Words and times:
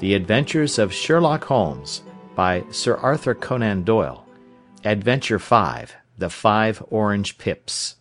The 0.00 0.14
Adventures 0.14 0.78
of 0.78 0.94
Sherlock 0.94 1.44
Holmes 1.44 2.00
by 2.34 2.64
Sir 2.70 2.96
Arthur 2.96 3.34
Conan 3.34 3.84
Doyle 3.84 4.24
Adventure 4.82 5.38
5 5.38 5.94
The 6.16 6.30
Five 6.30 6.82
Orange 6.88 7.36
Pips 7.36 7.96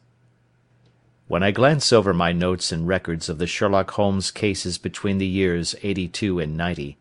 When 1.27 1.44
I 1.44 1.52
glance 1.52 1.91
over 1.91 2.13
my 2.13 2.31
notes 2.31 2.72
and 2.72 2.88
records 2.88 3.27
of 3.27 3.38
the 3.38 3.45
Sherlock 3.45 3.91
Holmes 3.91 4.31
cases 4.31 4.77
between 4.77 5.17
the 5.17 5.27
years 5.27 5.75
'82 5.84 6.39
and 6.39 6.55
'90, 6.55 6.98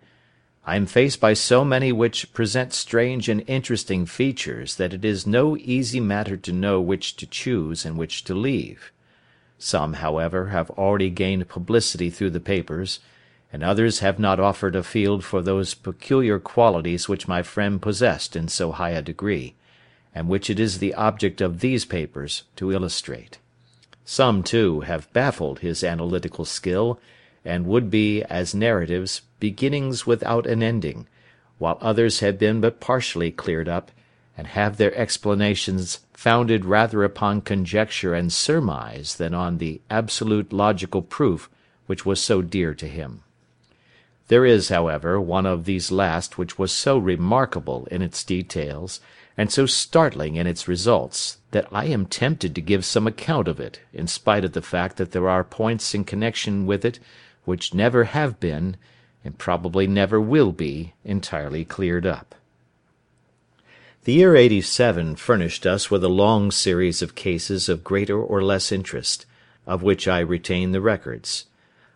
I 0.67 0.75
am 0.75 0.87
faced 0.87 1.21
by 1.21 1.33
so 1.33 1.65
many 1.65 1.93
which 1.93 2.33
present 2.33 2.73
strange 2.73 3.29
and 3.29 3.45
interesting 3.47 4.05
features 4.05 4.75
that 4.79 4.93
it 4.93 5.05
is 5.05 5.29
no 5.29 5.57
easy 5.57 6.01
matter 6.01 6.37
to 6.39 6.53
know 6.53 6.81
which 6.81 7.15
to 7.19 7.27
choose 7.29 7.85
and 7.85 7.97
which 7.97 8.25
to 8.25 8.35
leave. 8.35 8.91
Some, 9.59 9.93
however, 9.93 10.49
have 10.49 10.71
already 10.71 11.11
gained 11.11 11.49
publicity 11.49 12.11
through 12.11 12.31
the 12.31 12.41
papers 12.41 12.99
and 13.53 13.63
others 13.63 14.01
have 14.01 14.19
not 14.19 14.39
offered 14.39 14.77
a 14.77 14.83
field 14.83 15.25
for 15.25 15.41
those 15.41 15.75
peculiar 15.75 16.39
qualities 16.39 17.09
which 17.09 17.29
my 17.29 17.43
friend 17.43 17.81
possessed 17.81 18.37
in 18.37 18.49
so 18.49 18.73
high 18.73 18.91
a 18.91 19.03
degree, 19.03 19.55
and 20.15 20.29
which 20.29 20.51
it 20.51 20.61
is 20.61 20.79
the 20.79 20.95
object 20.95 21.41
of 21.41 21.61
these 21.61 21.85
papers 21.85 22.43
to 22.57 22.73
illustrate. 22.73 23.39
Some, 24.05 24.43
too, 24.43 24.81
have 24.81 25.13
baffled 25.13 25.61
his 25.61 25.85
analytical 25.85 26.45
skill, 26.45 26.99
and 27.45 27.67
would 27.67 27.91
be, 27.91 28.23
as 28.25 28.55
narratives, 28.55 29.23
beginnings 29.41 30.07
without 30.07 30.47
an 30.47 30.63
ending, 30.63 31.07
while 31.59 31.79
others 31.81 32.21
have 32.21 32.39
been 32.39 32.61
but 32.61 32.81
partially 32.81 33.31
cleared 33.31 33.69
up, 33.69 33.91
and 34.37 34.47
have 34.47 34.77
their 34.77 34.95
explanations 34.95 36.01
founded 36.13 36.65
rather 36.65 37.03
upon 37.03 37.41
conjecture 37.41 38.15
and 38.15 38.33
surmise 38.33 39.17
than 39.17 39.35
on 39.35 39.59
the 39.59 39.81
absolute 39.91 40.53
logical 40.53 41.03
proof 41.03 41.51
which 41.87 42.05
was 42.07 42.21
so 42.21 42.43
dear 42.43 42.75
to 42.75 42.87
him. 42.87 43.23
There 44.29 44.45
is, 44.45 44.69
however, 44.69 45.19
one 45.21 45.47
of 45.47 45.65
these 45.65 45.91
last 45.91 46.37
which 46.37 46.59
was 46.59 46.71
so 46.71 46.99
remarkable 46.99 47.89
in 47.91 48.03
its 48.03 48.23
details, 48.23 49.01
and 49.39 49.51
so 49.51 49.65
startling 49.65 50.37
in 50.37 50.47
its 50.47 50.69
results, 50.69 51.39
that 51.51 51.67
I 51.73 51.87
am 51.87 52.05
tempted 52.05 52.55
to 52.55 52.61
give 52.61 52.85
some 52.85 53.07
account 53.07 53.49
of 53.49 53.59
it, 53.59 53.81
in 53.93 54.07
spite 54.07 54.45
of 54.45 54.53
the 54.53 54.61
fact 54.61 54.99
that 54.99 55.13
there 55.13 55.29
are 55.29 55.45
points 55.45 55.95
in 55.95 56.05
connection 56.05 56.67
with 56.67 56.85
it 56.85 56.99
which 57.47 57.73
never 57.73 58.05
have 58.05 58.39
been, 58.39 58.77
and 59.25 59.39
probably 59.39 59.87
never 59.87 60.21
will 60.21 60.53
be, 60.53 60.93
entirely 61.05 61.65
cleared 61.65 62.05
up. 62.05 62.35
The 64.05 64.13
year 64.13 64.37
'87 64.37 65.17
furnished 65.17 65.65
us 65.65 65.91
with 65.91 66.05
a 66.05 66.09
long 66.09 66.51
series 66.51 67.01
of 67.01 67.15
cases 67.15 67.71
of 67.71 67.83
greater 67.83 68.21
or 68.21 68.43
less 68.43 68.71
interest, 68.71 69.25
of 69.67 69.83
which 69.83 70.07
I 70.07 70.21
retain 70.21 70.73
the 70.73 70.83
records. 70.83 71.47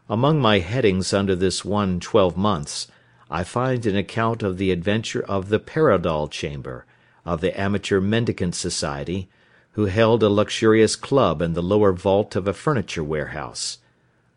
Among 0.08 0.40
my 0.40 0.58
headings 0.58 1.12
under 1.12 1.36
this 1.36 1.64
one 1.64 2.00
twelve 2.00 2.36
months, 2.36 2.88
I 3.30 3.44
find 3.44 3.86
an 3.86 3.94
account 3.94 4.42
of 4.42 4.58
the 4.58 4.72
adventure 4.72 5.22
of 5.22 5.48
the 5.48 5.60
Paradol 5.60 6.28
Chamber, 6.28 6.84
of 7.24 7.40
the 7.40 7.58
Amateur 7.58 8.00
Mendicant 8.00 8.56
Society, 8.56 9.28
who 9.74 9.84
held 9.84 10.24
a 10.24 10.28
luxurious 10.28 10.96
club 10.96 11.40
in 11.40 11.52
the 11.52 11.62
lower 11.62 11.92
vault 11.92 12.34
of 12.34 12.48
a 12.48 12.52
furniture 12.52 13.04
warehouse; 13.04 13.78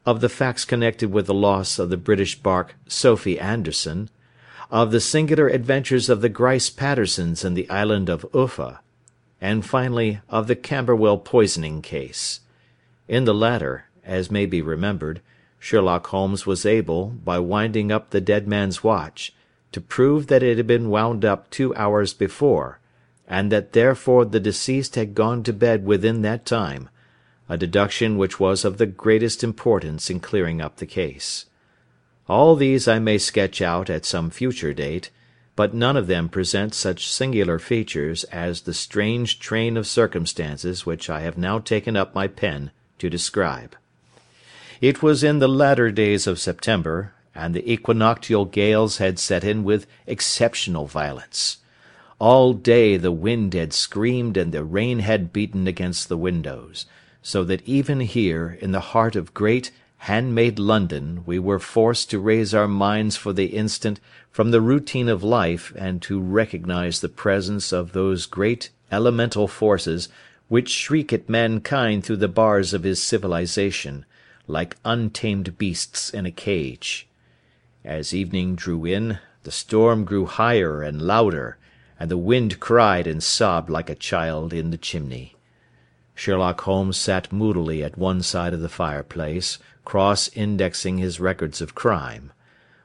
of 0.05 0.21
the 0.21 0.30
facts 0.30 0.66
connected 0.66 1.11
with 1.11 1.25
the 1.25 1.33
loss 1.33 1.80
of 1.80 1.89
the 1.89 1.97
British 1.97 2.36
barque 2.38 2.76
Sophie 2.87 3.39
Anderson; 3.39 4.11
of 4.70 4.92
the 4.92 5.02
singular 5.02 5.47
adventures 5.47 6.09
of 6.09 6.21
the 6.21 6.30
Grice 6.30 6.70
Pattersons 6.70 7.43
in 7.43 7.55
the 7.55 7.67
island 7.71 8.08
of 8.08 8.23
Uffa; 8.33 8.82
and 9.42 9.65
finally 9.65 10.21
of 10.30 10.45
the 10.45 10.55
Camberwell 10.55 11.17
poisoning 11.17 11.82
case. 11.82 12.42
In 13.08 13.26
the 13.26 13.33
latter, 13.33 13.86
as 14.03 14.30
may 14.30 14.45
be 14.45 14.61
remembered. 14.61 15.21
Sherlock 15.65 16.05
Holmes 16.05 16.45
was 16.45 16.64
able, 16.64 17.08
by 17.08 17.39
winding 17.39 17.92
up 17.92 18.11
the 18.11 18.21
dead 18.21 18.48
man's 18.48 18.83
watch, 18.83 19.33
to 19.71 19.81
prove 19.81 20.27
that 20.27 20.43
it 20.43 20.58
had 20.58 20.67
been 20.67 20.92
wound 20.92 21.26
up 21.26 21.49
two 21.49 21.73
hours 21.73 22.14
before, 22.14 22.80
and 23.27 23.52
that 23.52 23.73
therefore 23.73 24.26
the 24.26 24.39
deceased 24.39 24.93
had 24.93 25.15
gone 25.15 25.42
to 25.42 25.52
bed 25.52 25.83
within 25.83 26.21
that 26.21 26.45
time, 26.45 26.87
a 27.49 27.58
deduction 27.58 28.15
which 28.15 28.39
was 28.39 28.64
of 28.64 28.77
the 28.77 28.86
greatest 28.86 29.43
importance 29.43 30.11
in 30.11 30.20
clearing 30.20 30.61
up 30.61 30.76
the 30.76 30.86
case. 30.86 31.48
All 32.30 32.55
these 32.55 32.87
I 32.87 32.99
may 32.99 33.17
sketch 33.17 33.59
out 33.59 33.89
at 33.89 34.05
some 34.05 34.30
future 34.30 34.71
date, 34.71 35.09
but 35.55 35.73
none 35.73 35.97
of 35.97 36.05
them 36.05 36.30
present 36.30 36.76
such 36.76 37.09
singular 37.09 37.58
features 37.58 38.23
as 38.26 38.61
the 38.61 38.73
strange 38.76 39.39
train 39.39 39.77
of 39.77 39.87
circumstances 39.87 40.86
which 40.86 41.09
I 41.09 41.21
have 41.21 41.39
now 41.39 41.58
taken 41.58 41.97
up 41.97 42.14
my 42.14 42.27
pen 42.27 42.70
to 42.99 43.09
describe. 43.09 43.76
It 44.81 45.02
was 45.02 45.23
in 45.23 45.39
the 45.39 45.47
latter 45.47 45.89
days 45.89 46.27
of 46.27 46.37
September, 46.37 47.13
and 47.33 47.53
the 47.53 47.71
equinoctial 47.71 48.43
gales 48.43 48.97
had 48.97 49.17
set 49.19 49.45
in 49.45 49.63
with 49.63 49.87
exceptional 50.05 50.86
violence. 50.86 51.59
All 52.19 52.52
day 52.52 52.97
the 52.97 53.11
wind 53.11 53.53
had 53.53 53.71
screamed 53.71 54.35
and 54.35 54.52
the 54.52 54.65
rain 54.65 54.99
had 54.99 55.31
beaten 55.31 55.65
against 55.65 56.09
the 56.09 56.17
windows, 56.17 56.85
so 57.21 57.45
that 57.45 57.65
even 57.65 58.02
here, 58.02 58.58
in 58.59 58.73
the 58.73 58.91
heart 58.91 59.15
of 59.15 59.33
great, 59.33 59.71
hand 59.99 60.35
made 60.35 60.59
London, 60.59 61.23
we 61.25 61.39
were 61.39 61.59
forced 61.59 62.09
to 62.09 62.19
raise 62.19 62.53
our 62.53 62.67
minds 62.67 63.15
for 63.15 63.31
the 63.31 63.47
instant 63.47 64.02
from 64.30 64.52
the 64.52 64.61
routine 64.61 65.08
of 65.08 65.23
life 65.23 65.71
and 65.77 66.02
to 66.02 66.19
recognise 66.19 66.99
the 66.99 67.08
presence 67.08 67.71
of 67.71 67.93
those 67.93 68.25
great 68.25 68.71
elemental 68.91 69.47
forces 69.47 70.09
which 70.49 70.69
shriek 70.69 71.14
at 71.14 71.30
mankind 71.30 72.03
through 72.03 72.17
the 72.17 72.27
bars 72.27 72.73
of 72.73 72.83
his 72.83 73.02
civilisation 73.02 74.05
like 74.48 74.78
untamed 74.86 75.58
beasts 75.58 76.10
in 76.10 76.26
a 76.26 76.32
cage. 76.32 77.08
As 77.83 78.14
evening 78.14 78.56
drew 78.56 78.86
in, 78.86 79.20
the 79.44 79.52
storm 79.52 80.06
grew 80.06 80.26
higher 80.26 80.82
and 80.82 81.02
louder, 81.02 81.58
and 82.00 82.10
the 82.11 82.17
wind 82.17 82.60
cried 82.60 83.08
and 83.08 83.23
sobbed 83.23 83.70
like 83.70 83.89
a 83.89 83.95
child 83.95 84.54
in 84.54 84.72
the 84.72 84.78
chimney. 84.78 85.36
Sherlock 86.14 86.61
Holmes 86.61 86.98
sat 86.98 87.32
moodily 87.32 87.83
at 87.83 87.98
one 87.98 88.22
side 88.22 88.54
of 88.54 88.61
the 88.61 88.70
fireplace, 88.70 89.60
cross 89.83 90.30
indexing 90.30 90.98
his 90.98 91.20
records 91.20 91.62
of 91.62 91.76
crime, 91.76 92.32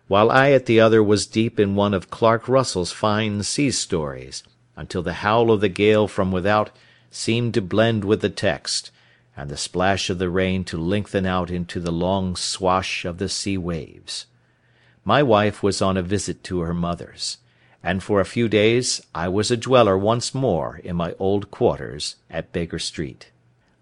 while 0.08 0.30
I 0.30 0.50
at 0.52 0.66
the 0.66 0.80
other 0.80 1.02
was 1.02 1.26
deep 1.26 1.60
in 1.60 1.74
one 1.76 1.94
of 1.94 2.10
Clark 2.10 2.48
Russell's 2.48 2.92
fine 2.92 3.42
sea 3.42 3.70
stories, 3.70 4.42
until 4.76 5.02
the 5.02 5.14
howl 5.14 5.50
of 5.50 5.60
the 5.60 5.68
gale 5.68 6.08
from 6.08 6.32
without 6.32 6.70
seemed 7.10 7.54
to 7.54 7.62
blend 7.62 8.04
with 8.04 8.20
the 8.20 8.30
text 8.30 8.90
and 9.40 9.48
the 9.48 9.56
splash 9.56 10.10
of 10.10 10.18
the 10.18 10.28
rain 10.28 10.62
to 10.62 10.76
lengthen 10.76 11.24
out 11.24 11.50
into 11.50 11.80
the 11.80 11.90
long 11.90 12.36
swash 12.36 13.06
of 13.06 13.16
the 13.16 13.28
sea 13.28 13.56
waves. 13.56 14.26
My 15.02 15.22
wife 15.22 15.62
was 15.62 15.80
on 15.80 15.96
a 15.96 16.02
visit 16.02 16.44
to 16.44 16.60
her 16.60 16.74
mother's, 16.74 17.38
and 17.82 18.02
for 18.02 18.20
a 18.20 18.26
few 18.26 18.50
days 18.50 19.00
I 19.14 19.28
was 19.28 19.50
a 19.50 19.56
dweller 19.56 19.96
once 19.96 20.34
more 20.34 20.78
in 20.84 20.94
my 20.94 21.14
old 21.18 21.50
quarters 21.50 22.16
at 22.28 22.52
Baker 22.52 22.78
Street. 22.78 23.30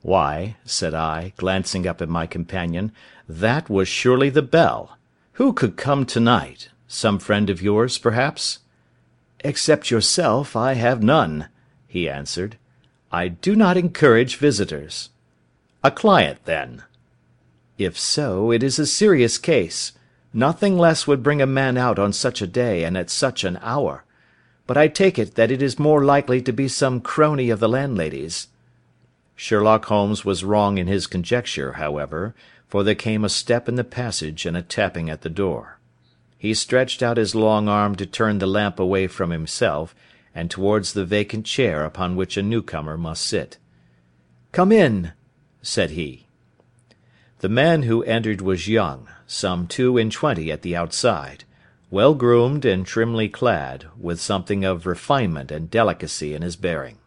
"Why," 0.00 0.54
said 0.64 0.94
I, 0.94 1.32
glancing 1.36 1.88
up 1.88 2.00
at 2.00 2.08
my 2.08 2.28
companion, 2.28 2.92
"that 3.28 3.68
was 3.68 3.88
surely 3.88 4.30
the 4.30 4.42
bell. 4.42 4.96
Who 5.32 5.52
could 5.52 5.76
come 5.76 6.06
to 6.06 6.20
night? 6.20 6.68
Some 6.86 7.18
friend 7.18 7.50
of 7.50 7.60
yours, 7.60 7.98
perhaps?" 7.98 8.60
"Except 9.40 9.90
yourself, 9.90 10.54
I 10.54 10.74
have 10.74 11.02
none," 11.02 11.48
he 11.88 12.08
answered. 12.08 12.58
"I 13.10 13.26
do 13.26 13.56
not 13.56 13.76
encourage 13.76 14.36
visitors. 14.36 15.10
A 15.84 15.92
client, 15.92 16.44
then?" 16.44 16.82
"If 17.78 17.96
so, 17.96 18.50
it 18.50 18.64
is 18.64 18.80
a 18.80 18.86
serious 18.86 19.38
case. 19.38 19.92
Nothing 20.32 20.76
less 20.76 21.06
would 21.06 21.22
bring 21.22 21.40
a 21.40 21.46
man 21.46 21.76
out 21.76 22.00
on 22.00 22.12
such 22.12 22.42
a 22.42 22.48
day 22.48 22.82
and 22.82 22.98
at 22.98 23.10
such 23.10 23.44
an 23.44 23.60
hour. 23.62 24.04
But 24.66 24.76
I 24.76 24.88
take 24.88 25.20
it 25.20 25.36
that 25.36 25.52
it 25.52 25.62
is 25.62 25.78
more 25.78 26.04
likely 26.04 26.42
to 26.42 26.52
be 26.52 26.66
some 26.66 27.00
crony 27.00 27.48
of 27.48 27.60
the 27.60 27.68
landlady's." 27.68 28.48
Sherlock 29.36 29.84
Holmes 29.84 30.24
was 30.24 30.42
wrong 30.42 30.78
in 30.78 30.88
his 30.88 31.06
conjecture, 31.06 31.74
however, 31.74 32.34
for 32.66 32.82
there 32.82 32.96
came 32.96 33.24
a 33.24 33.28
step 33.28 33.68
in 33.68 33.76
the 33.76 33.84
passage 33.84 34.46
and 34.46 34.56
a 34.56 34.62
tapping 34.62 35.08
at 35.08 35.22
the 35.22 35.30
door. 35.30 35.78
He 36.36 36.54
stretched 36.54 37.04
out 37.04 37.16
his 37.18 37.36
long 37.36 37.68
arm 37.68 37.94
to 37.94 38.04
turn 38.04 38.40
the 38.40 38.46
lamp 38.48 38.80
away 38.80 39.06
from 39.06 39.30
himself, 39.30 39.94
and 40.34 40.50
towards 40.50 40.92
the 40.92 41.04
vacant 41.04 41.46
chair 41.46 41.84
upon 41.84 42.16
which 42.16 42.36
a 42.36 42.42
newcomer 42.42 42.96
must 42.96 43.24
sit. 43.24 43.58
"Come 44.50 44.72
in!" 44.72 45.12
Said 45.62 45.90
he. 45.90 46.26
The 47.40 47.48
man 47.48 47.84
who 47.84 48.02
entered 48.02 48.40
was 48.40 48.68
young, 48.68 49.08
some 49.26 49.66
two 49.66 49.96
and 49.96 50.10
twenty 50.10 50.50
at 50.50 50.62
the 50.62 50.74
outside, 50.74 51.44
well 51.90 52.14
groomed 52.14 52.64
and 52.64 52.84
trimly 52.84 53.28
clad, 53.28 53.86
with 53.98 54.20
something 54.20 54.64
of 54.64 54.86
refinement 54.86 55.50
and 55.50 55.70
delicacy 55.70 56.34
in 56.34 56.42
his 56.42 56.56
bearing. 56.56 56.98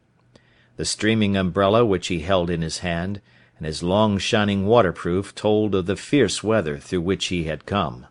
The 0.78 0.86
streaming 0.86 1.36
umbrella 1.36 1.86
which 1.86 2.08
he 2.08 2.22
held 2.22 2.50
in 2.50 2.62
his 2.62 2.80
hand, 2.80 3.22
and 3.58 3.66
his 3.66 3.84
long 3.84 4.18
shining 4.18 4.66
waterproof 4.66 5.36
told 5.36 5.76
of 5.76 5.86
the 5.86 5.96
fierce 5.96 6.44
weather 6.44 6.78
through 6.78 7.02
which 7.02 7.28
he 7.28 7.44
had 7.44 7.66
come. 7.66 8.08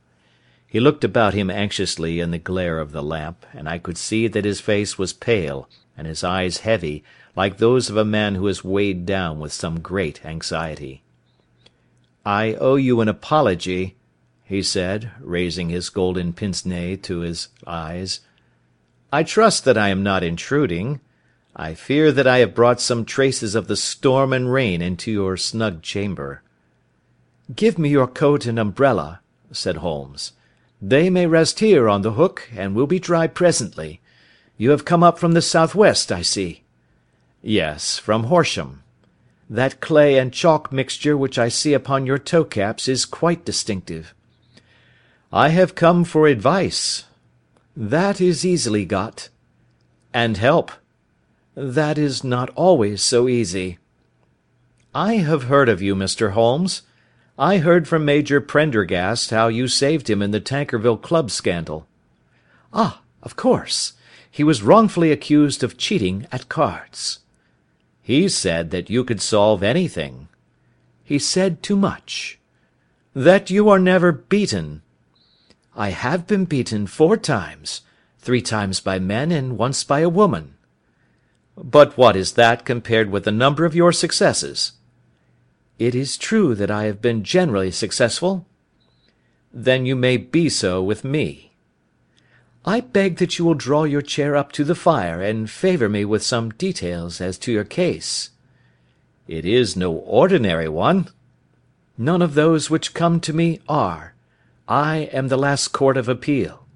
He 0.66 0.78
looked 0.78 1.02
about 1.02 1.34
him 1.34 1.50
anxiously 1.50 2.20
in 2.20 2.30
the 2.30 2.38
glare 2.38 2.78
of 2.78 2.92
the 2.92 3.02
lamp, 3.02 3.44
and 3.52 3.68
I 3.68 3.78
could 3.78 3.98
see 3.98 4.28
that 4.28 4.44
his 4.44 4.60
face 4.60 4.96
was 4.96 5.12
pale 5.12 5.68
and 5.96 6.06
his 6.06 6.22
eyes 6.22 6.58
heavy 6.58 7.02
like 7.36 7.58
those 7.58 7.88
of 7.88 7.96
a 7.96 8.04
man 8.04 8.34
who 8.34 8.46
is 8.48 8.64
weighed 8.64 9.06
down 9.06 9.38
with 9.38 9.52
some 9.52 9.80
great 9.80 10.24
anxiety. 10.24 11.02
"I 12.26 12.54
owe 12.54 12.76
you 12.76 13.00
an 13.00 13.08
apology," 13.08 13.96
he 14.44 14.62
said, 14.62 15.10
raising 15.20 15.68
his 15.68 15.88
golden 15.90 16.32
pince 16.32 16.66
nez 16.66 16.98
to 17.02 17.20
his 17.20 17.48
eyes. 17.66 18.20
"I 19.12 19.22
trust 19.22 19.64
that 19.64 19.78
I 19.78 19.88
am 19.88 20.02
not 20.02 20.22
intruding. 20.22 21.00
I 21.56 21.74
fear 21.74 22.12
that 22.12 22.26
I 22.26 22.38
have 22.38 22.54
brought 22.54 22.80
some 22.80 23.04
traces 23.04 23.54
of 23.54 23.66
the 23.66 23.76
storm 23.76 24.32
and 24.32 24.52
rain 24.52 24.82
into 24.82 25.10
your 25.10 25.36
snug 25.36 25.82
chamber." 25.82 26.42
"Give 27.54 27.78
me 27.78 27.88
your 27.88 28.06
coat 28.06 28.46
and 28.46 28.58
umbrella," 28.58 29.20
said 29.50 29.78
Holmes. 29.78 30.32
"They 30.80 31.10
may 31.10 31.26
rest 31.26 31.60
here 31.60 31.88
on 31.88 32.02
the 32.02 32.12
hook, 32.12 32.48
and 32.54 32.74
will 32.74 32.86
be 32.86 32.98
dry 32.98 33.26
presently. 33.26 34.00
You 34.56 34.70
have 34.70 34.84
come 34.84 35.02
up 35.02 35.18
from 35.18 35.32
the 35.32 35.42
south 35.42 35.74
west, 35.74 36.12
I 36.12 36.22
see." 36.22 36.62
"Yes, 37.42 37.98
from 37.98 38.24
Horsham. 38.24 38.82
That 39.48 39.80
clay 39.80 40.18
and 40.18 40.30
chalk 40.30 40.70
mixture 40.70 41.16
which 41.16 41.38
I 41.38 41.48
see 41.48 41.72
upon 41.72 42.04
your 42.04 42.18
toe 42.18 42.44
caps 42.44 42.86
is 42.86 43.06
quite 43.06 43.46
distinctive." 43.46 44.14
"I 45.32 45.48
have 45.48 45.74
come 45.74 46.04
for 46.04 46.26
advice." 46.26 47.04
"That 47.74 48.20
is 48.20 48.44
easily 48.44 48.84
got." 48.84 49.30
"And 50.12 50.36
help." 50.36 50.70
"That 51.54 51.96
is 51.96 52.22
not 52.22 52.50
always 52.50 53.00
so 53.00 53.26
easy." 53.26 53.78
"I 54.94 55.14
have 55.14 55.44
heard 55.44 55.70
of 55.70 55.80
you, 55.80 55.96
Mr. 55.96 56.32
Holmes. 56.32 56.82
I 57.38 57.56
heard 57.56 57.88
from 57.88 58.04
Major 58.04 58.42
Prendergast 58.42 59.30
how 59.30 59.48
you 59.48 59.66
saved 59.66 60.10
him 60.10 60.20
in 60.20 60.30
the 60.30 60.42
Tankerville 60.42 61.00
Club 61.00 61.30
scandal." 61.30 61.86
"Ah, 62.70 63.00
of 63.22 63.34
course. 63.34 63.94
He 64.30 64.44
was 64.44 64.62
wrongfully 64.62 65.10
accused 65.10 65.64
of 65.64 65.78
cheating 65.78 66.26
at 66.30 66.50
cards. 66.50 67.20
"He 68.10 68.28
said 68.28 68.72
that 68.72 68.90
you 68.90 69.04
could 69.04 69.20
solve 69.22 69.62
anything." 69.62 70.26
"He 71.04 71.16
said 71.16 71.62
too 71.62 71.76
much." 71.76 72.40
"That 73.14 73.50
you 73.50 73.68
are 73.68 73.78
never 73.78 74.10
beaten." 74.10 74.82
"I 75.76 75.90
have 75.90 76.26
been 76.26 76.44
beaten 76.44 76.88
four 76.88 77.16
times 77.16 77.82
three 78.18 78.42
times 78.42 78.80
by 78.80 78.98
men 78.98 79.30
and 79.30 79.56
once 79.56 79.84
by 79.84 80.00
a 80.00 80.08
woman." 80.08 80.54
"But 81.56 81.96
what 81.96 82.16
is 82.16 82.32
that 82.32 82.64
compared 82.64 83.10
with 83.12 83.22
the 83.22 83.30
number 83.30 83.64
of 83.64 83.76
your 83.76 83.92
successes?" 83.92 84.72
"It 85.78 85.94
is 85.94 86.18
true 86.18 86.56
that 86.56 86.68
I 86.68 86.86
have 86.86 87.00
been 87.00 87.22
generally 87.22 87.70
successful." 87.70 88.44
"Then 89.54 89.86
you 89.86 89.94
may 89.94 90.16
be 90.16 90.48
so 90.48 90.82
with 90.82 91.04
me. 91.04 91.49
I 92.64 92.80
beg 92.80 93.16
that 93.16 93.38
you 93.38 93.46
will 93.46 93.54
draw 93.54 93.84
your 93.84 94.02
chair 94.02 94.36
up 94.36 94.52
to 94.52 94.64
the 94.64 94.74
fire 94.74 95.22
and 95.22 95.48
favour 95.48 95.88
me 95.88 96.04
with 96.04 96.22
some 96.22 96.50
details 96.50 97.18
as 97.18 97.38
to 97.38 97.52
your 97.52 97.64
case." 97.64 98.30
"It 99.26 99.46
is 99.46 99.76
no 99.76 99.92
ordinary 99.92 100.68
one." 100.68 101.08
"None 101.96 102.20
of 102.20 102.34
those 102.34 102.68
which 102.68 102.92
come 102.92 103.18
to 103.20 103.32
me 103.32 103.60
are. 103.66 104.14
I 104.68 105.08
am 105.10 105.28
the 105.28 105.38
last 105.38 105.68
court 105.68 105.96
of 105.96 106.06
appeal." 106.06 106.66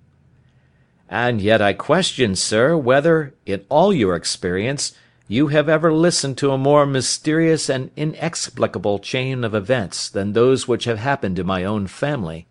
"And 1.10 1.42
yet 1.42 1.60
I 1.60 1.74
question, 1.74 2.34
sir, 2.34 2.78
whether, 2.78 3.34
in 3.44 3.66
all 3.68 3.92
your 3.92 4.16
experience, 4.16 4.94
you 5.28 5.48
have 5.48 5.68
ever 5.68 5.92
listened 5.92 6.38
to 6.38 6.50
a 6.50 6.58
more 6.58 6.86
mysterious 6.86 7.68
and 7.68 7.90
inexplicable 7.94 9.00
chain 9.00 9.44
of 9.44 9.54
events 9.54 10.08
than 10.08 10.32
those 10.32 10.66
which 10.66 10.86
have 10.86 10.98
happened 10.98 11.36
to 11.36 11.44
my 11.44 11.62
own 11.62 11.88
family." 11.88 12.46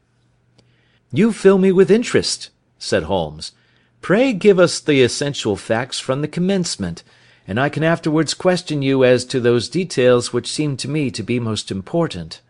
"You 1.12 1.34
fill 1.34 1.58
me 1.58 1.72
with 1.72 1.90
interest 1.90 2.52
said 2.84 3.04
Holmes. 3.04 3.54
"Pray 4.02 4.34
give 4.34 4.60
us 4.60 4.82
the 4.82 5.02
essential 5.02 5.56
facts 5.56 6.00
from 6.00 6.22
the 6.22 6.28
commencement, 6.28 7.02
and 7.48 7.58
I 7.58 7.70
can 7.70 7.82
afterwards 7.82 8.34
question 8.34 8.82
you 8.82 9.06
as 9.06 9.24
to 9.26 9.40
those 9.40 9.70
details 9.70 10.34
which 10.34 10.52
seem 10.52 10.76
to 10.78 10.90
me 10.90 11.10
to 11.12 11.24
be 11.24 11.40
most 11.40 11.72
important." 11.72 12.42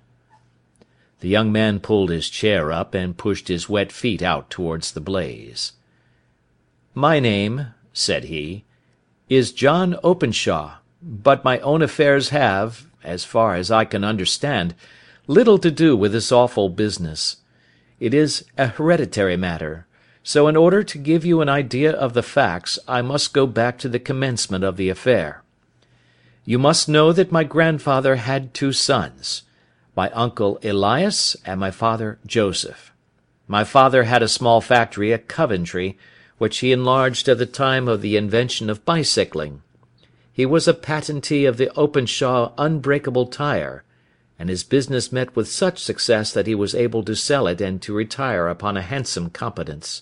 The 1.19 1.30
young 1.30 1.51
man 1.51 1.80
pulled 1.80 2.09
his 2.09 2.30
chair 2.30 2.71
up, 2.71 2.95
and 2.95 3.15
pushed 3.15 3.47
his 3.47 3.69
wet 3.69 3.91
feet 3.91 4.24
out 4.24 4.50
towards 4.50 4.91
the 4.94 5.01
blaze. 5.01 5.74
"My 6.95 7.19
name," 7.19 7.68
said 7.94 8.24
he, 8.24 8.65
"is 9.29 9.51
John 9.51 10.00
Openshaw, 10.03 10.77
but 11.00 11.45
my 11.45 11.59
own 11.59 11.83
affairs 11.83 12.29
have, 12.29 12.88
as 13.03 13.24
far 13.24 13.53
as 13.53 13.69
I 13.69 13.86
can 13.86 14.03
understand, 14.03 14.74
little 15.27 15.59
to 15.59 15.69
do 15.69 15.95
with 15.95 16.12
this 16.12 16.31
awful 16.31 16.69
business. 16.69 17.38
It 18.00 18.15
is 18.15 18.45
a 18.57 18.68
hereditary 18.68 19.38
matter 19.38 19.86
so 20.23 20.47
in 20.47 20.55
order 20.55 20.83
to 20.83 20.97
give 20.97 21.25
you 21.25 21.41
an 21.41 21.49
idea 21.49 21.91
of 21.91 22.13
the 22.13 22.23
facts 22.23 22.79
I 22.87 23.01
must 23.01 23.33
go 23.33 23.45
back 23.45 23.77
to 23.79 23.89
the 23.89 23.99
commencement 23.99 24.63
of 24.63 24.77
the 24.77 24.89
affair. 24.89 25.43
You 26.45 26.57
must 26.57 26.87
know 26.89 27.11
that 27.11 27.31
my 27.31 27.43
grandfather 27.43 28.15
had 28.15 28.53
two 28.53 28.71
sons, 28.71 29.43
my 29.95 30.09
uncle 30.11 30.59
Elias 30.63 31.35
and 31.45 31.59
my 31.59 31.71
father 31.71 32.19
Joseph. 32.25 32.91
My 33.47 33.65
father 33.65 34.03
had 34.03 34.23
a 34.23 34.29
small 34.29 34.61
factory 34.61 35.13
at 35.13 35.27
Coventry, 35.27 35.97
which 36.37 36.59
he 36.59 36.71
enlarged 36.71 37.27
at 37.27 37.37
the 37.37 37.45
time 37.45 37.89
of 37.89 38.01
the 38.01 38.15
invention 38.15 38.69
of 38.69 38.85
bicycling. 38.85 39.61
He 40.31 40.45
was 40.45 40.67
a 40.67 40.73
patentee 40.73 41.45
of 41.45 41.57
the 41.57 41.69
Openshaw 41.77 42.53
unbreakable 42.57 43.27
tire, 43.27 43.83
and 44.39 44.49
his 44.49 44.63
business 44.63 45.11
met 45.11 45.35
with 45.35 45.47
such 45.47 45.83
success 45.83 46.33
that 46.33 46.47
he 46.47 46.55
was 46.55 46.73
able 46.73 47.03
to 47.03 47.15
sell 47.15 47.45
it 47.45 47.61
and 47.61 47.81
to 47.81 47.93
retire 47.93 48.47
upon 48.47 48.77
a 48.77 48.81
handsome 48.81 49.29
competence. 49.29 50.01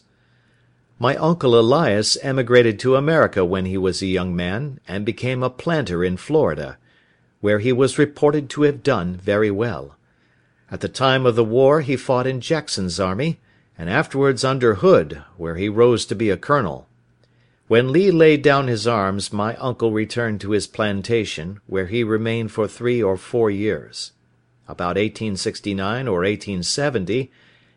My 1.02 1.16
uncle 1.16 1.60
Elias 1.60 2.16
emigrated 2.22 2.78
to 2.78 2.96
America 2.96 3.44
when 3.44 3.66
he 3.66 3.76
was 3.76 4.04
a 4.04 4.06
young 4.06 4.36
man, 4.36 4.80
and 4.88 5.04
became 5.04 5.42
a 5.42 5.50
planter 5.50 6.04
in 6.04 6.16
Florida, 6.16 6.78
where 7.40 7.58
he 7.58 7.74
was 7.74 7.98
reported 7.98 8.52
to 8.52 8.62
have 8.62 8.84
done 8.84 9.16
very 9.16 9.50
well. 9.50 9.96
At 10.70 10.82
the 10.82 10.88
time 10.88 11.26
of 11.26 11.36
the 11.36 11.44
war 11.44 11.82
he 11.82 11.96
fought 11.96 12.28
in 12.28 12.40
Jackson's 12.40 13.00
army, 13.00 13.40
and 13.80 13.90
afterwards 13.90 14.44
under 14.44 14.76
Hood, 14.76 15.24
where 15.38 15.56
he 15.56 15.70
rose 15.70 16.06
to 16.06 16.14
be 16.14 16.30
a 16.30 16.38
colonel. 16.38 16.88
When 17.68 17.92
Lee 17.92 18.12
laid 18.12 18.44
down 18.44 18.68
his 18.68 18.86
arms 18.86 19.34
my 19.34 19.56
uncle 19.56 19.92
returned 19.92 20.40
to 20.42 20.52
his 20.52 20.68
plantation, 20.68 21.62
where 21.66 21.88
he 21.88 22.04
remained 22.04 22.52
for 22.52 22.68
three 22.68 23.02
or 23.02 23.18
four 23.18 23.50
years. 23.50 24.12
About 24.68 24.98
1869 24.98 26.08
or 26.08 26.20
1870 26.20 27.32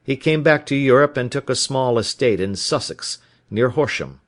he 0.05 0.17
came 0.17 0.43
back 0.43 0.67
to 0.67 0.77
Europe 0.77 1.17
and 1.17 1.33
took 1.33 1.49
a 1.51 1.57
small 1.57 1.99
estate 1.99 2.39
in 2.39 2.55
Sussex, 2.55 3.19
near 3.51 3.71
Horsham. 3.71 4.21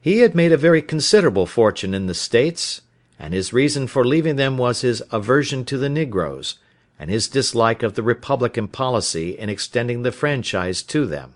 He 0.00 0.18
had 0.18 0.34
made 0.34 0.52
a 0.52 0.56
very 0.56 0.80
considerable 0.80 1.46
fortune 1.46 1.92
in 1.92 2.06
the 2.06 2.14
States, 2.14 2.82
and 3.18 3.34
his 3.34 3.52
reason 3.52 3.88
for 3.88 4.04
leaving 4.04 4.36
them 4.36 4.56
was 4.56 4.80
his 4.80 5.02
aversion 5.10 5.64
to 5.66 5.76
the 5.76 5.88
negroes, 5.88 6.58
and 6.98 7.10
his 7.10 7.28
dislike 7.28 7.82
of 7.82 7.94
the 7.94 8.02
Republican 8.02 8.68
policy 8.68 9.36
in 9.36 9.48
extending 9.48 10.02
the 10.02 10.12
franchise 10.12 10.82
to 10.82 11.04
them. 11.04 11.34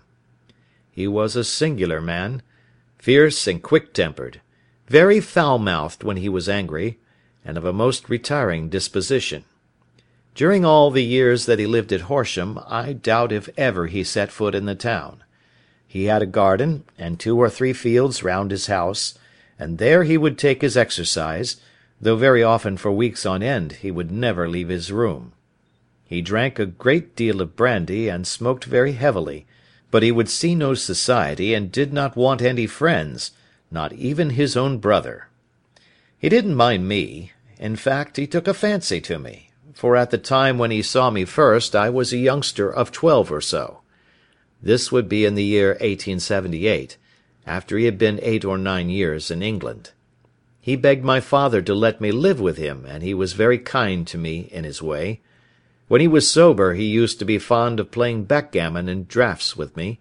He 0.89 1.07
was 1.07 1.35
a 1.35 1.43
singular 1.43 2.01
man, 2.01 2.41
fierce 2.97 3.47
and 3.47 3.61
quick 3.61 3.93
tempered, 3.93 4.41
very 4.87 5.19
foul 5.19 5.59
mouthed 5.59 6.03
when 6.03 6.17
he 6.17 6.29
was 6.29 6.47
angry, 6.47 6.99
and 7.43 7.57
of 7.57 7.65
a 7.65 7.73
most 7.73 8.09
retiring 8.09 8.69
disposition. 8.69 9.43
During 10.37 10.63
all 10.63 10.91
the 10.91 11.03
years 11.03 11.47
that 11.47 11.57
he 11.57 11.65
lived 11.65 11.91
at 11.91 12.01
Horsham 12.01 12.59
I 12.67 12.93
doubt 12.93 13.31
if 13.31 13.49
ever 13.57 13.87
he 13.87 14.03
set 14.03 14.31
foot 14.31 14.53
in 14.53 14.65
the 14.65 14.75
town. 14.75 15.23
He 15.87 16.03
had 16.03 16.21
a 16.21 16.27
garden, 16.27 16.83
and 16.95 17.19
two 17.19 17.39
or 17.39 17.49
three 17.49 17.73
fields 17.73 18.21
round 18.21 18.51
his 18.51 18.67
house, 18.67 19.17
and 19.57 19.79
there 19.79 20.03
he 20.03 20.15
would 20.15 20.37
take 20.37 20.61
his 20.61 20.77
exercise, 20.77 21.55
though 21.99 22.17
very 22.17 22.43
often 22.43 22.77
for 22.77 22.91
weeks 22.91 23.25
on 23.25 23.41
end 23.41 23.77
he 23.81 23.89
would 23.89 24.11
never 24.11 24.47
leave 24.47 24.69
his 24.69 24.91
room. 24.91 25.31
He 26.05 26.21
drank 26.21 26.59
a 26.59 26.67
great 26.67 27.15
deal 27.15 27.41
of 27.41 27.55
brandy, 27.55 28.07
and 28.07 28.27
smoked 28.27 28.65
very 28.65 28.91
heavily, 28.91 29.47
but 29.89 30.03
he 30.03 30.11
would 30.11 30.29
see 30.29 30.53
no 30.53 30.75
society, 30.75 31.55
and 31.55 31.71
did 31.71 31.91
not 31.91 32.15
want 32.15 32.43
any 32.43 32.67
friends, 32.67 33.31
not 33.71 33.91
even 33.93 34.29
his 34.29 34.55
own 34.55 34.77
brother. 34.77 35.29
He 36.19 36.29
didn't 36.29 36.53
mind 36.53 36.87
me; 36.87 37.31
in 37.57 37.75
fact, 37.75 38.17
he 38.17 38.27
took 38.27 38.47
a 38.47 38.53
fancy 38.53 39.01
to 39.01 39.17
me 39.17 39.46
for 39.77 39.95
at 39.95 40.09
the 40.09 40.17
time 40.17 40.57
when 40.57 40.71
he 40.71 40.81
saw 40.81 41.11
me 41.11 41.23
first 41.23 41.75
I 41.75 41.91
was 41.91 42.11
a 42.11 42.17
youngster 42.17 42.67
of 42.67 42.91
twelve 42.91 43.31
or 43.31 43.41
so. 43.41 43.81
This 44.59 44.91
would 44.91 45.07
be 45.07 45.23
in 45.23 45.35
the 45.35 45.43
year 45.43 45.69
1878, 45.69 46.97
after 47.45 47.77
he 47.77 47.85
had 47.85 47.99
been 47.99 48.19
eight 48.23 48.43
or 48.43 48.57
nine 48.57 48.89
years 48.89 49.29
in 49.29 49.43
England. 49.43 49.91
He 50.59 50.75
begged 50.75 51.05
my 51.05 51.19
father 51.19 51.61
to 51.61 51.75
let 51.75 52.01
me 52.01 52.11
live 52.11 52.39
with 52.39 52.57
him, 52.57 52.85
and 52.87 53.03
he 53.03 53.13
was 53.13 53.33
very 53.33 53.59
kind 53.59 54.07
to 54.07 54.17
me 54.17 54.49
in 54.51 54.63
his 54.63 54.81
way. 54.81 55.21
When 55.87 56.01
he 56.01 56.07
was 56.07 56.27
sober 56.29 56.73
he 56.73 56.85
used 56.85 57.19
to 57.19 57.25
be 57.25 57.37
fond 57.37 57.79
of 57.79 57.91
playing 57.91 58.23
backgammon 58.23 58.89
and 58.89 59.07
draughts 59.07 59.55
with 59.55 59.77
me, 59.77 59.99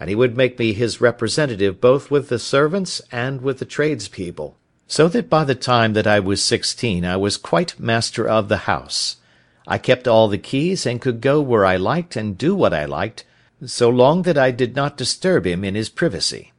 and 0.00 0.08
he 0.08 0.16
would 0.16 0.34
make 0.34 0.58
me 0.58 0.72
his 0.72 1.02
representative 1.02 1.78
both 1.78 2.10
with 2.10 2.30
the 2.30 2.38
servants 2.38 3.02
and 3.12 3.42
with 3.42 3.58
the 3.58 3.66
tradespeople 3.66 4.56
so 4.90 5.06
that 5.06 5.30
by 5.30 5.44
the 5.44 5.54
time 5.54 5.92
that 5.92 6.06
I 6.08 6.18
was 6.18 6.42
sixteen 6.42 7.04
I 7.04 7.16
was 7.16 7.36
quite 7.36 7.78
master 7.78 8.28
of 8.28 8.48
the 8.48 8.66
house. 8.66 9.18
I 9.64 9.78
kept 9.78 10.08
all 10.08 10.26
the 10.26 10.36
keys, 10.36 10.84
and 10.84 11.00
could 11.00 11.20
go 11.20 11.40
where 11.40 11.64
I 11.64 11.76
liked 11.76 12.16
and 12.16 12.36
do 12.36 12.56
what 12.56 12.74
I 12.74 12.86
liked, 12.86 13.24
so 13.64 13.88
long 13.88 14.22
that 14.22 14.36
I 14.36 14.50
did 14.50 14.74
not 14.74 14.96
disturb 14.96 15.46
him 15.46 15.62
in 15.62 15.76
his 15.76 15.88
privacy. 15.88 16.52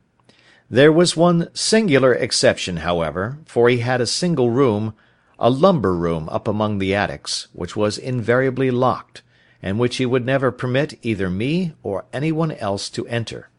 There 0.70 0.94
was 0.94 1.18
one 1.18 1.50
singular 1.54 2.14
exception, 2.14 2.78
however, 2.78 3.38
for 3.46 3.68
he 3.68 3.80
had 3.80 4.00
a 4.00 4.08
single 4.08 4.50
room, 4.50 4.94
a 5.38 5.50
lumber 5.50 5.94
room 5.94 6.30
up 6.30 6.48
among 6.48 6.78
the 6.78 6.96
attics, 6.96 7.50
which 7.52 7.76
was 7.76 7.98
invariably 7.98 8.72
locked, 8.72 9.24
and 9.62 9.78
which 9.78 9.98
he 9.98 10.06
would 10.06 10.26
never 10.26 10.52
permit 10.52 10.98
either 11.02 11.30
me 11.30 11.74
or 11.84 12.06
any 12.14 12.32
one 12.32 12.54
else 12.54 12.90
to 12.92 13.06
enter. 13.08 13.50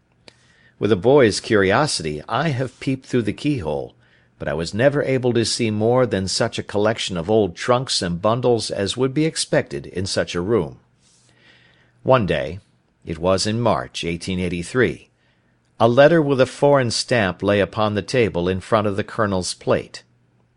With 0.78 0.90
a 0.90 0.96
boy's 0.96 1.40
curiosity 1.40 2.22
I 2.26 2.48
have 2.48 2.80
peeped 2.80 3.04
through 3.04 3.22
the 3.22 3.34
keyhole, 3.34 3.94
but 4.42 4.48
I 4.48 4.54
was 4.54 4.74
never 4.74 5.04
able 5.04 5.32
to 5.34 5.44
see 5.44 5.70
more 5.70 6.04
than 6.04 6.26
such 6.26 6.58
a 6.58 6.64
collection 6.64 7.16
of 7.16 7.30
old 7.30 7.54
trunks 7.54 8.02
and 8.02 8.20
bundles 8.20 8.72
as 8.72 8.96
would 8.96 9.14
be 9.14 9.24
expected 9.24 9.86
in 9.86 10.04
such 10.04 10.34
a 10.34 10.40
room. 10.40 10.80
One 12.02 12.26
day 12.26 12.58
it 13.04 13.20
was 13.20 13.46
in 13.46 13.60
March, 13.60 14.02
1883 14.02 15.10
a 15.78 15.86
letter 15.86 16.20
with 16.20 16.40
a 16.40 16.46
foreign 16.46 16.90
stamp 16.90 17.40
lay 17.40 17.60
upon 17.60 17.94
the 17.94 18.02
table 18.02 18.48
in 18.48 18.58
front 18.58 18.88
of 18.88 18.96
the 18.96 19.04
Colonel's 19.04 19.54
plate. 19.54 20.02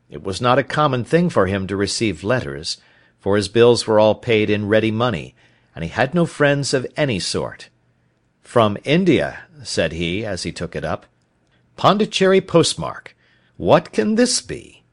It 0.09 0.23
was 0.23 0.41
not 0.41 0.57
a 0.57 0.63
common 0.63 1.03
thing 1.03 1.29
for 1.29 1.45
him 1.45 1.67
to 1.67 1.75
receive 1.75 2.23
letters, 2.23 2.77
for 3.19 3.35
his 3.35 3.49
bills 3.49 3.85
were 3.85 3.99
all 3.99 4.15
paid 4.15 4.49
in 4.49 4.67
ready 4.67 4.89
money, 4.89 5.35
and 5.75 5.83
he 5.83 5.91
had 5.91 6.15
no 6.15 6.25
friends 6.25 6.73
of 6.73 6.87
any 6.97 7.19
sort. 7.19 7.69
"From 8.41 8.79
India," 8.83 9.41
said 9.61 9.91
he, 9.91 10.25
as 10.25 10.41
he 10.41 10.51
took 10.51 10.75
it 10.75 10.83
up. 10.83 11.05
"Pondicherry 11.75 12.41
postmark. 12.41 13.14
What 13.57 13.93
can 13.93 14.15
this 14.15 14.41
be?" 14.41 14.83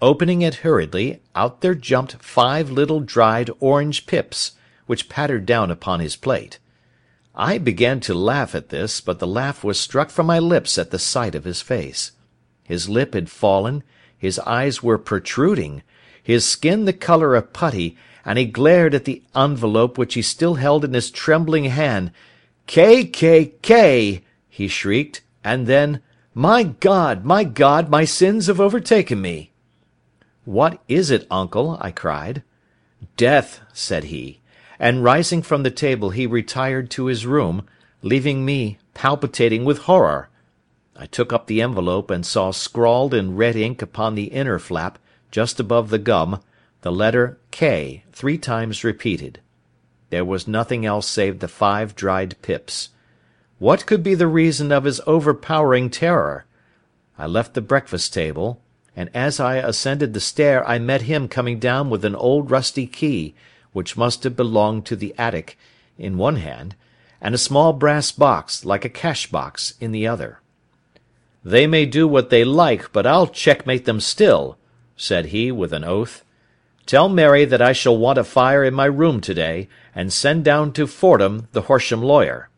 Opening 0.00 0.42
it 0.42 0.56
hurriedly, 0.56 1.20
out 1.34 1.60
there 1.60 1.74
jumped 1.74 2.22
five 2.22 2.70
little 2.70 3.00
dried 3.00 3.50
orange 3.58 4.06
pips, 4.06 4.52
which 4.86 5.08
pattered 5.08 5.44
down 5.44 5.70
upon 5.70 6.00
his 6.00 6.14
plate. 6.14 6.58
I 7.34 7.58
began 7.58 7.98
to 8.00 8.14
laugh 8.14 8.54
at 8.54 8.68
this, 8.68 9.00
but 9.00 9.18
the 9.18 9.26
laugh 9.26 9.64
was 9.64 9.80
struck 9.80 10.10
from 10.10 10.26
my 10.26 10.38
lips 10.38 10.78
at 10.78 10.90
the 10.90 10.98
sight 10.98 11.34
of 11.34 11.44
his 11.44 11.62
face. 11.62 12.12
His 12.62 12.88
lip 12.88 13.14
had 13.14 13.28
fallen, 13.28 13.82
his 14.16 14.38
eyes 14.40 14.82
were 14.82 14.98
protruding, 14.98 15.82
his 16.22 16.44
skin 16.44 16.84
the 16.84 16.92
colour 16.92 17.34
of 17.34 17.52
putty, 17.52 17.96
and 18.24 18.38
he 18.38 18.44
glared 18.44 18.94
at 18.94 19.04
the 19.04 19.22
envelope 19.34 19.98
which 19.98 20.14
he 20.14 20.22
still 20.22 20.54
held 20.54 20.84
in 20.84 20.94
his 20.94 21.10
trembling 21.10 21.64
hand. 21.64 22.12
"K 22.66 23.04
K 23.04 23.54
K!" 23.62 24.22
he 24.48 24.68
shrieked, 24.68 25.22
and 25.42 25.66
then, 25.66 26.02
"My 26.38 26.64
God, 26.64 27.24
my 27.24 27.44
God, 27.44 27.88
my 27.88 28.04
sins 28.04 28.46
have 28.46 28.60
overtaken 28.60 29.22
me!" 29.22 29.52
"What 30.44 30.82
is 30.86 31.10
it, 31.10 31.26
uncle?" 31.30 31.78
I 31.80 31.90
cried. 31.90 32.42
"Death!" 33.16 33.62
said 33.72 34.04
he 34.04 34.40
and 34.78 35.02
rising 35.02 35.42
from 35.42 35.62
the 35.62 35.70
table 35.70 36.10
he 36.10 36.26
retired 36.26 36.90
to 36.90 37.06
his 37.06 37.26
room, 37.26 37.66
leaving 38.02 38.44
me 38.44 38.78
palpitating 38.94 39.64
with 39.64 39.78
horror. 39.78 40.28
I 40.94 41.06
took 41.06 41.32
up 41.32 41.46
the 41.46 41.62
envelope 41.62 42.10
and 42.10 42.24
saw 42.24 42.50
scrawled 42.50 43.14
in 43.14 43.36
red 43.36 43.56
ink 43.56 43.82
upon 43.82 44.14
the 44.14 44.24
inner 44.24 44.58
flap, 44.58 44.98
just 45.30 45.58
above 45.60 45.90
the 45.90 45.98
gum, 45.98 46.40
the 46.82 46.92
letter 46.92 47.38
K 47.50 48.04
three 48.12 48.38
times 48.38 48.84
repeated. 48.84 49.40
There 50.10 50.24
was 50.24 50.46
nothing 50.46 50.86
else 50.86 51.08
save 51.08 51.40
the 51.40 51.48
five 51.48 51.94
dried 51.94 52.36
pips. 52.42 52.90
What 53.58 53.86
could 53.86 54.02
be 54.02 54.14
the 54.14 54.26
reason 54.26 54.70
of 54.70 54.84
his 54.84 55.00
overpowering 55.06 55.88
terror? 55.88 56.44
I 57.18 57.26
left 57.26 57.54
the 57.54 57.62
breakfast 57.62 58.12
table, 58.12 58.60
and 58.94 59.08
as 59.14 59.40
I 59.40 59.56
ascended 59.56 60.12
the 60.12 60.20
stair 60.20 60.66
I 60.68 60.78
met 60.78 61.02
him 61.02 61.26
coming 61.26 61.58
down 61.58 61.88
with 61.88 62.04
an 62.04 62.14
old 62.14 62.50
rusty 62.50 62.86
key, 62.86 63.34
which 63.72 63.96
must 63.96 64.24
have 64.24 64.36
belonged 64.36 64.84
to 64.86 64.96
the 64.96 65.14
attic, 65.16 65.56
in 65.98 66.18
one 66.18 66.36
hand, 66.36 66.74
and 67.18 67.34
a 67.34 67.38
small 67.38 67.72
brass 67.72 68.12
box, 68.12 68.66
like 68.66 68.84
a 68.84 68.90
cash 68.90 69.30
box, 69.30 69.72
in 69.80 69.90
the 69.90 70.06
other. 70.06 70.40
"They 71.42 71.66
may 71.66 71.86
do 71.86 72.06
what 72.06 72.28
they 72.28 72.44
like, 72.44 72.92
but 72.92 73.06
I'll 73.06 73.26
checkmate 73.26 73.86
them 73.86 74.00
still," 74.00 74.58
said 74.98 75.26
he, 75.26 75.50
with 75.50 75.72
an 75.72 75.82
oath. 75.82 76.22
"Tell 76.84 77.08
Mary 77.08 77.46
that 77.46 77.62
I 77.62 77.72
shall 77.72 77.96
want 77.96 78.18
a 78.18 78.24
fire 78.24 78.62
in 78.64 78.74
my 78.74 78.84
room 78.84 79.22
to 79.22 79.32
day, 79.32 79.68
and 79.94 80.12
send 80.12 80.44
down 80.44 80.72
to 80.72 80.86
Fordham 80.86 81.48
the 81.52 81.62
Horsham 81.62 82.02
lawyer." 82.02 82.50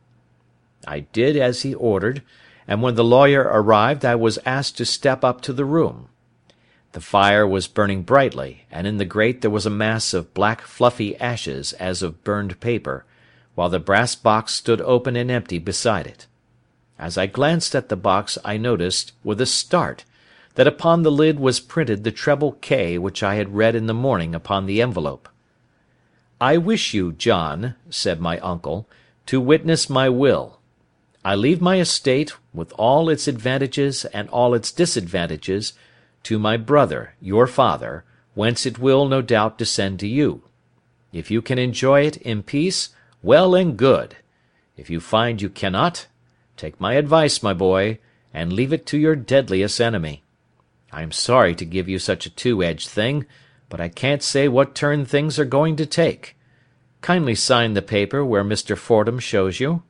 I 0.86 1.00
did 1.00 1.36
as 1.36 1.62
he 1.62 1.74
ordered, 1.74 2.22
and 2.66 2.82
when 2.82 2.94
the 2.94 3.04
lawyer 3.04 3.42
arrived 3.42 4.04
I 4.04 4.14
was 4.14 4.38
asked 4.44 4.76
to 4.78 4.84
step 4.84 5.24
up 5.24 5.40
to 5.42 5.52
the 5.52 5.64
room. 5.64 6.08
The 6.92 7.00
fire 7.00 7.46
was 7.46 7.66
burning 7.66 8.02
brightly, 8.02 8.64
and 8.70 8.86
in 8.86 8.96
the 8.96 9.04
grate 9.04 9.40
there 9.40 9.50
was 9.50 9.66
a 9.66 9.70
mass 9.70 10.14
of 10.14 10.34
black 10.34 10.62
fluffy 10.62 11.16
ashes 11.16 11.72
as 11.74 12.02
of 12.02 12.24
burned 12.24 12.60
paper, 12.60 13.04
while 13.54 13.68
the 13.68 13.78
brass 13.78 14.14
box 14.14 14.54
stood 14.54 14.80
open 14.80 15.16
and 15.16 15.30
empty 15.30 15.58
beside 15.58 16.06
it. 16.06 16.26
As 16.98 17.18
I 17.18 17.26
glanced 17.26 17.74
at 17.74 17.88
the 17.88 17.96
box 17.96 18.38
I 18.44 18.56
noticed, 18.56 19.12
with 19.22 19.40
a 19.40 19.46
start, 19.46 20.04
that 20.54 20.66
upon 20.66 21.02
the 21.02 21.12
lid 21.12 21.38
was 21.38 21.60
printed 21.60 22.04
the 22.04 22.10
treble 22.10 22.52
K 22.52 22.98
which 22.98 23.22
I 23.22 23.36
had 23.36 23.54
read 23.54 23.74
in 23.74 23.86
the 23.86 23.94
morning 23.94 24.34
upon 24.34 24.66
the 24.66 24.82
envelope. 24.82 25.28
"I 26.40 26.56
wish 26.56 26.94
you, 26.94 27.12
John," 27.12 27.74
said 27.90 28.20
my 28.20 28.38
uncle, 28.38 28.88
"to 29.26 29.40
witness 29.40 29.88
my 29.88 30.08
will. 30.08 30.57
I 31.28 31.34
leave 31.34 31.60
my 31.60 31.78
estate, 31.78 32.32
with 32.54 32.72
all 32.78 33.10
its 33.10 33.28
advantages 33.28 34.06
and 34.06 34.30
all 34.30 34.54
its 34.54 34.72
disadvantages 34.72 35.74
to 36.22 36.38
my 36.38 36.56
brother, 36.56 37.16
your 37.20 37.46
father, 37.46 38.04
whence 38.32 38.64
it 38.64 38.78
will, 38.78 39.06
no 39.06 39.20
doubt, 39.20 39.58
descend 39.58 40.00
to 40.00 40.08
you. 40.08 40.44
If 41.12 41.30
you 41.30 41.42
can 41.42 41.58
enjoy 41.58 42.06
it 42.06 42.16
in 42.16 42.42
peace, 42.42 42.88
well 43.22 43.54
and 43.54 43.76
good. 43.76 44.16
If 44.78 44.88
you 44.88 45.00
find 45.00 45.42
you 45.42 45.50
cannot, 45.50 46.06
take 46.56 46.80
my 46.80 46.94
advice, 46.94 47.42
my 47.42 47.52
boy, 47.52 47.98
and 48.32 48.50
leave 48.50 48.72
it 48.72 48.86
to 48.86 48.96
your 48.96 49.14
deadliest 49.14 49.82
enemy. 49.82 50.22
I 50.90 51.02
am 51.02 51.12
sorry 51.12 51.54
to 51.56 51.66
give 51.66 51.90
you 51.90 51.98
such 51.98 52.24
a 52.24 52.34
two-edged 52.34 52.88
thing, 52.88 53.26
but 53.68 53.82
I 53.82 53.90
can't 53.90 54.22
say 54.22 54.48
what 54.48 54.74
turn 54.74 55.04
things 55.04 55.38
are 55.38 55.44
going 55.44 55.76
to 55.76 55.84
take. 55.84 56.38
Kindly 57.02 57.34
sign 57.34 57.74
the 57.74 57.82
paper 57.82 58.24
where 58.24 58.42
Mr. 58.42 58.78
Fordham 58.78 59.18
shows 59.18 59.60
you." 59.60 59.82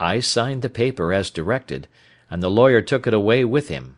I 0.00 0.20
signed 0.20 0.62
the 0.62 0.68
paper 0.68 1.12
as 1.12 1.30
directed, 1.30 1.88
and 2.30 2.42
the 2.42 2.50
lawyer 2.50 2.82
took 2.82 3.06
it 3.06 3.14
away 3.14 3.44
with 3.44 3.68
him. 3.68 3.96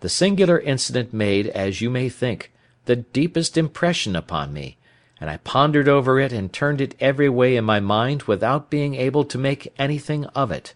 The 0.00 0.08
singular 0.08 0.58
incident 0.58 1.12
made, 1.12 1.46
as 1.48 1.80
you 1.80 1.90
may 1.90 2.08
think, 2.08 2.52
the 2.86 2.96
deepest 2.96 3.58
impression 3.58 4.16
upon 4.16 4.52
me, 4.52 4.78
and 5.20 5.28
I 5.28 5.36
pondered 5.36 5.88
over 5.88 6.18
it 6.18 6.32
and 6.32 6.50
turned 6.50 6.80
it 6.80 6.94
every 6.98 7.28
way 7.28 7.56
in 7.56 7.64
my 7.64 7.80
mind 7.80 8.22
without 8.22 8.70
being 8.70 8.94
able 8.94 9.24
to 9.24 9.36
make 9.36 9.72
anything 9.78 10.24
of 10.26 10.50
it. 10.50 10.74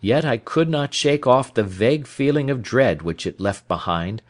Yet 0.00 0.24
I 0.24 0.38
could 0.38 0.68
not 0.68 0.94
shake 0.94 1.26
off 1.26 1.54
the 1.54 1.62
vague 1.62 2.06
feeling 2.06 2.50
of 2.50 2.62
dread 2.62 3.02
which 3.02 3.26
it 3.26 3.38
left 3.38 3.68
behind, 3.68 4.22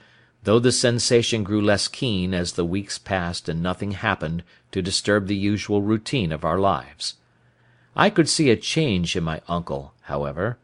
though 0.44 0.59
the 0.59 0.73
sensation 0.73 1.42
grew 1.42 1.62
less 1.62 1.88
keen 1.88 2.35
as 2.35 2.52
the 2.52 2.64
weeks 2.64 2.99
passed 2.99 3.49
and 3.49 3.62
nothing 3.62 3.92
happened 3.92 4.42
to 4.73 4.82
disturb 4.82 5.26
the 5.26 5.37
usual 5.37 5.80
routine 5.80 6.32
of 6.32 6.44
our 6.44 6.59
lives. 6.59 7.14
I 7.97 8.11
could 8.11 8.28
see 8.28 8.50
a 8.50 8.56
change 8.56 9.16
in 9.16 9.25
my 9.25 9.40
uncle, 9.49 9.94
however. 10.02 10.59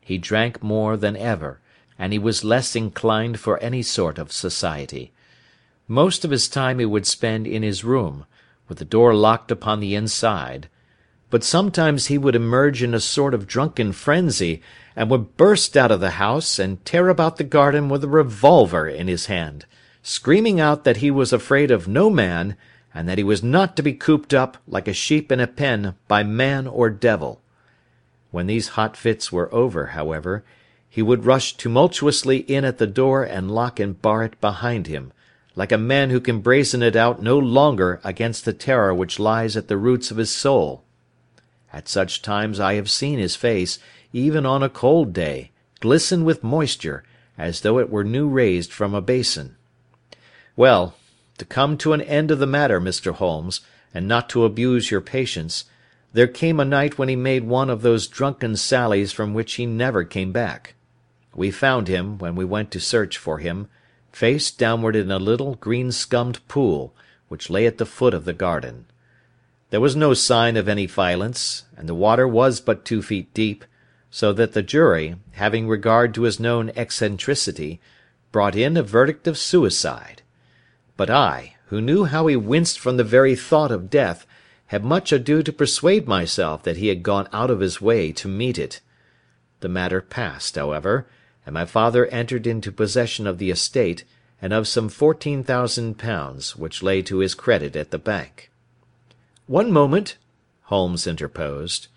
He 0.00 0.18
drank 0.18 0.62
more 0.62 0.96
than 0.96 1.16
ever 1.16 1.60
and 1.98 2.12
he 2.12 2.18
was 2.18 2.44
less 2.44 2.76
inclined 2.76 3.40
for 3.40 3.58
any 3.58 3.82
sort 3.82 4.18
of 4.18 4.32
society. 4.32 5.12
Most 5.88 6.24
of 6.24 6.30
his 6.30 6.48
time 6.48 6.78
he 6.78 6.84
would 6.84 7.06
spend 7.06 7.46
in 7.46 7.62
his 7.62 7.84
room, 7.84 8.26
with 8.68 8.78
the 8.78 8.84
door 8.84 9.14
locked 9.14 9.50
upon 9.50 9.80
the 9.80 9.94
inside; 9.94 10.68
but 11.30 11.42
sometimes 11.42 12.06
he 12.06 12.18
would 12.18 12.34
emerge 12.34 12.82
in 12.82 12.92
a 12.92 13.00
sort 13.00 13.32
of 13.32 13.46
drunken 13.46 13.92
frenzy, 13.92 14.60
and 14.94 15.08
would 15.08 15.36
burst 15.36 15.76
out 15.76 15.90
of 15.90 16.00
the 16.00 16.12
house, 16.12 16.58
and 16.58 16.84
tear 16.84 17.08
about 17.08 17.36
the 17.38 17.44
garden 17.44 17.88
with 17.88 18.04
a 18.04 18.08
revolver 18.08 18.86
in 18.86 19.08
his 19.08 19.26
hand, 19.26 19.64
screaming 20.02 20.60
out 20.60 20.84
that 20.84 20.98
he 20.98 21.10
was 21.10 21.32
afraid 21.32 21.70
of 21.70 21.88
no 21.88 22.10
man, 22.10 22.56
and 22.96 23.06
that 23.06 23.18
he 23.18 23.24
was 23.24 23.42
not 23.42 23.76
to 23.76 23.82
be 23.82 23.92
cooped 23.92 24.32
up, 24.32 24.56
like 24.66 24.88
a 24.88 24.92
sheep 24.94 25.30
in 25.30 25.38
a 25.38 25.46
pen, 25.46 25.94
by 26.08 26.22
man 26.22 26.66
or 26.66 26.88
devil. 26.88 27.42
When 28.30 28.46
these 28.46 28.68
hot 28.68 28.96
fits 28.96 29.30
were 29.30 29.54
over, 29.54 29.88
however, 29.88 30.44
he 30.88 31.02
would 31.02 31.26
rush 31.26 31.58
tumultuously 31.58 32.38
in 32.48 32.64
at 32.64 32.78
the 32.78 32.86
door 32.86 33.22
and 33.22 33.50
lock 33.50 33.78
and 33.78 34.00
bar 34.00 34.24
it 34.24 34.40
behind 34.40 34.86
him, 34.86 35.12
like 35.54 35.72
a 35.72 35.76
man 35.76 36.08
who 36.08 36.20
can 36.20 36.40
brazen 36.40 36.82
it 36.82 36.96
out 36.96 37.22
no 37.22 37.38
longer 37.38 38.00
against 38.02 38.46
the 38.46 38.54
terror 38.54 38.94
which 38.94 39.18
lies 39.18 39.58
at 39.58 39.68
the 39.68 39.76
roots 39.76 40.10
of 40.10 40.16
his 40.16 40.30
soul. 40.30 40.82
At 41.74 41.88
such 41.88 42.22
times 42.22 42.58
I 42.58 42.76
have 42.76 42.90
seen 42.90 43.18
his 43.18 43.36
face, 43.36 43.78
even 44.14 44.46
on 44.46 44.62
a 44.62 44.70
cold 44.70 45.12
day, 45.12 45.50
glisten 45.80 46.24
with 46.24 46.42
moisture, 46.42 47.04
as 47.36 47.60
though 47.60 47.78
it 47.78 47.90
were 47.90 48.04
new 48.04 48.26
raised 48.26 48.72
from 48.72 48.94
a 48.94 49.02
basin. 49.02 49.54
Well, 50.56 50.94
to 51.38 51.44
come 51.44 51.76
to 51.78 51.92
an 51.92 52.00
end 52.00 52.30
of 52.30 52.38
the 52.38 52.46
matter, 52.46 52.80
Mr. 52.80 53.12
Holmes, 53.12 53.60
and 53.92 54.06
not 54.06 54.28
to 54.30 54.44
abuse 54.44 54.90
your 54.90 55.00
patience, 55.00 55.64
there 56.12 56.26
came 56.26 56.58
a 56.60 56.64
night 56.64 56.98
when 56.98 57.08
he 57.08 57.16
made 57.16 57.44
one 57.44 57.68
of 57.68 57.82
those 57.82 58.06
drunken 58.06 58.56
sallies 58.56 59.12
from 59.12 59.34
which 59.34 59.54
he 59.54 59.66
never 59.66 60.04
came 60.04 60.32
back. 60.32 60.74
We 61.34 61.50
found 61.50 61.88
him, 61.88 62.16
when 62.18 62.34
we 62.34 62.44
went 62.44 62.70
to 62.70 62.80
search 62.80 63.18
for 63.18 63.38
him, 63.38 63.68
face 64.10 64.50
downward 64.50 64.96
in 64.96 65.10
a 65.10 65.18
little, 65.18 65.56
green 65.56 65.92
scummed 65.92 66.46
pool, 66.48 66.94
which 67.28 67.50
lay 67.50 67.66
at 67.66 67.76
the 67.76 67.84
foot 67.84 68.14
of 68.14 68.24
the 68.24 68.32
garden. 68.32 68.86
There 69.70 69.80
was 69.80 69.96
no 69.96 70.14
sign 70.14 70.56
of 70.56 70.68
any 70.68 70.86
violence, 70.86 71.64
and 71.76 71.88
the 71.88 71.94
water 71.94 72.26
was 72.26 72.60
but 72.60 72.84
two 72.84 73.02
feet 73.02 73.34
deep, 73.34 73.64
so 74.10 74.32
that 74.32 74.52
the 74.52 74.62
jury, 74.62 75.16
having 75.32 75.68
regard 75.68 76.14
to 76.14 76.22
his 76.22 76.40
known 76.40 76.70
eccentricity, 76.76 77.80
brought 78.32 78.56
in 78.56 78.76
a 78.76 78.82
verdict 78.82 79.26
of 79.26 79.36
suicide. 79.36 80.22
But 80.96 81.10
I, 81.10 81.56
who 81.66 81.80
knew 81.80 82.04
how 82.04 82.26
he 82.26 82.36
winced 82.36 82.78
from 82.78 82.96
the 82.96 83.04
very 83.04 83.36
thought 83.36 83.70
of 83.70 83.90
death, 83.90 84.26
had 84.66 84.84
much 84.84 85.12
ado 85.12 85.42
to 85.42 85.52
persuade 85.52 86.08
myself 86.08 86.62
that 86.62 86.78
he 86.78 86.88
had 86.88 87.02
gone 87.02 87.28
out 87.32 87.50
of 87.50 87.60
his 87.60 87.80
way 87.80 88.12
to 88.12 88.28
meet 88.28 88.58
it. 88.58 88.80
The 89.60 89.68
matter 89.68 90.00
passed, 90.00 90.56
however, 90.56 91.06
and 91.44 91.54
my 91.54 91.64
father 91.66 92.06
entered 92.06 92.46
into 92.46 92.72
possession 92.72 93.26
of 93.26 93.38
the 93.38 93.50
estate 93.50 94.04
and 94.40 94.52
of 94.52 94.66
some 94.66 94.88
fourteen 94.88 95.44
thousand 95.44 95.98
pounds 95.98 96.56
which 96.56 96.82
lay 96.82 97.02
to 97.02 97.18
his 97.18 97.34
credit 97.34 97.76
at 97.76 97.90
the 97.90 97.98
bank. 97.98 98.50
"One 99.46 99.70
moment," 99.70 100.16
Holmes 100.62 101.06
interposed. 101.06 101.88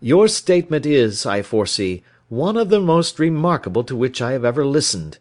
"Your 0.00 0.28
statement 0.28 0.84
is, 0.84 1.24
I 1.24 1.42
foresee, 1.42 2.02
one 2.28 2.56
of 2.56 2.70
the 2.70 2.80
most 2.80 3.18
remarkable 3.18 3.84
to 3.84 3.96
which 3.96 4.20
I 4.20 4.32
have 4.32 4.44
ever 4.44 4.66
listened. 4.66 5.18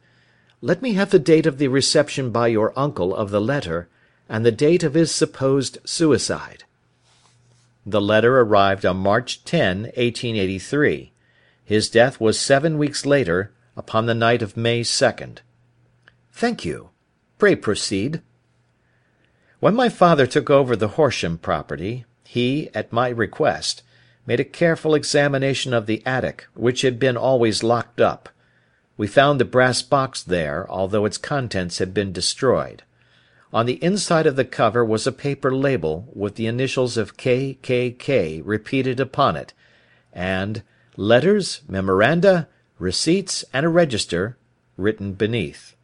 Let 0.63 0.83
me 0.83 0.93
have 0.93 1.09
the 1.09 1.17
date 1.17 1.47
of 1.47 1.57
the 1.57 1.69
reception 1.69 2.29
by 2.29 2.47
your 2.47 2.71
uncle 2.77 3.15
of 3.15 3.31
the 3.31 3.41
letter, 3.41 3.89
and 4.29 4.45
the 4.45 4.51
date 4.51 4.83
of 4.83 4.93
his 4.93 5.11
supposed 5.11 5.79
suicide." 5.85 6.65
The 7.83 7.99
letter 7.99 8.39
arrived 8.39 8.85
on 8.85 8.97
March 8.97 9.43
10, 9.43 9.91
1883. 9.97 11.11
His 11.65 11.89
death 11.89 12.19
was 12.19 12.39
seven 12.39 12.77
weeks 12.77 13.07
later, 13.07 13.51
upon 13.75 14.05
the 14.05 14.13
night 14.13 14.43
of 14.43 14.55
May 14.55 14.83
2nd. 14.83 15.41
"Thank 16.31 16.63
you. 16.63 16.91
Pray 17.39 17.55
proceed." 17.55 18.21
When 19.59 19.73
my 19.73 19.89
father 19.89 20.27
took 20.27 20.51
over 20.51 20.75
the 20.75 20.89
Horsham 20.89 21.39
property, 21.39 22.05
he, 22.23 22.69
at 22.75 22.93
my 22.93 23.09
request, 23.09 23.81
made 24.27 24.39
a 24.39 24.43
careful 24.43 24.93
examination 24.93 25.73
of 25.73 25.87
the 25.87 26.03
attic, 26.05 26.45
which 26.53 26.83
had 26.83 26.99
been 26.99 27.17
always 27.17 27.63
locked 27.63 27.99
up. 27.99 28.29
We 29.01 29.07
found 29.07 29.39
the 29.39 29.45
brass 29.45 29.81
box 29.81 30.21
there, 30.21 30.69
although 30.69 31.05
its 31.05 31.17
contents 31.17 31.79
had 31.79 31.91
been 31.91 32.13
destroyed. 32.13 32.83
On 33.51 33.65
the 33.65 33.83
inside 33.83 34.27
of 34.27 34.35
the 34.35 34.45
cover 34.45 34.85
was 34.85 35.07
a 35.07 35.11
paper 35.11 35.49
label, 35.49 36.07
with 36.13 36.35
the 36.35 36.45
initials 36.45 36.97
of 36.97 37.17
K. 37.17 37.57
K. 37.63 37.89
K. 37.89 38.41
repeated 38.41 38.99
upon 38.99 39.35
it, 39.37 39.53
and 40.13 40.61
"Letters, 40.97 41.61
Memoranda, 41.67 42.47
Receipts, 42.77 43.43
and 43.51 43.65
a 43.65 43.69
Register" 43.69 44.37
written 44.77 45.13
beneath. 45.13 45.75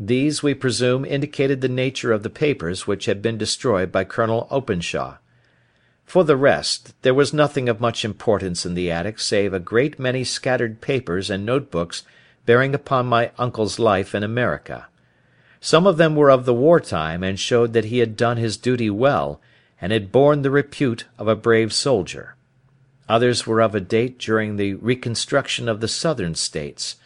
These, 0.00 0.42
we 0.42 0.54
presume, 0.54 1.04
indicated 1.04 1.60
the 1.60 1.68
nature 1.68 2.12
of 2.12 2.22
the 2.22 2.30
papers 2.30 2.86
which 2.86 3.04
had 3.04 3.20
been 3.20 3.36
destroyed 3.36 3.92
by 3.92 4.04
Colonel 4.04 4.48
Openshaw. 4.50 5.18
For 6.06 6.24
the 6.24 6.34
rest, 6.34 6.94
there 7.02 7.12
was 7.12 7.34
nothing 7.34 7.68
of 7.68 7.78
much 7.78 8.06
importance 8.06 8.64
in 8.64 8.72
the 8.72 8.90
attic 8.90 9.20
save 9.20 9.52
a 9.52 9.60
great 9.60 9.98
many 9.98 10.24
scattered 10.24 10.80
papers 10.80 11.28
and 11.28 11.44
note 11.44 11.70
books 11.70 12.04
bearing 12.48 12.74
upon 12.74 13.04
my 13.04 13.30
uncle's 13.36 13.78
life 13.78 14.14
in 14.14 14.22
America. 14.22 14.88
Some 15.60 15.86
of 15.86 15.98
them 15.98 16.16
were 16.16 16.30
of 16.30 16.46
the 16.46 16.54
war 16.54 16.80
time, 16.80 17.22
and 17.22 17.38
showed 17.38 17.74
that 17.74 17.84
he 17.84 17.98
had 17.98 18.16
done 18.16 18.38
his 18.38 18.56
duty 18.56 18.88
well, 18.88 19.38
and 19.82 19.92
had 19.92 20.10
borne 20.10 20.40
the 20.40 20.50
repute 20.50 21.04
of 21.18 21.28
a 21.28 21.36
brave 21.36 21.74
soldier. 21.74 22.36
Others 23.06 23.46
were 23.46 23.60
of 23.60 23.74
a 23.74 23.80
date 23.80 24.18
during 24.18 24.56
the 24.56 24.72
reconstruction 24.76 25.68
of 25.68 25.80
the 25.80 25.88
Southern 25.88 26.34
States, 26.34 26.96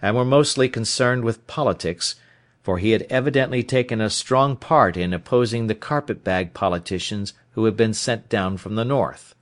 and 0.00 0.14
were 0.14 0.24
mostly 0.24 0.68
concerned 0.68 1.24
with 1.24 1.48
politics 1.48 2.14
for 2.62 2.78
he 2.78 2.92
had 2.92 3.02
evidently 3.10 3.64
taken 3.64 4.00
a 4.00 4.08
strong 4.08 4.56
part 4.56 4.96
in 4.96 5.12
opposing 5.12 5.66
the 5.66 5.74
carpet 5.74 6.22
bag 6.22 6.54
politicians 6.54 7.32
who 7.52 7.64
had 7.64 7.76
been 7.76 7.92
sent 7.92 8.28
down 8.28 8.56
from 8.56 8.76
the 8.76 8.84
north. 8.84 9.34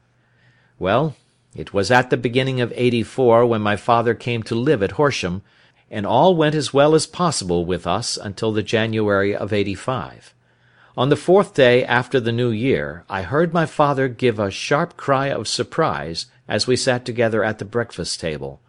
Well, 0.78 1.16
it 1.54 1.74
was 1.74 1.90
at 1.90 2.11
the 2.11 2.16
beginning 2.16 2.61
of 2.61 2.72
'84 2.74 3.44
when 3.44 3.61
my 3.61 3.76
father 3.76 4.14
came 4.14 4.42
to 4.44 4.54
live 4.54 4.82
at 4.82 4.92
Horsham, 4.92 5.42
and 5.90 6.07
all 6.07 6.37
went 6.37 6.55
as 6.55 6.72
well 6.72 6.94
as 6.94 7.07
possible 7.07 7.64
with 7.64 7.87
us 7.87 8.16
until 8.16 8.53
the 8.53 8.62
January 8.62 9.35
of 9.35 9.53
'85. 9.53 10.35
On 10.96 11.09
the 11.09 11.16
fourth 11.16 11.55
day 11.55 11.85
after 11.85 12.20
the 12.20 12.33
New 12.33 12.50
Year 12.50 13.05
I 13.09 13.22
heard 13.22 13.53
my 13.53 13.66
father 13.66 14.09
give 14.09 14.38
a 14.38 14.50
sharp 14.50 14.96
cry 14.96 15.29
of 15.29 15.48
surprise 15.48 16.26
as 16.48 16.66
we 16.66 16.76
sat 16.76 17.05
together 17.05 17.42
at 17.42 17.59
the 17.59 17.64
breakfast 17.64 18.20
table. 18.20 18.61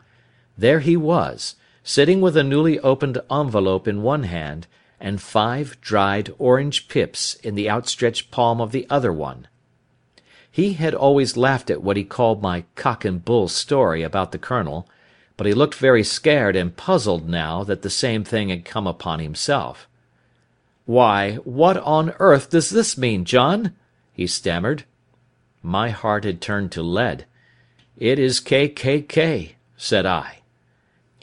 There 0.58 0.80
he 0.80 0.98
was 0.98 1.56
sitting 1.84 2.22
with 2.22 2.38
a 2.38 2.44
newly 2.44 2.80
opened 2.80 3.20
envelope 3.30 3.88
in 3.88 4.04
one 4.04 4.24
hand, 4.24 4.68
and 5.00 5.22
five 5.22 5.80
dried 5.82 6.32
orange 6.38 6.88
pips 6.88 7.34
in 7.36 7.56
the 7.56 7.70
outstretched 7.70 8.30
palm 8.30 8.62
of 8.62 8.72
the 8.72 8.86
other 8.90 9.12
one. 9.12 9.48
He 10.50 10.74
had 10.74 10.94
always 10.94 11.38
laughed 11.38 11.72
at 11.72 11.82
what 11.82 11.98
he 11.98 12.04
called 12.04 12.42
my 12.42 12.66
cock 12.76 13.04
and 13.04 13.24
bull 13.24 13.48
story 13.48 14.04
about 14.04 14.32
the 14.32 14.38
Colonel, 14.38 14.88
but 15.38 15.48
he 15.48 15.54
looked 15.54 15.76
very 15.76 16.04
scared 16.04 16.56
and 16.56 16.76
puzzled 16.76 17.28
now 17.28 17.63
that 17.63 17.82
the 17.82 17.89
same 17.89 18.24
thing 18.24 18.50
had 18.50 18.65
come 18.65 18.88
upon 18.88 19.20
himself. 19.20 19.88
"Why, 20.86 21.36
what 21.44 21.78
on 21.78 22.13
earth 22.20 22.50
does 22.50 22.70
this 22.70 22.98
mean, 22.98 23.26
John?" 23.26 23.74
he 24.13 24.28
stammered. 24.28 24.84
My 25.63 25.89
heart 25.89 26.24
had 26.24 26.41
turned 26.41 26.72
to 26.74 26.84
lead. 26.84 27.26
"It 27.98 28.20
is 28.20 28.39
K. 28.39 28.67
K. 28.67 29.02
K," 29.02 29.56
said 29.78 30.06
I. 30.06 30.39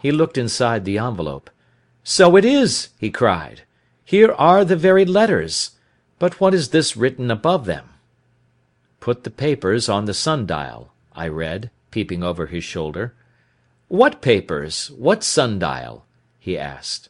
He 0.01 0.12
looked 0.12 0.38
inside 0.38 0.85
the 0.85 0.99
envelope. 0.99 1.51
"So 2.05 2.37
it 2.37 2.44
is!" 2.44 2.90
he 2.99 3.11
cried. 3.11 3.62
"Here 4.05 4.33
are 4.33 4.64
the 4.64 4.77
very 4.77 5.05
letters. 5.05 5.73
But 6.18 6.40
what 6.40 6.55
is 6.55 6.71
this 6.71 6.97
written 6.97 7.31
above 7.31 7.66
them?" 7.66 7.90
"Put 9.01 9.25
the 9.25 9.31
papers 9.31 9.88
on 9.88 10.07
the 10.07 10.14
sundial," 10.14 10.92
I 11.14 11.29
read, 11.29 11.71
peeping 11.90 12.23
over 12.23 12.47
his 12.47 12.64
shoulder. 12.64 13.14
"What 13.88 14.20
papers? 14.20 14.90
What 14.98 15.24
sundial?" 15.24 16.05
he 16.38 16.59
asked. 16.59 17.09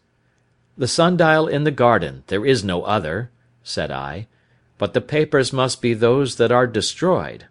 "The 0.77 0.87
sundial 0.87 1.49
in 1.49 1.65
the 1.65 1.73
garden. 1.73 2.23
There 2.29 2.47
is 2.47 2.63
no 2.63 2.85
other," 2.85 3.33
said 3.65 3.91
I. 3.91 4.29
"But 4.79 4.95
the 4.95 5.01
papers 5.01 5.53
must 5.53 5.83
be 5.83 5.93
those 5.93 6.37
that 6.37 6.53
are 6.53 6.69
destroyed." 6.69 7.47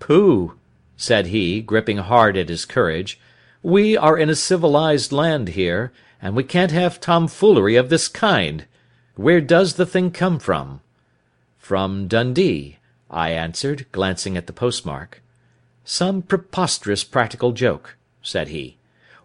"Pooh!" 0.00 0.52
said 0.98 1.28
he, 1.28 1.62
gripping 1.62 1.96
hard 1.96 2.36
at 2.36 2.50
his 2.50 2.66
courage. 2.66 3.18
We 3.62 3.96
are 3.96 4.18
in 4.18 4.28
a 4.28 4.34
civilised 4.34 5.12
land 5.12 5.48
here, 5.48 5.90
and 6.20 6.36
we 6.36 6.44
can't 6.44 6.72
have 6.72 7.00
tomfoolery 7.00 7.76
of 7.76 7.88
this 7.88 8.06
kind. 8.06 8.66
Where 9.14 9.40
does 9.40 9.76
the 9.76 9.86
thing 9.86 10.10
come 10.10 10.38
from?" 10.38 10.82
"From 11.56 12.06
Dundee," 12.06 12.80
I 13.10 13.30
answered, 13.30 13.86
glancing 13.92 14.36
at 14.36 14.46
the 14.46 14.52
postmark. 14.52 15.22
"Some 15.86 16.20
preposterous 16.20 17.02
practical 17.02 17.52
joke," 17.52 17.95
said 18.26 18.48
he. 18.48 18.76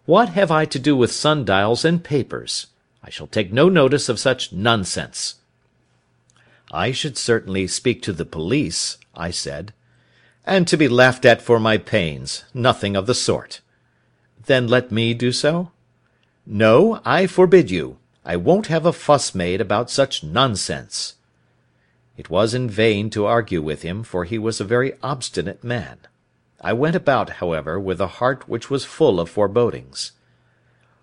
"What 0.06 0.30
have 0.30 0.50
I 0.50 0.64
to 0.66 0.78
do 0.78 0.96
with 0.96 1.12
sundials 1.12 1.84
and 1.84 2.04
papers? 2.04 2.68
I 3.02 3.10
shall 3.10 3.26
take 3.26 3.52
no 3.52 3.68
notice 3.68 4.08
of 4.08 4.20
such 4.20 4.52
nonsense." 4.52 5.36
"I 6.70 6.92
should 6.92 7.18
certainly 7.18 7.66
speak 7.66 8.00
to 8.02 8.12
the 8.12 8.24
police," 8.24 8.96
I 9.14 9.30
said. 9.30 9.74
"And 10.46 10.66
to 10.68 10.76
be 10.76 10.88
laughed 10.88 11.24
at 11.24 11.42
for 11.42 11.60
my 11.60 11.78
pains. 11.78 12.44
Nothing 12.54 12.96
of 12.96 13.06
the 13.06 13.14
sort. 13.14 13.60
"Then 14.46 14.68
let 14.68 14.90
me 14.90 15.14
do 15.14 15.32
so?" 15.32 15.72
"No, 16.46 17.00
I 17.04 17.26
forbid 17.26 17.70
you. 17.70 17.98
I 18.24 18.36
won't 18.36 18.68
have 18.68 18.86
a 18.86 18.92
fuss 18.92 19.34
made 19.34 19.60
about 19.60 19.90
such 19.90 20.22
nonsense." 20.22 21.14
It 22.16 22.30
was 22.30 22.54
in 22.54 22.70
vain 22.70 23.10
to 23.10 23.26
argue 23.26 23.62
with 23.62 23.82
him, 23.82 24.04
for 24.04 24.24
he 24.24 24.38
was 24.38 24.60
a 24.60 24.64
very 24.64 24.94
obstinate 25.02 25.64
man. 25.64 25.98
I 26.62 26.72
went 26.72 26.94
about, 26.94 27.30
however, 27.30 27.80
with 27.80 28.00
a 28.00 28.06
heart 28.06 28.48
which 28.48 28.70
was 28.70 28.84
full 28.84 29.18
of 29.18 29.28
forebodings. 29.28 30.12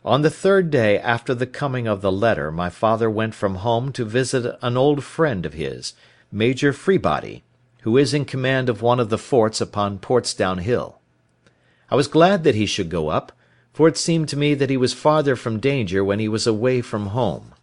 On 0.05 0.21
the 0.21 0.29
third 0.29 0.71
day 0.71 0.97
after 0.97 1.35
the 1.35 1.45
coming 1.45 1.85
of 1.85 2.01
the 2.01 2.11
letter 2.11 2.51
my 2.51 2.69
father 2.69 3.09
went 3.09 3.35
from 3.35 3.55
home 3.55 3.91
to 3.93 4.05
visit 4.05 4.57
an 4.61 4.77
old 4.77 5.03
friend 5.03 5.45
of 5.45 5.53
his, 5.53 5.93
Major 6.31 6.71
Freebody, 6.71 7.41
who 7.81 7.97
is 7.97 8.13
in 8.13 8.23
command 8.23 8.69
of 8.69 8.81
one 8.81 8.99
of 8.99 9.09
the 9.09 9.17
forts 9.17 9.59
upon 9.59 9.99
Portsdown 9.99 10.59
Hill. 10.59 10.99
I 11.91 11.95
was 11.95 12.07
glad 12.07 12.45
that 12.45 12.55
he 12.55 12.65
should 12.65 12.89
go 12.89 13.09
up, 13.09 13.33
for 13.73 13.89
it 13.89 13.97
seemed 13.97 14.29
to 14.29 14.37
me 14.37 14.53
that 14.53 14.69
he 14.69 14.77
was 14.77 14.93
farther 14.93 15.35
from 15.35 15.59
danger 15.59 16.03
when 16.03 16.19
he 16.19 16.29
was 16.29 16.47
away 16.47 16.81
from 16.81 17.07
home. 17.07 17.53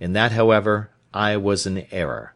In 0.00 0.12
that, 0.14 0.32
however, 0.32 0.90
I 1.14 1.36
was 1.36 1.66
in 1.66 1.86
error. 1.92 2.34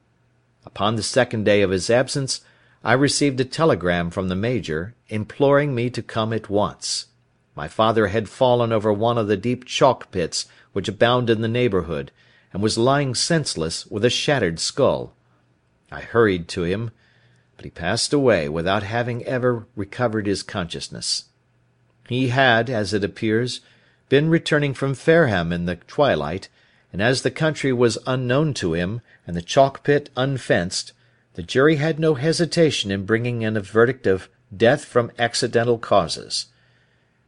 Upon 0.65 0.95
the 0.95 1.03
second 1.03 1.45
day 1.45 1.63
of 1.63 1.71
his 1.71 1.91
absence 1.91 2.41
I 2.85 2.93
received 2.93 3.41
a 3.41 3.45
telegram 3.45 4.11
from 4.11 4.29
the 4.29 4.37
Major, 4.37 4.95
imploring 5.09 5.75
me 5.75 5.91
to 5.91 6.03
come 6.03 6.33
at 6.33 6.51
once. 6.51 7.07
My 7.57 7.67
father 7.67 8.09
had 8.09 8.29
fallen 8.29 8.73
over 8.73 8.93
one 8.93 9.19
of 9.19 9.27
the 9.27 9.37
deep 9.37 9.65
chalk 9.65 10.13
pits 10.13 10.47
which 10.73 10.89
abound 10.89 11.31
in 11.31 11.41
the 11.41 11.49
neighbourhood, 11.49 12.13
and 12.53 12.63
was 12.63 12.79
lying 12.79 13.15
senseless, 13.15 13.87
with 13.87 14.05
a 14.05 14.11
shattered 14.11 14.61
skull. 14.61 15.15
I 15.91 16.03
hurried 16.03 16.47
to 16.49 16.63
him 16.63 16.91
but 17.57 17.65
he 17.65 17.71
passed 17.71 18.13
away 18.13 18.49
without 18.49 18.83
having 18.83 19.25
ever 19.25 19.67
recovered 19.77 20.27
his 20.27 20.43
consciousness. 20.43 21.25
He 22.09 22.29
had, 22.29 22.69
as 22.69 22.93
it 22.93 23.05
appears, 23.05 23.61
been 24.09 24.29
returning 24.29 24.75
from 24.75 24.95
Fareham 24.95 25.53
in 25.53 25.67
the 25.67 25.77
twilight, 25.77 26.49
and 26.93 27.01
as 27.01 27.23
the 27.23 27.31
country 27.31 27.73
was 27.73 27.99
unknown 28.07 28.55
to 28.55 28.75
him, 28.75 29.01
and 29.27 29.37
the 29.37 29.43
chalk 29.43 29.83
pit 29.83 30.11
unfenced, 30.17 30.93
the 31.35 31.43
jury 31.43 31.77
had 31.77 31.99
no 31.99 32.15
hesitation 32.15 32.91
in 32.91 33.05
bringing 33.05 33.43
in 33.43 33.57
a 33.57 33.61
verdict 33.61 34.07
of 34.07 34.29
death 34.57 34.85
from 34.85 35.11
accidental 35.19 35.79
causes. 35.79 36.47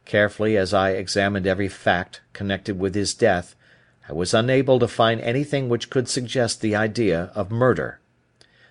Carefully 0.05 0.55
as 0.55 0.73
I 0.73 0.91
examined 0.91 1.45
every 1.45 1.67
fact 1.67 2.21
connected 2.31 2.79
with 2.79 2.95
his 2.95 3.13
death, 3.13 3.55
I 4.07 4.13
was 4.13 4.33
unable 4.33 4.79
to 4.79 4.87
find 4.87 5.19
anything 5.19 5.67
which 5.67 5.89
could 5.89 6.07
suggest 6.07 6.61
the 6.61 6.75
idea 6.75 7.31
of 7.35 7.51
murder. 7.51 7.99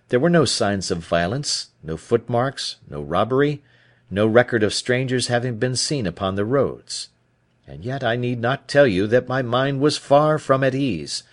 There 0.09 0.21
were 0.21 0.31
no 0.31 0.47
signs 0.47 0.91
of 0.91 0.99
violence, 0.99 1.69
no 1.83 1.99
footmarks, 1.99 2.77
no 2.89 3.03
robbery, 3.03 3.63
no 4.11 4.27
record 4.27 4.63
of 4.63 4.73
strangers 4.73 5.27
having 5.27 5.59
been 5.59 5.77
seen 5.77 6.07
upon 6.07 6.37
the 6.37 6.45
roads. 6.45 7.09
And 7.67 7.85
yet 7.85 8.03
I 8.03 8.17
need 8.17 8.41
not 8.41 8.69
tell 8.69 8.87
you 8.87 9.07
that 9.09 9.29
my 9.29 9.43
mind 9.43 9.81
was 9.81 9.99
far 9.99 10.39
from 10.39 10.65
at 10.65 10.75
ease, 10.75 11.25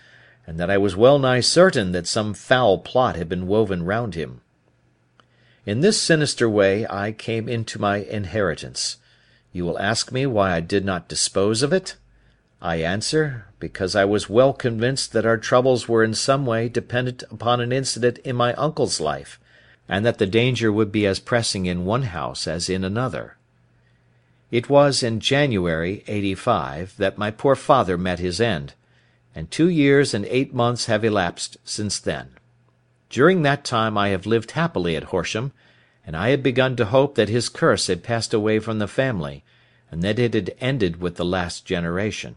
and 0.45 0.59
that 0.59 0.69
I 0.69 0.77
was 0.77 0.95
well 0.95 1.19
nigh 1.19 1.39
certain 1.39 1.91
that 1.93 2.07
some 2.07 2.33
foul 2.33 2.77
plot 2.77 3.15
had 3.15 3.29
been 3.29 3.47
woven 3.47 3.85
round 3.85 4.15
him. 4.15 4.41
In 5.65 5.79
this 5.79 6.01
sinister 6.01 6.49
way 6.49 6.85
I 6.89 7.13
came 7.13 7.47
into 7.47 7.79
my 7.79 7.97
inheritance. 7.97 8.97
You 9.53 9.65
will 9.65 9.79
ask 9.79 10.11
me 10.11 10.25
why 10.25 10.51
I 10.53 10.59
did 10.59 10.83
not 10.83 11.07
dispose 11.07 11.61
of 11.61 11.71
it? 11.71 11.95
I 12.61 12.77
answer, 12.77 13.45
because 13.59 13.95
I 13.95 14.05
was 14.05 14.29
well 14.29 14.53
convinced 14.53 15.13
that 15.13 15.25
our 15.25 15.37
troubles 15.37 15.87
were 15.87 16.03
in 16.03 16.13
some 16.13 16.45
way 16.45 16.69
dependent 16.69 17.23
upon 17.29 17.61
an 17.61 17.71
incident 17.71 18.17
in 18.19 18.35
my 18.35 18.53
uncle's 18.53 18.99
life, 18.99 19.39
and 19.87 20.05
that 20.05 20.17
the 20.17 20.25
danger 20.25 20.71
would 20.71 20.91
be 20.91 21.05
as 21.05 21.19
pressing 21.19 21.65
in 21.65 21.85
one 21.85 22.03
house 22.03 22.47
as 22.47 22.69
in 22.69 22.83
another. 22.83 23.37
It 24.49 24.69
was 24.69 25.03
in 25.03 25.19
January, 25.19 26.03
'85, 26.07 26.95
that 26.97 27.17
my 27.17 27.31
poor 27.31 27.55
father 27.55 27.97
met 27.97 28.19
his 28.19 28.39
end, 28.39 28.73
and 29.35 29.49
two 29.49 29.69
years 29.69 30.13
and 30.13 30.25
eight 30.25 30.53
months 30.53 30.85
have 30.85 31.03
elapsed 31.03 31.57
since 31.63 31.99
then. 31.99 32.29
During 33.09 33.41
that 33.43 33.63
time 33.63 33.97
I 33.97 34.09
have 34.09 34.25
lived 34.25 34.51
happily 34.51 34.95
at 34.95 35.05
Horsham, 35.05 35.51
and 36.05 36.17
I 36.17 36.29
had 36.29 36.43
begun 36.43 36.75
to 36.75 36.85
hope 36.85 37.15
that 37.15 37.29
his 37.29 37.49
curse 37.49 37.87
had 37.87 38.03
passed 38.03 38.33
away 38.33 38.59
from 38.59 38.79
the 38.79 38.87
family, 38.87 39.43
and 39.91 40.01
that 40.01 40.19
it 40.19 40.33
had 40.33 40.55
ended 40.59 40.99
with 40.99 41.15
the 41.15 41.25
last 41.25 41.65
generation. 41.65 42.35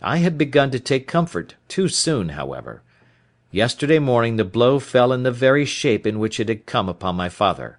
I 0.00 0.18
had 0.18 0.36
begun 0.36 0.70
to 0.72 0.80
take 0.80 1.06
comfort 1.06 1.54
too 1.68 1.88
soon, 1.88 2.30
however. 2.30 2.82
Yesterday 3.50 3.98
morning 3.98 4.36
the 4.36 4.44
blow 4.44 4.78
fell 4.78 5.12
in 5.12 5.22
the 5.22 5.30
very 5.30 5.64
shape 5.64 6.06
in 6.06 6.18
which 6.18 6.40
it 6.40 6.48
had 6.48 6.66
come 6.66 6.88
upon 6.88 7.16
my 7.16 7.28
father. 7.28 7.78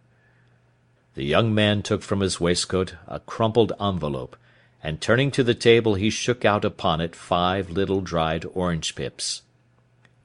The 1.15 1.23
young 1.23 1.53
man 1.53 1.81
took 1.81 2.01
from 2.01 2.21
his 2.21 2.39
waistcoat 2.39 2.95
a 3.07 3.19
crumpled 3.19 3.73
envelope, 3.79 4.35
and 4.83 4.99
turning 4.99 5.31
to 5.31 5.43
the 5.43 5.55
table 5.55 5.95
he 5.95 6.09
shook 6.09 6.43
out 6.43 6.65
upon 6.65 6.99
it 6.99 7.15
five 7.15 7.69
little 7.69 8.01
dried 8.01 8.45
orange 8.53 8.93
pips. 8.95 9.41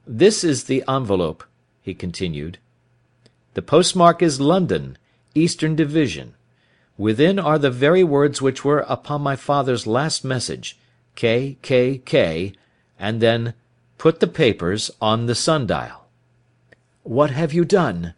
"This 0.05 0.43
is 0.43 0.65
the 0.65 0.83
envelope," 0.87 1.45
he 1.81 1.93
continued. 1.93 2.57
"The 3.53 3.61
postmark 3.61 4.21
is 4.21 4.41
London, 4.41 4.97
Eastern 5.33 5.75
Division. 5.75 6.33
Within 6.97 7.39
are 7.39 7.57
the 7.57 7.71
very 7.71 8.03
words 8.03 8.41
which 8.41 8.65
were 8.65 8.81
upon 8.81 9.21
my 9.21 9.37
father's 9.37 9.87
last 9.87 10.25
message. 10.25 10.77
K, 11.15 11.57
K, 11.61 11.99
K, 11.99 12.53
and 12.99 13.21
then, 13.21 13.53
'Put 13.97 14.19
the 14.19 14.27
papers 14.27 14.91
on 15.01 15.25
the 15.25 15.35
sundial.'" 15.35 16.07
"What 17.03 17.31
have 17.31 17.53
you 17.53 17.63
done?" 17.63 18.13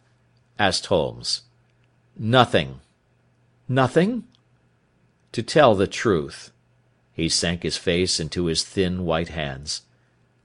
asked 0.58 0.86
Holmes. 0.86 1.42
"Nothing." 2.16 2.80
"Nothing?" 3.68 4.24
To 5.32 5.42
tell 5.42 5.74
the 5.74 5.86
truth," 5.86 6.52
he 7.14 7.28
sank 7.28 7.62
his 7.62 7.78
face 7.78 8.20
into 8.20 8.46
his 8.46 8.64
thin 8.64 9.06
white 9.06 9.28
hands, 9.28 9.80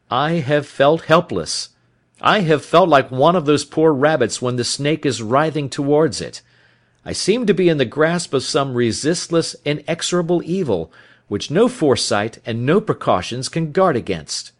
"I 0.09 0.35
have 0.35 0.65
felt 0.65 1.01
helpless. 1.01 1.69
I 2.21 2.39
have 2.39 2.63
felt 2.63 2.87
like 2.87 3.11
one 3.11 3.35
of 3.35 3.45
those 3.45 3.65
poor 3.65 3.91
rabbits 3.91 4.41
when 4.41 4.55
the 4.55 4.63
snake 4.63 5.05
is 5.05 5.21
writhing 5.21 5.69
towards 5.69 6.21
it. 6.21 6.41
I 7.03 7.11
seem 7.11 7.45
to 7.47 7.53
be 7.53 7.67
in 7.67 7.77
the 7.77 7.85
grasp 7.85 8.33
of 8.33 8.43
some 8.43 8.73
resistless, 8.73 9.57
inexorable 9.65 10.41
evil 10.45 10.91
which 11.27 11.51
no 11.51 11.67
foresight 11.67 12.39
and 12.45 12.65
no 12.65 12.79
precautions 12.79 13.49
can 13.49 13.73
guard 13.73 13.97
against." 13.97 14.53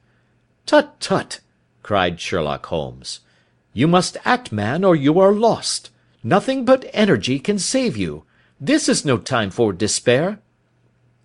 "Tut, 0.66 1.00
tut!" 1.00 1.40
cried 1.84 2.20
Sherlock 2.20 2.66
Holmes. 2.66 3.22
"You 3.72 3.88
must 3.88 4.18
act, 4.26 4.52
man, 4.52 4.84
or 4.84 4.94
you 4.94 5.20
are 5.22 5.32
lost. 5.32 5.90
Nothing 6.22 6.66
but 6.66 6.90
energy 6.92 7.40
can 7.40 7.58
save 7.58 7.96
you. 7.96 8.24
This 8.60 8.90
is 8.90 9.06
no 9.06 9.20
time 9.20 9.52
for 9.52 9.72
despair." 9.72 10.40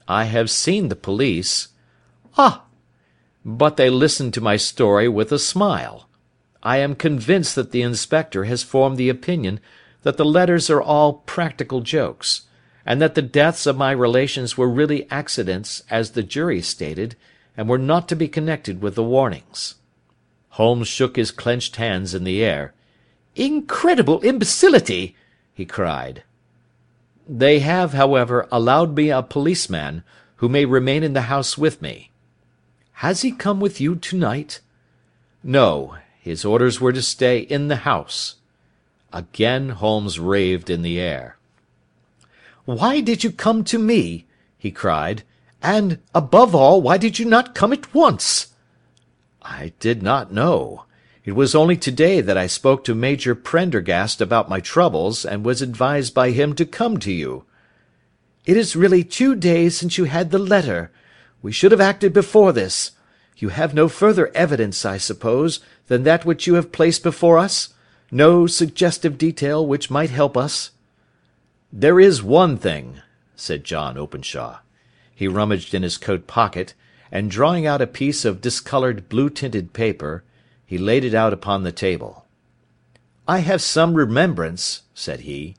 "I 0.06 0.24
have 0.24 0.50
seen 0.50 0.88
the 0.88 0.96
police." 0.96 1.68
"Ah! 2.36 2.64
But 3.42 3.78
they 3.78 3.88
listened 3.88 4.34
to 4.34 4.42
my 4.42 4.58
story 4.58 5.08
with 5.08 5.32
a 5.32 5.38
smile. 5.38 6.10
I 6.62 6.76
am 6.76 6.94
convinced 6.94 7.54
that 7.54 7.70
the 7.70 7.80
inspector 7.80 8.44
has 8.44 8.62
formed 8.62 8.98
the 8.98 9.08
opinion 9.08 9.60
that 10.02 10.18
the 10.18 10.26
letters 10.26 10.68
are 10.68 10.82
all 10.82 11.22
practical 11.24 11.80
jokes 11.80 12.42
and 12.84 13.00
that 13.00 13.14
the 13.14 13.22
deaths 13.22 13.66
of 13.66 13.78
my 13.78 13.92
relations 13.92 14.58
were 14.58 14.68
really 14.68 15.10
accidents 15.10 15.82
as 15.88 16.10
the 16.10 16.22
jury 16.22 16.60
stated, 16.60 17.16
and 17.56 17.66
were 17.66 17.78
not 17.78 18.08
to 18.08 18.16
be 18.16 18.28
connected 18.28 18.82
with 18.82 18.94
the 18.94 19.02
warnings." 19.02 19.76
Holmes 20.50 20.88
shook 20.88 21.16
his 21.16 21.30
clenched 21.30 21.76
hands 21.76 22.12
in 22.12 22.24
the 22.24 22.44
air. 22.44 22.74
"Incredible 23.34 24.20
imbecility!" 24.22 25.16
he 25.54 25.64
cried. 25.64 26.24
"They 27.28 27.60
have, 27.60 27.92
however, 27.92 28.48
allowed 28.50 28.96
me 28.96 29.10
a 29.10 29.22
policeman, 29.22 30.02
who 30.36 30.48
may 30.48 30.64
remain 30.64 31.02
in 31.02 31.12
the 31.12 31.22
house 31.30 31.56
with 31.56 31.80
me." 31.80 32.10
"Has 32.94 33.22
he 33.22 33.30
come 33.30 33.60
with 33.60 33.80
you 33.80 33.94
to 33.94 34.16
night?" 34.16 34.60
"No. 35.42 35.96
His 36.20 36.44
orders 36.44 36.80
were 36.80 36.92
to 36.92 37.02
stay 37.02 37.38
in 37.38 37.68
the 37.68 37.82
house." 37.84 38.36
Again 39.12 39.70
Holmes 39.70 40.18
raved 40.18 40.70
in 40.70 40.82
the 40.82 40.98
air. 40.98 41.36
"Why 42.64 43.00
did 43.00 43.24
you 43.24 43.30
come 43.30 43.64
to 43.64 43.78
me?" 43.78 44.26
he 44.58 44.70
cried, 44.70 45.22
"and, 45.62 45.98
above 46.14 46.54
all, 46.54 46.80
why 46.80 46.96
did 46.96 47.18
you 47.18 47.24
not 47.24 47.54
come 47.54 47.72
at 47.72 47.94
once?" 47.94 48.48
"I 49.42 49.72
did 49.80 50.02
not 50.02 50.32
know. 50.32 50.84
It 51.24 51.36
was 51.36 51.54
only 51.54 51.76
to 51.76 51.92
day 51.92 52.20
that 52.20 52.36
I 52.36 52.48
spoke 52.48 52.82
to 52.82 52.96
Major 52.96 53.36
Prendergast 53.36 54.20
about 54.20 54.48
my 54.48 54.58
troubles, 54.58 55.24
and 55.24 55.44
was 55.44 55.62
advised 55.62 56.14
by 56.14 56.32
him 56.32 56.52
to 56.54 56.64
come 56.64 56.98
to 56.98 57.12
you." 57.12 57.44
"It 58.44 58.56
is 58.56 58.74
really 58.74 59.04
two 59.04 59.36
days 59.36 59.78
since 59.78 59.96
you 59.96 60.06
had 60.06 60.32
the 60.32 60.38
letter. 60.40 60.90
We 61.40 61.52
should 61.52 61.70
have 61.70 61.80
acted 61.80 62.12
before 62.12 62.52
this. 62.52 62.90
You 63.38 63.50
have 63.50 63.72
no 63.72 63.88
further 63.88 64.32
evidence, 64.34 64.84
I 64.84 64.98
suppose, 64.98 65.60
than 65.86 66.02
that 66.02 66.24
which 66.24 66.48
you 66.48 66.54
have 66.54 66.72
placed 66.72 67.04
before 67.04 67.38
us? 67.38 67.68
No 68.10 68.48
suggestive 68.48 69.16
detail 69.16 69.64
which 69.64 69.92
might 69.92 70.10
help 70.10 70.36
us?" 70.36 70.72
"There 71.72 72.00
is 72.00 72.20
one 72.20 72.56
thing," 72.56 73.00
said 73.36 73.62
John 73.62 73.96
Openshaw. 73.96 74.58
He 75.14 75.28
rummaged 75.28 75.72
in 75.72 75.84
his 75.84 75.98
coat 75.98 76.26
pocket, 76.26 76.74
and 77.12 77.30
drawing 77.30 77.64
out 77.64 77.80
a 77.80 77.86
piece 77.86 78.24
of 78.24 78.40
discoloured 78.40 79.08
blue 79.08 79.30
tinted 79.30 79.72
paper, 79.72 80.24
he 80.72 80.78
laid 80.78 81.04
it 81.04 81.12
out 81.12 81.34
upon 81.34 81.64
the 81.64 81.70
table. 81.70 82.24
"I 83.28 83.40
have 83.40 83.60
some 83.60 83.92
remembrance," 83.92 84.80
said 84.94 85.20
he, 85.20 85.54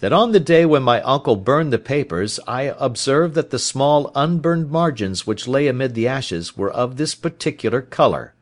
"that 0.00 0.12
on 0.12 0.32
the 0.32 0.40
day 0.40 0.66
when 0.66 0.82
my 0.82 1.00
uncle 1.00 1.36
burned 1.36 1.72
the 1.72 1.78
papers 1.78 2.38
I 2.46 2.64
observed 2.78 3.34
that 3.34 3.48
the 3.48 3.58
small 3.58 4.12
unburned 4.14 4.70
margins 4.70 5.26
which 5.26 5.48
lay 5.48 5.68
amid 5.68 5.94
the 5.94 6.06
ashes 6.06 6.54
were 6.54 6.70
of 6.70 6.98
this 6.98 7.14
particular 7.14 7.80
colour. 7.80 8.34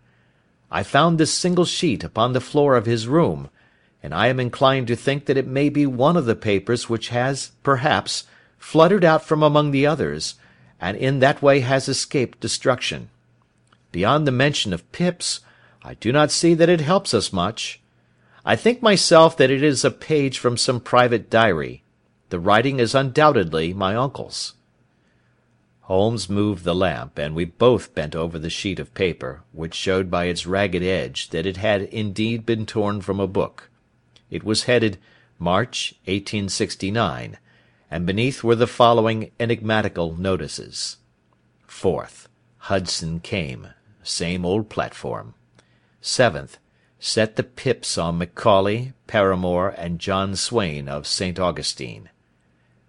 I 0.68 0.83
found 0.83 1.16
this 1.16 1.33
single 1.33 1.64
sheet 1.64 2.03
upon 2.03 2.33
the 2.33 2.40
floor 2.40 2.75
of 2.75 2.87
his 2.87 3.07
room 3.07 3.49
and 4.03 4.12
I 4.12 4.27
am 4.27 4.40
inclined 4.40 4.88
to 4.88 4.96
think 4.96 5.27
that 5.27 5.37
it 5.37 5.46
may 5.46 5.68
be 5.68 5.87
one 5.87 6.16
of 6.16 6.25
the 6.25 6.35
papers 6.35 6.88
which 6.88 7.11
has, 7.11 7.53
perhaps, 7.62 8.25
fluttered 8.59 9.05
out 9.05 9.25
from 9.25 9.44
among 9.44 9.70
the 9.70 9.87
others, 9.87 10.35
and 10.81 10.96
in 10.96 11.20
that 11.20 11.40
way 11.40 11.61
has 11.61 11.88
escaped 11.88 12.40
destruction. 12.40 13.11
Beyond 13.92 14.27
the 14.27 14.33
mention 14.33 14.73
of 14.73 14.90
pips, 14.90 15.38
I 15.82 15.94
do 15.94 16.12
not 16.12 16.30
see 16.30 16.54
that 16.54 16.68
it 16.68 16.80
helps 16.80 17.14
us 17.14 17.32
much. 17.32 17.80
I 18.44 18.56
think 18.56 18.82
myself 18.82 19.36
that 19.36 19.50
it 19.50 19.62
is 19.62 19.84
a 19.84 19.90
page 19.90 20.38
from 20.38 20.56
some 20.56 20.80
private 20.80 21.30
diary. 21.30 21.82
The 22.28 22.38
writing 22.38 22.78
is 22.78 22.94
undoubtedly 22.94 23.72
my 23.72 23.94
uncle's." 23.94 24.54
Holmes 25.82 26.28
moved 26.28 26.64
the 26.64 26.74
lamp, 26.74 27.18
and 27.18 27.34
we 27.34 27.44
both 27.44 27.94
bent 27.94 28.14
over 28.14 28.38
the 28.38 28.50
sheet 28.50 28.78
of 28.78 28.94
paper, 28.94 29.42
which 29.52 29.74
showed 29.74 30.10
by 30.10 30.26
its 30.26 30.46
ragged 30.46 30.82
edge 30.82 31.30
that 31.30 31.46
it 31.46 31.56
had 31.56 31.82
indeed 31.82 32.46
been 32.46 32.66
torn 32.66 33.00
from 33.00 33.18
a 33.18 33.26
book. 33.26 33.70
It 34.30 34.44
was 34.44 34.64
headed 34.64 34.98
"March, 35.38 35.94
1869," 36.06 37.38
and 37.90 38.06
beneath 38.06 38.44
were 38.44 38.54
the 38.54 38.68
following 38.68 39.32
enigmatical 39.40 40.14
notices: 40.16 40.98
"4th. 41.66 42.28
Hudson 42.58 43.18
came. 43.18 43.68
Same 44.02 44.44
old 44.44 44.68
platform. 44.68 45.34
7th. 46.02 46.58
Set 46.98 47.36
the 47.36 47.42
pips 47.42 47.96
on 47.96 48.18
Macaulay, 48.18 48.92
Paramore, 49.06 49.70
and 49.70 49.98
John 49.98 50.36
Swain 50.36 50.88
of 50.88 51.06
St. 51.06 51.38
Augustine. 51.38 52.10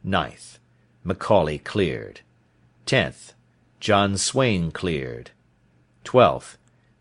9th. 0.06 0.60
Macaulay 1.04 1.58
cleared. 1.58 2.22
10th. 2.86 3.34
John 3.80 4.18
Swain 4.18 4.72
cleared. 4.72 5.32
12th. 6.04 6.58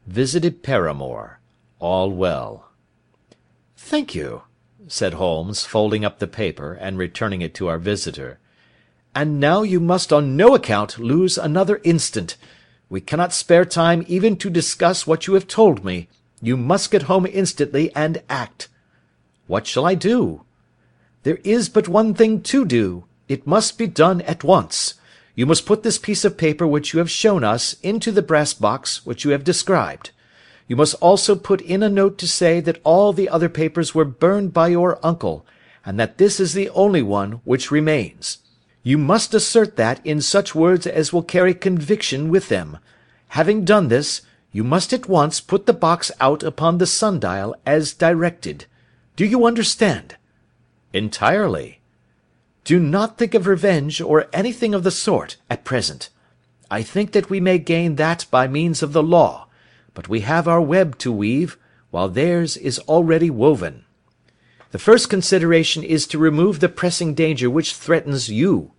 Visited 0.06 0.62
Paramore. 0.62 1.40
All 1.78 2.10
well. 2.10 2.70
"Thank 3.76 4.14
you," 4.14 4.42
said 4.86 5.14
Holmes, 5.14 5.64
folding 5.64 6.04
up 6.04 6.18
the 6.18 6.26
paper, 6.26 6.74
and 6.74 6.98
returning 6.98 7.42
it 7.42 7.54
to 7.54 7.68
our 7.68 7.78
visitor. 7.78 8.38
"And 9.14 9.40
now 9.40 9.62
you 9.62 9.80
must 9.80 10.12
on 10.12 10.36
no 10.36 10.54
account 10.54 10.98
lose 10.98 11.38
another 11.38 11.80
instant. 11.82 12.36
We 12.90 13.00
cannot 13.00 13.32
spare 13.32 13.64
time 13.64 14.04
even 14.08 14.36
to 14.38 14.50
discuss 14.50 15.06
what 15.06 15.28
you 15.28 15.34
have 15.34 15.46
told 15.46 15.84
me. 15.84 16.08
You 16.42 16.56
must 16.56 16.90
get 16.90 17.02
home 17.02 17.24
instantly 17.24 17.94
and 17.94 18.20
act. 18.28 18.68
What 19.46 19.68
shall 19.68 19.86
I 19.86 19.94
do? 19.94 20.42
There 21.22 21.38
is 21.44 21.68
but 21.68 21.86
one 21.86 22.14
thing 22.14 22.42
to 22.42 22.64
do. 22.64 23.04
It 23.28 23.46
must 23.46 23.78
be 23.78 23.86
done 23.86 24.22
at 24.22 24.42
once. 24.42 24.94
You 25.36 25.46
must 25.46 25.66
put 25.66 25.84
this 25.84 25.98
piece 25.98 26.24
of 26.24 26.36
paper 26.36 26.66
which 26.66 26.92
you 26.92 26.98
have 26.98 27.10
shown 27.10 27.44
us 27.44 27.76
into 27.80 28.10
the 28.10 28.22
brass 28.22 28.54
box 28.54 29.06
which 29.06 29.24
you 29.24 29.30
have 29.30 29.44
described. 29.44 30.10
You 30.66 30.74
must 30.74 30.94
also 30.94 31.36
put 31.36 31.60
in 31.60 31.84
a 31.84 31.88
note 31.88 32.18
to 32.18 32.26
say 32.28 32.58
that 32.60 32.80
all 32.82 33.12
the 33.12 33.28
other 33.28 33.48
papers 33.48 33.94
were 33.94 34.04
burned 34.04 34.52
by 34.52 34.68
your 34.68 34.98
uncle, 35.04 35.46
and 35.84 35.98
that 36.00 36.18
this 36.18 36.40
is 36.40 36.54
the 36.54 36.70
only 36.70 37.02
one 37.02 37.40
which 37.44 37.70
remains. 37.70 38.38
You 38.82 38.98
must 38.98 39.34
assert 39.34 39.76
that 39.76 40.04
in 40.04 40.20
such 40.20 40.54
words 40.54 40.86
as 40.86 41.12
will 41.12 41.22
carry 41.22 41.54
conviction 41.54 42.30
with 42.30 42.48
them. 42.48 42.78
Having 43.28 43.64
done 43.64 43.88
this, 43.88 44.22
you 44.52 44.64
must 44.64 44.92
at 44.92 45.08
once 45.08 45.40
put 45.40 45.66
the 45.66 45.72
box 45.72 46.10
out 46.20 46.42
upon 46.42 46.78
the 46.78 46.86
sundial 46.86 47.54
as 47.66 47.94
directed. 47.94 48.66
Do 49.16 49.24
you 49.24 49.46
understand?" 49.46 50.16
"Entirely." 50.92 51.80
"Do 52.64 52.78
not 52.78 53.18
think 53.18 53.34
of 53.34 53.46
revenge, 53.46 54.00
or 54.00 54.28
anything 54.32 54.74
of 54.74 54.82
the 54.82 54.90
sort, 54.90 55.36
at 55.48 55.64
present. 55.64 56.10
I 56.70 56.82
think 56.82 57.12
that 57.12 57.30
we 57.30 57.40
may 57.40 57.58
gain 57.58 57.96
that 57.96 58.26
by 58.30 58.48
means 58.48 58.82
of 58.82 58.92
the 58.92 59.02
law 59.02 59.46
but 59.94 60.08
we 60.08 60.20
have 60.20 60.46
our 60.48 60.60
web 60.60 60.96
to 60.98 61.12
weave, 61.12 61.58
while 61.90 62.08
theirs 62.08 62.56
is 62.56 62.78
already 62.80 63.30
woven. 63.30 63.84
The 64.72 64.78
first 64.78 65.10
consideration 65.10 65.82
is 65.82 66.06
to 66.06 66.18
remove 66.18 66.60
the 66.60 66.68
pressing 66.68 67.14
danger 67.14 67.50
which 67.50 67.74
threatens 67.74 68.28
you. 68.28 68.72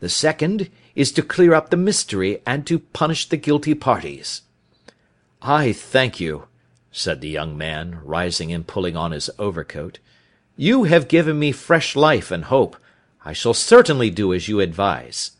The 0.00 0.08
second 0.08 0.70
is 0.94 1.12
to 1.12 1.22
clear 1.22 1.54
up 1.54 1.70
the 1.70 1.76
mystery 1.76 2.40
and 2.46 2.66
to 2.66 2.78
punish 2.78 3.28
the 3.28 3.36
guilty 3.36 3.74
parties." 3.74 4.42
"I 5.40 5.72
thank 5.72 6.20
you," 6.20 6.46
said 6.90 7.20
the 7.20 7.28
young 7.28 7.56
man, 7.56 8.00
rising 8.04 8.52
and 8.52 8.66
pulling 8.66 8.96
on 8.96 9.12
his 9.12 9.30
overcoat. 9.38 9.98
"You 10.56 10.84
have 10.84 11.08
given 11.08 11.38
me 11.38 11.52
fresh 11.52 11.96
life 11.96 12.30
and 12.30 12.44
hope. 12.44 12.76
I 13.24 13.32
shall 13.32 13.54
certainly 13.54 14.10
do 14.10 14.32
as 14.34 14.48
you 14.48 14.60
advise." 14.60 15.32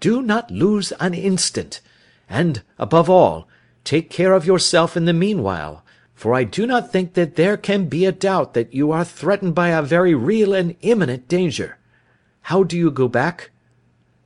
"Do 0.00 0.22
not 0.22 0.50
lose 0.50 0.92
an 0.92 1.14
instant. 1.14 1.80
And, 2.28 2.62
above 2.78 3.08
all. 3.08 3.48
Take 3.84 4.10
care 4.10 4.32
of 4.32 4.46
yourself 4.46 4.96
in 4.96 5.04
the 5.04 5.12
meanwhile, 5.12 5.83
for 6.14 6.34
I 6.34 6.44
do 6.44 6.66
not 6.66 6.92
think 6.92 7.14
that 7.14 7.36
there 7.36 7.56
can 7.56 7.86
be 7.86 8.06
a 8.06 8.12
doubt 8.12 8.54
that 8.54 8.72
you 8.72 8.92
are 8.92 9.04
threatened 9.04 9.54
by 9.54 9.68
a 9.68 9.82
very 9.82 10.14
real 10.14 10.54
and 10.54 10.76
imminent 10.80 11.28
danger. 11.28 11.78
How 12.42 12.62
do 12.62 12.76
you 12.76 12.90
go 12.90 13.08
back?" 13.08 13.50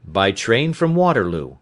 "By 0.04 0.32
train 0.32 0.72
from 0.72 0.94
Waterloo." 0.94 1.56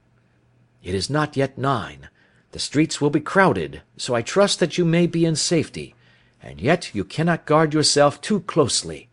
"It 0.83 0.95
is 0.95 1.09
not 1.09 1.37
yet 1.37 1.57
nine. 1.57 2.09
The 2.53 2.59
streets 2.59 3.01
will 3.01 3.11
be 3.11 3.21
crowded, 3.21 3.83
so 3.97 4.15
I 4.15 4.23
trust 4.23 4.61
that 4.61 4.79
you 4.79 4.85
may 4.85 5.07
be 5.07 5.25
in 5.25 5.37
safety, 5.37 5.95
and 6.43 6.61
yet 6.61 6.95
you 6.95 7.05
cannot 7.05 7.47
guard 7.47 7.75
yourself 7.75 8.21
too 8.21 8.41
closely." 8.41 9.09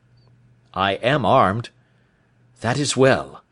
"I 0.74 0.94
am 0.94 1.26
armed." 1.26 1.70
"That 2.62 2.78
is 2.78 2.98
well. 2.98 3.44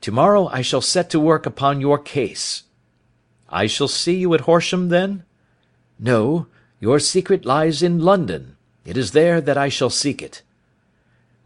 To 0.00 0.12
morrow 0.12 0.48
I 0.48 0.62
shall 0.62 0.80
set 0.80 1.10
to 1.10 1.20
work 1.20 1.46
upon 1.46 1.80
your 1.80 1.98
case. 1.98 2.64
I 3.48 3.66
shall 3.66 3.88
see 3.88 4.16
you 4.16 4.34
at 4.34 4.42
Horsham, 4.42 4.88
then?" 4.88 5.24
"No. 5.98 6.46
Your 6.80 6.98
secret 6.98 7.44
lies 7.44 7.82
in 7.82 8.00
London. 8.00 8.56
It 8.84 8.96
is 8.96 9.12
there 9.12 9.40
that 9.40 9.56
I 9.56 9.68
shall 9.68 9.90
seek 9.90 10.20
it." 10.20 10.42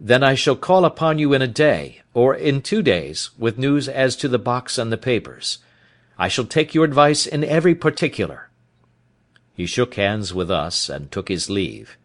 "Then 0.00 0.22
I 0.22 0.34
shall 0.34 0.56
call 0.56 0.84
upon 0.84 1.18
you 1.18 1.34
in 1.34 1.42
a 1.42 1.46
day, 1.46 2.00
or 2.14 2.34
in 2.34 2.62
two 2.62 2.82
days, 2.82 3.30
with 3.38 3.58
news 3.58 3.88
as 3.88 4.16
to 4.16 4.28
the 4.28 4.38
box 4.38 4.78
and 4.78 4.90
the 4.90 4.96
papers. 4.96 5.58
I 6.18 6.28
shall 6.28 6.46
take 6.46 6.74
your 6.74 6.84
advice 6.84 7.26
in 7.26 7.44
every 7.44 7.74
particular." 7.74 8.48
He 9.54 9.66
shook 9.66 9.94
hands 9.94 10.32
with 10.32 10.50
us, 10.50 10.88
and 10.88 11.10
took 11.10 11.28
his 11.28 11.50
leave. 11.50 11.96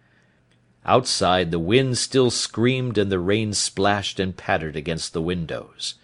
Outside 0.85 1.51
the 1.51 1.59
wind 1.59 1.97
still 1.97 2.29
screamed 2.29 2.97
and 2.97 3.11
the 3.11 3.19
rain 3.19 3.53
splashed 3.53 4.19
and 4.19 4.35
pattered 4.35 4.75
against 4.75 5.13
the 5.13 5.21
windows. 5.21 5.95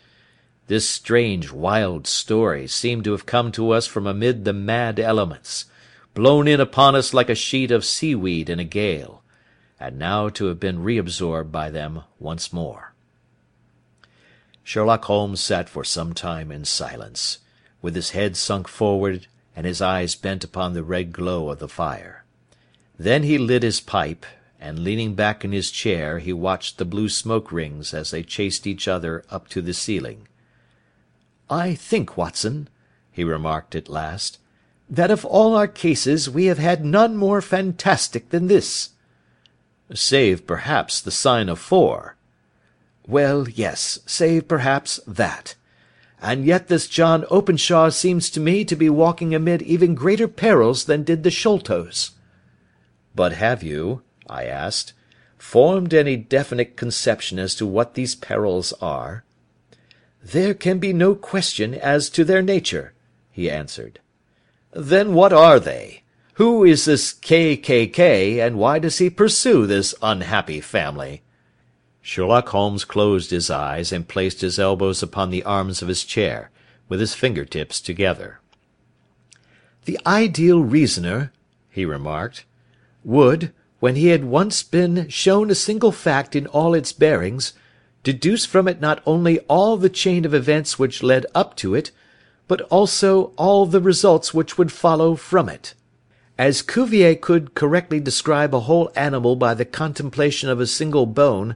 This 0.68 0.90
strange, 0.90 1.52
wild 1.52 2.08
story 2.08 2.68
seemed 2.68 3.04
to 3.04 3.12
have 3.12 3.26
come 3.26 3.52
to 3.54 3.72
us 3.72 3.88
from 3.88 4.08
amid 4.08 4.46
the 4.46 4.54
mad 4.54 5.00
elements, 5.00 5.66
blown 6.14 6.48
in 6.48 6.60
upon 6.60 6.96
us 6.96 7.14
like 7.14 7.30
a 7.30 7.36
sheet 7.36 7.72
of 7.72 7.86
seaweed 7.86 8.50
in 8.50 8.60
a 8.60 8.64
gale, 8.64 9.24
and 9.80 9.98
now 9.98 10.30
to 10.30 10.46
have 10.46 10.60
been 10.60 10.84
reabsorbed 10.84 11.52
by 11.52 11.70
them 11.70 12.04
once 12.20 12.52
more. 12.52 12.94
Sherlock 14.64 15.06
Holmes 15.06 15.40
sat 15.40 15.70
for 15.70 15.84
some 15.84 16.14
time 16.14 16.52
in 16.52 16.66
silence, 16.66 17.40
with 17.82 17.96
his 17.96 18.12
head 18.12 18.36
sunk 18.36 18.68
forward 18.68 19.28
and 19.56 19.66
his 19.66 19.82
eyes 19.82 20.16
bent 20.16 20.44
upon 20.44 20.74
the 20.74 20.84
red 20.84 21.12
glow 21.12 21.50
of 21.50 21.60
the 21.60 21.68
fire. 21.68 22.24
Then 22.98 23.24
he 23.24 23.38
lit 23.38 23.64
his 23.64 23.80
pipe, 23.80 24.26
and 24.60 24.80
leaning 24.80 25.16
back 25.16 25.44
in 25.44 25.52
his 25.52 25.72
chair 25.72 26.20
he 26.20 26.34
watched 26.34 26.78
the 26.78 26.86
blue 26.86 27.10
smoke 27.10 27.52
rings 27.52 27.94
as 27.94 28.12
they 28.12 28.24
chased 28.24 28.68
each 28.68 28.88
other 28.88 29.24
up 29.30 29.48
to 29.50 29.62
the 29.62 29.74
ceiling. 29.74 30.28
"I 31.50 31.76
think, 31.76 32.16
Watson," 32.16 32.70
he 33.12 33.24
remarked 33.24 33.74
at 33.74 33.90
last, 33.90 34.38
"that 34.90 35.12
of 35.12 35.24
all 35.24 35.56
our 35.56 35.68
cases 35.68 36.28
we 36.28 36.46
have 36.46 36.58
had 36.58 36.84
none 36.84 37.16
more 37.16 37.42
fantastic 37.42 38.30
than 38.30 38.48
this." 38.48 38.90
"Save, 39.94 40.48
perhaps, 40.48 41.00
the 41.00 41.12
sign 41.12 41.48
of 41.48 41.60
four." 41.60 42.16
"Well, 43.08 43.48
yes, 43.48 44.00
save, 44.08 44.48
perhaps, 44.48 45.00
that. 45.06 45.54
And 46.22 46.44
yet 46.44 46.70
this 46.70 46.88
John 46.88 47.24
Openshaw 47.30 47.90
seems 47.90 48.30
to 48.32 48.40
me 48.40 48.66
to 48.66 48.76
be 48.76 48.90
walking 48.90 49.36
amid 49.36 49.62
even 49.62 49.94
greater 49.94 50.28
perils 50.28 50.86
than 50.86 51.04
did 51.04 51.22
the 51.22 51.30
Sholtos." 51.30 52.12
"But 53.16 53.34
have 53.34 53.62
you," 53.62 54.02
I 54.28 54.46
asked, 54.46 54.94
"formed 55.38 55.94
any 55.94 56.18
definite 56.18 56.76
conception 56.76 57.38
as 57.38 57.54
to 57.56 57.66
what 57.66 57.94
these 57.94 58.16
perils 58.16 58.74
are?" 58.82 59.24
"There 60.24 60.54
can 60.54 60.80
be 60.80 60.94
no 60.94 61.16
question 61.16 61.74
as 61.74 62.10
to 62.10 62.26
their 62.26 62.42
nature," 62.42 62.94
he 63.32 63.50
answered. 63.52 64.00
"Then 64.72 65.14
what 65.14 65.34
are 65.34 65.60
they? 65.60 66.04
Who 66.34 66.64
is 66.64 66.86
this 66.86 67.12
K. 67.12 67.58
K. 67.58 67.88
K., 67.88 68.40
and 68.40 68.58
why 68.60 68.78
does 68.78 69.00
he 69.00 69.10
pursue 69.10 69.66
this 69.66 69.96
unhappy 70.02 70.62
family?" 70.62 71.24
Sherlock 72.04 72.50
Holmes 72.50 72.86
closed 72.86 73.32
his 73.32 73.50
eyes 73.50 73.92
and 73.92 74.08
placed 74.08 74.42
his 74.42 74.60
elbows 74.60 75.02
upon 75.02 75.32
the 75.32 75.44
arms 75.44 75.82
of 75.82 75.88
his 75.88 76.04
chair, 76.04 76.52
with 76.88 77.00
his 77.00 77.16
finger 77.16 77.46
tips 77.46 77.82
together. 77.82 78.42
"The 79.86 80.00
ideal 80.06 80.62
reasoner," 80.62 81.34
he 81.70 81.84
remarked, 81.84 82.46
"would, 83.04 83.52
when 83.80 83.96
he 83.96 84.10
had 84.10 84.24
once 84.26 84.62
been 84.62 85.10
shown 85.10 85.50
a 85.50 85.56
single 85.56 85.92
fact 85.92 86.36
in 86.36 86.46
all 86.46 86.76
its 86.76 86.94
bearings 86.94 87.54
deduce 88.04 88.46
from 88.46 88.68
it 88.68 88.80
not 88.80 89.02
only 89.06 89.40
all 89.42 89.78
the 89.78 89.90
chain 89.90 90.26
of 90.26 90.34
events 90.34 90.78
which 90.78 91.02
led 91.02 91.26
up 91.34 91.56
to 91.58 91.74
it, 91.74 91.90
but 92.50 92.62
also 92.64 93.32
all 93.38 93.66
the 93.68 93.80
results 93.80 94.34
which 94.34 94.58
would 94.58 94.72
follow 94.72 95.16
from 95.16 95.48
it. 95.48 95.76
As 96.36 96.64
Cuvier 96.64 97.16
could 97.16 97.54
correctly 97.54 98.00
describe 98.00 98.56
a 98.56 98.62
whole 98.62 98.92
animal 98.96 99.36
by 99.36 99.54
the 99.54 99.66
contemplation 99.66 100.50
of 100.50 100.60
a 100.60 100.66
single 100.66 101.06
bone, 101.06 101.56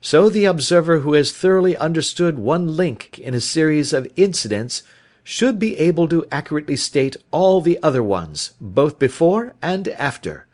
so 0.00 0.28
the 0.28 0.44
observer 0.44 0.98
who 1.00 1.12
has 1.12 1.30
thoroughly 1.30 1.76
understood 1.76 2.38
one 2.38 2.76
link 2.76 3.18
in 3.18 3.32
a 3.32 3.40
series 3.40 3.92
of 3.92 4.10
incidents 4.16 4.82
should 5.22 5.58
be 5.58 5.78
able 5.78 6.08
to 6.08 6.26
accurately 6.32 6.76
state 6.76 7.16
all 7.30 7.60
the 7.60 7.78
other 7.80 8.02
ones, 8.02 8.54
both 8.60 8.98
before 8.98 9.54
and 9.62 9.86
after. 9.88 10.46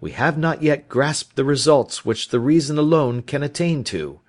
We 0.00 0.10
have 0.10 0.36
not 0.36 0.60
yet 0.60 0.88
grasped 0.88 1.36
the 1.36 1.44
results 1.44 2.04
which 2.04 2.30
the 2.30 2.40
reason 2.40 2.78
alone 2.78 3.22
can 3.22 3.44
attain 3.44 3.84
to. 3.84 4.20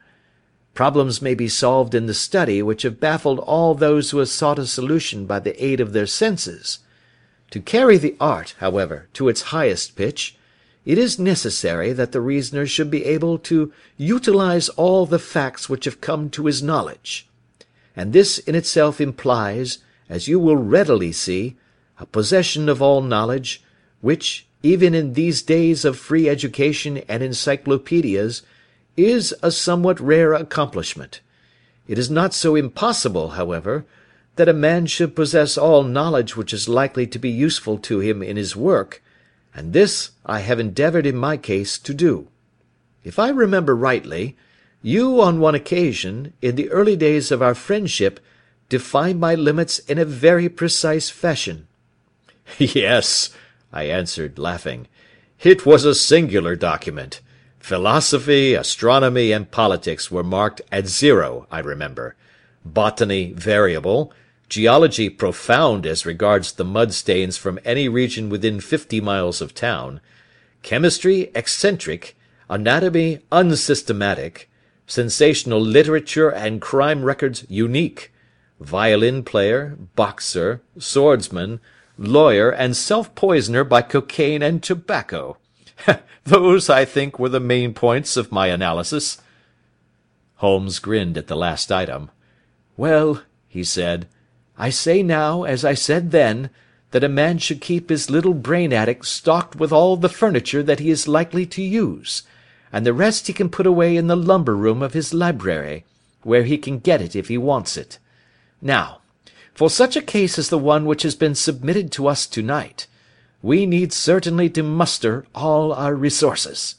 Problems 0.76 1.22
may 1.22 1.34
be 1.36 1.48
solved 1.48 1.96
in 1.96 2.06
the 2.06 2.14
study 2.14 2.62
which 2.62 2.84
have 2.84 3.00
baffled 3.00 3.40
all 3.40 3.74
those 3.74 4.12
who 4.12 4.18
have 4.18 4.28
sought 4.28 4.60
a 4.60 4.68
solution 4.68 5.26
by 5.26 5.40
the 5.40 5.64
aid 5.64 5.80
of 5.80 5.94
their 5.94 6.06
senses. 6.06 6.80
To 7.52 7.62
carry 7.62 7.98
the 7.98 8.18
art, 8.20 8.56
however, 8.60 9.08
to 9.14 9.30
its 9.30 9.54
highest 9.54 9.96
pitch, 9.96 10.36
it 10.84 10.98
is 10.98 11.18
necessary 11.18 11.94
that 11.94 12.12
the 12.12 12.20
reasoner 12.20 12.68
should 12.68 12.92
be 12.92 13.06
able 13.06 13.38
to 13.40 13.72
utilize 13.96 14.68
all 14.68 15.06
the 15.06 15.18
facts 15.18 15.70
which 15.70 15.86
have 15.86 16.02
come 16.02 16.30
to 16.32 16.46
his 16.46 16.62
knowledge. 16.62 17.30
And 17.96 18.12
this 18.12 18.38
in 18.40 18.54
itself 18.54 19.00
implies, 19.00 19.78
as 20.10 20.28
you 20.28 20.42
will 20.42 20.58
readily 20.58 21.14
see, 21.14 21.56
a 22.02 22.06
possession 22.06 22.68
of 22.68 22.82
all 22.82 23.02
knowledge, 23.02 23.64
which, 24.02 24.46
even 24.62 24.94
in 24.94 25.14
these 25.14 25.42
days 25.42 25.86
of 25.86 25.98
free 25.98 26.28
education 26.28 26.98
and 27.08 27.24
encyclopedias, 27.24 28.42
is 28.98 29.34
a 29.42 29.52
somewhat 29.52 30.00
rare 30.00 30.34
accomplishment. 30.34 31.22
It 31.88 32.00
is 32.00 32.10
not 32.10 32.34
so 32.34 32.56
impossible, 32.56 33.32
however, 33.32 33.86
that 34.36 34.50
a 34.50 34.54
man 34.54 34.86
should 34.86 35.16
possess 35.16 35.58
all 35.58 35.84
knowledge 35.84 36.36
which 36.36 36.54
is 36.54 36.68
likely 36.68 37.08
to 37.08 37.20
be 37.20 37.30
useful 37.30 37.78
to 37.80 38.00
him 38.00 38.22
in 38.22 38.38
his 38.38 38.56
work, 38.56 39.02
and 39.54 39.72
this 39.72 40.12
I 40.26 40.40
have 40.40 40.60
endeavoured 40.60 41.06
in 41.06 41.16
my 41.16 41.38
case 41.38 41.78
to 41.80 41.94
do. 41.94 42.28
If 43.04 43.20
I 43.20 43.30
remember 43.30 43.76
rightly, 43.76 44.36
you 44.82 45.22
on 45.22 45.40
one 45.40 45.56
occasion, 45.56 46.34
in 46.42 46.56
the 46.56 46.70
early 46.70 46.96
days 46.96 47.32
of 47.32 47.42
our 47.42 47.56
friendship, 47.56 48.20
defined 48.68 49.20
my 49.20 49.36
limits 49.36 49.80
in 49.80 49.98
a 49.98 50.06
very 50.06 50.50
precise 50.50 51.10
fashion." 51.10 51.68
"Yes," 52.58 53.30
I 53.72 53.84
answered, 53.84 54.38
laughing. 54.38 54.88
"It 55.42 55.66
was 55.66 55.86
a 55.86 55.96
singular 55.96 56.56
document. 56.56 57.22
Philosophy, 57.66 58.54
astronomy, 58.54 59.32
and 59.32 59.50
politics 59.50 60.12
were 60.12 60.24
marked 60.24 60.62
at 60.72 60.86
zero, 60.86 61.48
I 61.50 61.62
remember; 61.62 62.14
botany 62.64 63.34
variable; 63.34 64.14
geology 64.48 65.10
profound 65.10 65.88
as 65.88 66.06
regards 66.06 66.52
the 66.52 66.64
mud 66.64 66.94
stains 66.94 67.38
from 67.38 67.58
any 67.66 67.90
region 67.90 68.30
within 68.30 68.60
fifty 68.60 69.02
miles 69.02 69.42
of 69.42 69.56
town; 69.56 70.00
chemistry 70.62 71.32
eccentric; 71.34 72.16
anatomy 72.52 73.22
unsystematic; 73.32 74.48
sensational 74.86 75.60
literature 75.60 76.30
and 76.30 76.62
crime 76.62 77.02
records 77.04 77.48
unique; 77.50 78.14
violin 78.60 79.24
player, 79.24 79.76
boxer, 79.96 80.62
swordsman, 80.78 81.60
lawyer, 81.98 82.52
and 82.52 82.78
self 82.78 83.16
poisoner 83.16 83.64
by 83.64 83.82
cocaine 83.82 84.44
and 84.44 84.62
tobacco. 84.62 85.38
Those, 86.24 86.70
I 86.70 86.86
think, 86.86 87.20
were 87.20 87.30
the 87.30 87.40
main 87.40 87.74
points 87.74 88.18
of 88.18 88.32
my 88.32 88.48
analysis." 88.48 89.20
Holmes 90.36 90.80
grinned 90.80 91.18
at 91.18 91.28
the 91.28 91.36
last 91.36 91.72
item. 91.72 92.12
"Well," 92.78 93.22
he 93.48 93.64
said, 93.64 94.08
"I 94.58 94.70
say 94.70 95.04
now, 95.04 95.44
as 95.44 95.64
I 95.64 95.74
said 95.74 96.12
then, 96.12 96.50
that 96.92 97.04
a 97.04 97.10
man 97.10 97.38
should 97.38 97.62
keep 97.62 97.90
his 97.90 98.10
little 98.10 98.34
brain 98.34 98.72
attic 98.72 99.04
stocked 99.04 99.56
with 99.56 99.72
all 99.72 99.98
the 99.98 100.10
furniture 100.10 100.64
that 100.64 100.80
he 100.80 100.90
is 100.90 101.08
likely 101.08 101.46
to 101.48 101.62
use, 101.62 102.24
and 102.72 102.86
the 102.86 102.94
rest 102.94 103.28
he 103.28 103.34
can 103.34 103.50
put 103.50 103.68
away 103.68 103.98
in 103.98 104.08
the 104.08 104.16
lumber 104.16 104.56
room 104.56 104.82
of 104.82 104.94
his 104.94 105.14
library, 105.14 105.84
where 106.24 106.44
he 106.44 106.58
can 106.58 106.80
get 106.80 107.02
it 107.02 107.16
if 107.16 107.28
he 107.28 107.38
wants 107.38 107.76
it. 107.76 108.00
Now, 108.62 109.02
for 109.54 109.70
such 109.70 109.96
a 109.96 110.02
case 110.02 110.40
as 110.40 110.50
the 110.50 110.58
one 110.58 110.86
which 110.86 111.04
has 111.04 111.16
been 111.16 111.36
submitted 111.36 111.92
to 111.94 112.08
us 112.08 112.26
to 112.28 112.42
night 112.42 112.88
we 113.46 113.68
need 113.68 113.94
certainly 113.94 114.50
to 114.50 114.64
muster 114.64 115.24
all 115.36 115.72
our 115.72 115.94
resources. 115.94 116.78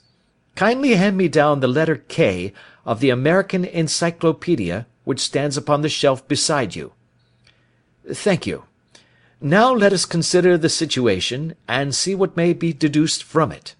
Kindly 0.56 0.96
hand 0.96 1.16
me 1.16 1.28
down 1.28 1.60
the 1.60 1.68
letter 1.68 1.94
K 1.94 2.52
of 2.84 2.98
the 2.98 3.10
American 3.10 3.64
Encyclopaedia 3.64 4.84
which 5.04 5.20
stands 5.20 5.56
upon 5.56 5.82
the 5.82 5.88
shelf 5.88 6.26
beside 6.26 6.74
you. 6.74 6.92
Thank 8.12 8.48
you. 8.48 8.64
Now 9.40 9.72
let 9.72 9.92
us 9.92 10.04
consider 10.04 10.58
the 10.58 10.68
situation, 10.68 11.54
and 11.68 11.94
see 11.94 12.16
what 12.16 12.36
may 12.36 12.52
be 12.52 12.72
deduced 12.72 13.22
from 13.22 13.52
it. 13.52 13.76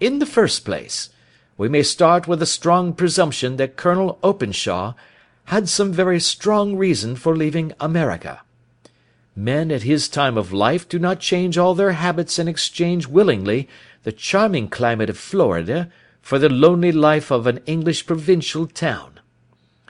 In 0.00 0.18
the 0.18 0.32
first 0.36 0.64
place, 0.64 1.10
we 1.58 1.68
may 1.68 1.82
start 1.82 2.26
with 2.26 2.40
a 2.40 2.46
strong 2.46 2.94
presumption 2.94 3.58
that 3.58 3.76
Colonel 3.76 4.18
Openshaw 4.22 4.94
had 5.52 5.68
some 5.68 5.92
very 5.92 6.20
strong 6.20 6.76
reason 6.76 7.14
for 7.14 7.36
leaving 7.36 7.74
America. 7.78 8.40
Men 9.38 9.70
at 9.70 9.82
his 9.82 10.08
time 10.08 10.38
of 10.38 10.50
life 10.50 10.88
do 10.88 10.98
not 10.98 11.20
change 11.20 11.58
all 11.58 11.74
their 11.74 11.92
habits 11.92 12.38
and 12.38 12.48
exchange 12.48 13.06
willingly 13.06 13.68
the 14.02 14.10
charming 14.10 14.68
climate 14.68 15.10
of 15.10 15.18
Florida 15.18 15.90
for 16.22 16.38
the 16.38 16.48
lonely 16.48 16.90
life 16.90 17.30
of 17.30 17.46
an 17.46 17.60
English 17.66 18.06
provincial 18.06 18.66
town. 18.66 19.20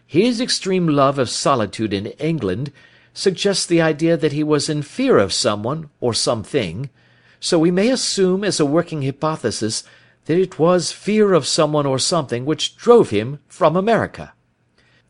His 0.05 0.41
extreme 0.41 0.89
love 0.89 1.17
of 1.17 1.31
solitude 1.31 1.93
in 1.93 2.07
England 2.19 2.73
suggests 3.15 3.65
the 3.65 3.81
idea 3.81 4.17
that 4.17 4.33
he 4.33 4.43
was 4.43 4.69
in 4.69 4.83
fear 4.83 5.17
of 5.17 5.33
someone 5.33 5.91
or 6.01 6.13
something, 6.13 6.91
so 7.39 7.57
we 7.57 7.71
may 7.71 7.89
assume 7.89 8.43
as 8.43 8.59
a 8.59 8.67
working 8.67 9.03
hypothesis 9.03 9.85
that 10.25 10.39
it 10.39 10.59
was 10.59 10.91
fear 10.91 11.33
of 11.33 11.47
someone 11.47 11.87
or 11.87 12.01
something 12.01 12.45
which 12.45 12.77
drove 12.77 13.11
him 13.11 13.39
from 13.47 13.77
America. 13.77 14.33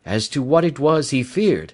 As 0.05 0.29
to 0.29 0.42
what 0.42 0.64
it 0.64 0.79
was 0.79 1.09
he 1.09 1.22
feared, 1.22 1.72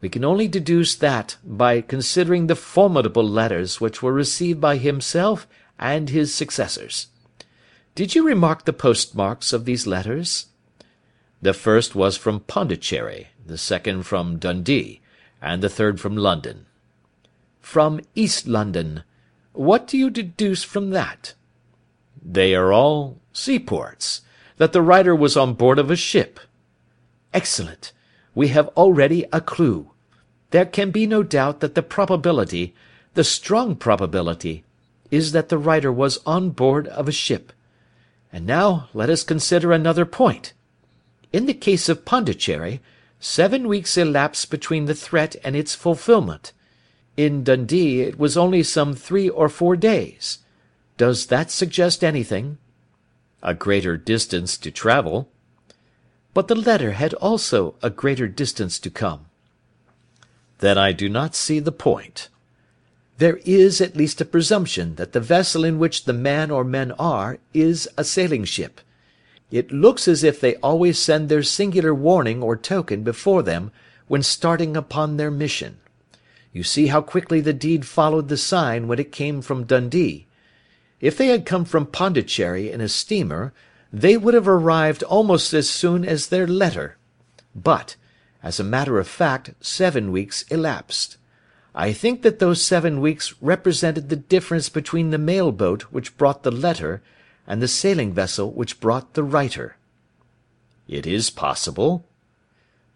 we 0.00 0.08
can 0.08 0.24
only 0.24 0.48
deduce 0.48 0.94
that 0.96 1.36
by 1.44 1.80
considering 1.80 2.46
the 2.46 2.56
formidable 2.56 3.26
letters 3.26 3.80
which 3.80 4.02
were 4.02 4.12
received 4.12 4.60
by 4.60 4.76
himself 4.76 5.46
and 5.78 6.08
his 6.08 6.34
successors. 6.34 7.08
Did 7.94 8.14
you 8.14 8.26
remark 8.26 8.64
the 8.64 8.72
postmarks 8.72 9.52
of 9.52 9.64
these 9.64 9.86
letters? 9.86 10.46
The 11.42 11.52
first 11.52 11.94
was 11.94 12.16
from 12.16 12.40
Pondicherry, 12.40 13.28
the 13.44 13.58
second 13.58 14.04
from 14.04 14.38
Dundee, 14.38 15.00
and 15.42 15.62
the 15.62 15.68
third 15.68 16.00
from 16.00 16.16
London. 16.16 16.66
From 17.60 18.00
East 18.14 18.46
London. 18.46 19.04
What 19.52 19.86
do 19.86 19.98
you 19.98 20.08
deduce 20.08 20.64
from 20.64 20.90
that? 20.90 21.34
They 22.22 22.54
are 22.54 22.72
all 22.72 23.18
seaports. 23.32 24.22
That 24.56 24.72
the 24.72 24.82
writer 24.82 25.14
was 25.14 25.36
on 25.36 25.54
board 25.54 25.78
of 25.78 25.90
a 25.90 25.96
ship. 25.96 26.40
Excellent 27.32 27.92
we 28.40 28.48
have 28.48 28.68
already 28.68 29.26
a 29.34 29.40
clue. 29.42 29.90
There 30.48 30.64
can 30.64 30.90
be 30.90 31.06
no 31.06 31.22
doubt 31.22 31.60
that 31.60 31.74
the 31.74 31.82
probability, 31.82 32.74
the 33.12 33.22
strong 33.22 33.76
probability, 33.76 34.64
is 35.10 35.32
that 35.32 35.50
the 35.50 35.58
writer 35.58 35.92
was 35.92 36.20
on 36.24 36.48
board 36.48 36.88
of 36.88 37.06
a 37.06 37.12
ship. 37.12 37.52
And 38.32 38.46
now 38.46 38.88
let 38.94 39.10
us 39.10 39.24
consider 39.24 39.72
another 39.72 40.06
point. 40.06 40.54
In 41.34 41.44
the 41.44 41.52
case 41.52 41.90
of 41.90 42.06
Pondicherry, 42.06 42.80
seven 43.18 43.68
weeks 43.68 43.98
elapsed 43.98 44.50
between 44.50 44.86
the 44.86 44.94
threat 44.94 45.36
and 45.44 45.54
its 45.54 45.74
fulfilment. 45.74 46.54
In 47.18 47.44
Dundee 47.44 48.00
it 48.00 48.18
was 48.18 48.38
only 48.38 48.62
some 48.62 48.94
three 48.94 49.28
or 49.28 49.50
four 49.50 49.76
days. 49.76 50.38
Does 50.96 51.26
that 51.26 51.50
suggest 51.50 52.02
anything? 52.02 52.56
A 53.42 53.52
greater 53.52 53.98
distance 53.98 54.56
to 54.56 54.70
travel. 54.70 55.28
But 56.32 56.48
the 56.48 56.54
letter 56.54 56.92
had 56.92 57.14
also 57.14 57.74
a 57.82 57.90
greater 57.90 58.28
distance 58.28 58.78
to 58.80 58.90
come. 58.90 59.26
Then 60.58 60.78
I 60.78 60.92
do 60.92 61.08
not 61.08 61.34
see 61.34 61.58
the 61.58 61.72
point. 61.72 62.28
There 63.18 63.40
is 63.44 63.80
at 63.80 63.96
least 63.96 64.20
a 64.20 64.24
presumption 64.24 64.94
that 64.94 65.12
the 65.12 65.20
vessel 65.20 65.64
in 65.64 65.78
which 65.78 66.04
the 66.04 66.12
man 66.12 66.50
or 66.50 66.64
men 66.64 66.92
are 66.92 67.38
is 67.52 67.88
a 67.96 68.04
sailing 68.04 68.44
ship. 68.44 68.80
It 69.50 69.72
looks 69.72 70.06
as 70.06 70.22
if 70.22 70.40
they 70.40 70.56
always 70.56 70.98
send 70.98 71.28
their 71.28 71.42
singular 71.42 71.94
warning 71.94 72.42
or 72.42 72.56
token 72.56 73.02
before 73.02 73.42
them 73.42 73.72
when 74.06 74.22
starting 74.22 74.76
upon 74.76 75.16
their 75.16 75.30
mission. 75.30 75.78
You 76.52 76.62
see 76.62 76.86
how 76.86 77.00
quickly 77.00 77.40
the 77.40 77.52
deed 77.52 77.84
followed 77.84 78.28
the 78.28 78.36
sign 78.36 78.88
when 78.88 78.98
it 78.98 79.12
came 79.12 79.42
from 79.42 79.64
Dundee. 79.64 80.26
If 81.00 81.16
they 81.16 81.28
had 81.28 81.46
come 81.46 81.64
from 81.64 81.86
Pondicherry 81.86 82.70
in 82.70 82.80
a 82.80 82.88
steamer 82.88 83.52
they 83.92 84.16
would 84.16 84.34
have 84.34 84.48
arrived 84.48 85.02
almost 85.02 85.52
as 85.52 85.68
soon 85.68 86.04
as 86.04 86.28
their 86.28 86.46
letter. 86.46 86.96
But, 87.54 87.96
as 88.42 88.60
a 88.60 88.64
matter 88.64 88.98
of 88.98 89.08
fact, 89.08 89.54
seven 89.60 90.12
weeks 90.12 90.42
elapsed. 90.44 91.16
I 91.74 91.92
think 91.92 92.22
that 92.22 92.38
those 92.38 92.62
seven 92.62 93.00
weeks 93.00 93.34
represented 93.40 94.08
the 94.08 94.16
difference 94.16 94.68
between 94.68 95.10
the 95.10 95.18
mail 95.18 95.52
boat 95.52 95.82
which 95.82 96.16
brought 96.16 96.42
the 96.42 96.50
letter 96.50 97.02
and 97.46 97.60
the 97.60 97.68
sailing 97.68 98.12
vessel 98.12 98.50
which 98.50 98.80
brought 98.80 99.14
the 99.14 99.22
writer. 99.22 99.76
It 100.88 101.06
is 101.06 101.30
possible. 101.30 102.04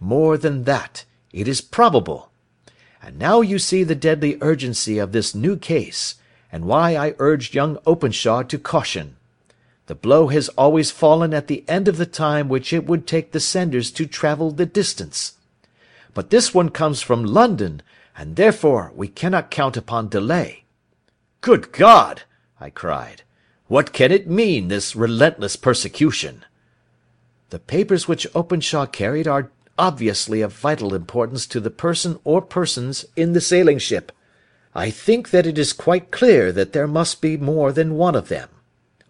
More 0.01 0.37
than 0.37 0.65
that, 0.65 1.05
it 1.33 1.47
is 1.47 1.61
probable. 1.61 2.31
And 3.03 3.19
now 3.19 3.41
you 3.41 3.59
see 3.59 3.85
the 3.85 3.95
deadly 3.95 4.39
urgency 4.41 4.99
of 4.99 5.13
this 5.13 5.35
new 5.35 5.57
case, 5.57 6.17
and 6.51 6.65
why 6.65 6.97
I 6.97 7.15
urged 7.19 7.55
young 7.55 7.79
Openshaw 7.87 8.43
to 8.45 8.59
caution. 8.59 9.17
The 9.87 9.95
blow 9.95 10.29
has 10.29 10.49
always 10.51 10.91
fallen 10.91 11.35
at 11.35 11.47
the 11.47 11.63
end 11.69 11.89
of 11.89 11.99
the 11.99 12.07
time 12.07 12.49
which 12.49 12.73
it 12.73 12.87
would 12.87 13.07
take 13.07 13.33
the 13.33 13.41
senders 13.41 13.91
to 13.93 14.07
travel 14.07 14.51
the 14.51 14.65
distance. 14.65 15.35
But 16.15 16.31
this 16.31 16.55
one 16.55 16.71
comes 16.71 17.03
from 17.03 17.25
London, 17.25 17.83
and 18.17 18.37
therefore 18.37 18.93
we 18.95 19.09
cannot 19.09 19.51
count 19.51 19.77
upon 19.77 20.09
delay. 20.09 20.65
Good 21.43 21.73
God! 21.73 22.23
I 22.59 22.71
cried. 22.71 23.23
What 23.67 23.93
can 23.93 24.11
it 24.11 24.29
mean, 24.29 24.69
this 24.69 24.97
relentless 24.97 25.57
persecution? 25.57 26.45
The 27.51 27.59
papers 27.59 28.09
which 28.09 28.27
Openshaw 28.35 28.87
carried 28.87 29.29
are 29.29 29.51
obviously 29.79 30.41
of 30.41 30.53
vital 30.53 30.95
importance 30.95 31.47
to 31.49 31.61
the 31.61 31.71
person 31.71 32.19
or 32.25 32.41
persons 32.41 33.05
in 33.17 33.33
the 33.33 33.41
sailing 33.41 33.79
ship. 33.79 34.13
I 34.75 34.91
think 34.91 35.31
that 35.31 35.47
it 35.47 35.59
is 35.59 35.73
quite 35.73 36.11
clear 36.11 36.53
that 36.53 36.73
there 36.73 36.87
must 36.87 37.21
be 37.21 37.37
more 37.37 37.73
than 37.73 37.97
one 37.97 38.15
of 38.15 38.29
them. 38.29 38.49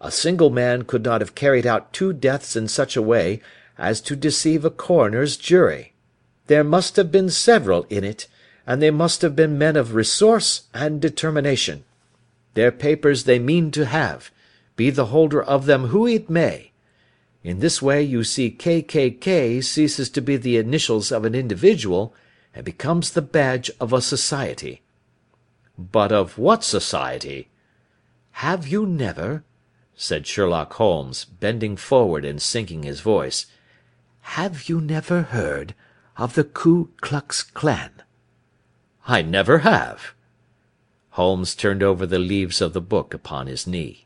A 0.05 0.11
single 0.11 0.51
man 0.51 0.83
could 0.83 1.03
not 1.03 1.19
have 1.19 1.33
carried 1.33 1.65
out 1.65 1.91
two 1.91 2.13
deaths 2.13 2.55
in 2.55 2.67
such 2.67 2.95
a 2.95 3.01
way 3.01 3.41
as 3.75 3.99
to 4.01 4.15
deceive 4.15 4.63
a 4.63 4.69
coroner's 4.69 5.35
jury. 5.35 5.93
There 6.45 6.63
must 6.63 6.95
have 6.97 7.11
been 7.11 7.31
several 7.31 7.87
in 7.89 8.03
it, 8.03 8.27
and 8.67 8.83
they 8.83 8.91
must 8.91 9.23
have 9.23 9.35
been 9.35 9.57
men 9.57 9.75
of 9.75 9.95
resource 9.95 10.67
and 10.75 11.01
determination. 11.01 11.85
Their 12.53 12.71
papers 12.71 13.23
they 13.23 13.39
mean 13.39 13.71
to 13.71 13.87
have, 13.87 14.29
be 14.75 14.91
the 14.91 15.07
holder 15.07 15.41
of 15.41 15.65
them 15.65 15.85
who 15.87 16.05
it 16.05 16.29
may. 16.29 16.71
In 17.43 17.59
this 17.59 17.81
way 17.81 18.03
you 18.03 18.23
see 18.23 18.51
KKK 18.51 19.63
ceases 19.63 20.11
to 20.11 20.21
be 20.21 20.37
the 20.37 20.57
initials 20.57 21.11
of 21.11 21.25
an 21.25 21.33
individual, 21.33 22.13
and 22.53 22.63
becomes 22.63 23.09
the 23.09 23.23
badge 23.23 23.71
of 23.79 23.91
a 23.91 24.03
society. 24.03 24.83
But 25.79 26.11
of 26.11 26.37
what 26.37 26.63
society? 26.63 27.49
Have 28.33 28.67
you 28.67 28.85
never, 28.85 29.43
said 29.95 30.27
Sherlock 30.27 30.73
Holmes, 30.73 31.25
bending 31.25 31.77
forward 31.77 32.25
and 32.25 32.41
sinking 32.41 32.83
his 32.83 32.99
voice, 32.99 33.45
"have 34.21 34.67
you 34.69 34.81
never 34.81 35.21
heard 35.23 35.73
of 36.17 36.35
the 36.35 36.43
Ku 36.43 36.89
Klux 37.01 37.43
Klan?" 37.43 37.91
"I 39.07 39.21
never 39.21 39.59
have." 39.59 40.13
Holmes 41.11 41.55
turned 41.55 41.81
over 41.81 42.05
the 42.05 42.19
leaves 42.19 42.61
of 42.61 42.73
the 42.73 42.81
book 42.81 43.13
upon 43.13 43.47
his 43.47 43.65
knee. 43.65 44.05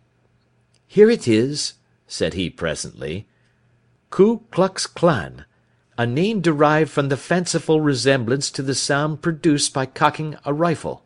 "Here 0.87 1.09
it 1.09 1.27
is," 1.27 1.73
said 2.07 2.33
he 2.33 2.49
presently. 2.49 3.27
"Ku 4.09 4.43
Klux 4.51 4.85
Klan 4.85 5.45
a 5.99 6.05
name 6.05 6.39
derived 6.39 6.89
from 6.89 7.09
the 7.09 7.17
fanciful 7.17 7.81
resemblance 7.81 8.49
to 8.49 8.61
the 8.61 8.73
sound 8.73 9.21
produced 9.21 9.73
by 9.73 9.85
cocking 9.85 10.37
a 10.45 10.53
rifle. 10.53 11.03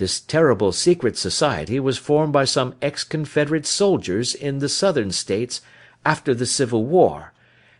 This 0.00 0.18
terrible 0.18 0.72
secret 0.72 1.18
society 1.18 1.78
was 1.78 1.98
formed 1.98 2.32
by 2.32 2.46
some 2.46 2.74
ex 2.80 3.04
Confederate 3.04 3.66
soldiers 3.66 4.34
in 4.34 4.58
the 4.58 4.68
Southern 4.70 5.10
States 5.10 5.60
after 6.06 6.32
the 6.32 6.46
Civil 6.46 6.86
War, 6.86 7.34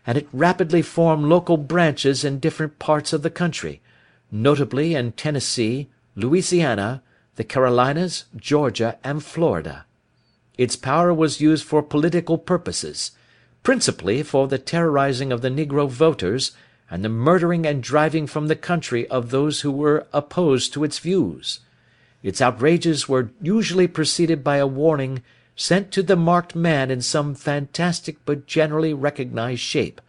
and 0.05 0.19
it 0.19 0.27
rapidly 0.31 0.83
formed 0.83 1.25
local 1.25 1.57
branches 1.57 2.23
in 2.23 2.37
different 2.37 2.77
parts 2.77 3.11
of 3.11 3.23
the 3.23 3.31
country, 3.31 3.81
notably 4.31 4.93
in 4.93 5.13
Tennessee, 5.13 5.89
Louisiana, 6.15 7.01
the 7.37 7.43
Carolinas, 7.43 8.25
Georgia, 8.35 8.99
and 9.03 9.23
Florida. 9.23 9.87
Its 10.59 10.75
power 10.75 11.11
was 11.11 11.41
used 11.41 11.65
for 11.65 11.81
political 11.81 12.37
purposes, 12.37 13.13
principally 13.63 14.21
for 14.21 14.47
the 14.47 14.59
terrorising 14.59 15.31
of 15.31 15.41
the 15.41 15.49
negro 15.49 15.89
voters 15.89 16.51
and 16.87 17.03
the 17.03 17.09
murdering 17.09 17.65
and 17.65 17.81
driving 17.81 18.27
from 18.27 18.45
the 18.45 18.55
country 18.55 19.07
of 19.07 19.31
those 19.31 19.61
who 19.61 19.71
were 19.71 20.05
opposed 20.13 20.71
to 20.71 20.83
its 20.83 20.99
views. 20.99 21.61
Its 22.23 22.41
outrages 22.41 23.09
were 23.09 23.31
usually 23.41 23.87
preceded 23.87 24.43
by 24.43 24.57
a 24.57 24.67
warning 24.67 25.23
sent 25.55 25.91
to 25.91 26.03
the 26.03 26.15
marked 26.15 26.55
man 26.55 26.91
in 26.91 27.01
some 27.01 27.35
fantastic 27.35 28.17
but 28.25 28.45
generally 28.45 28.93
recognised 28.93 29.61
shape 29.61 30.01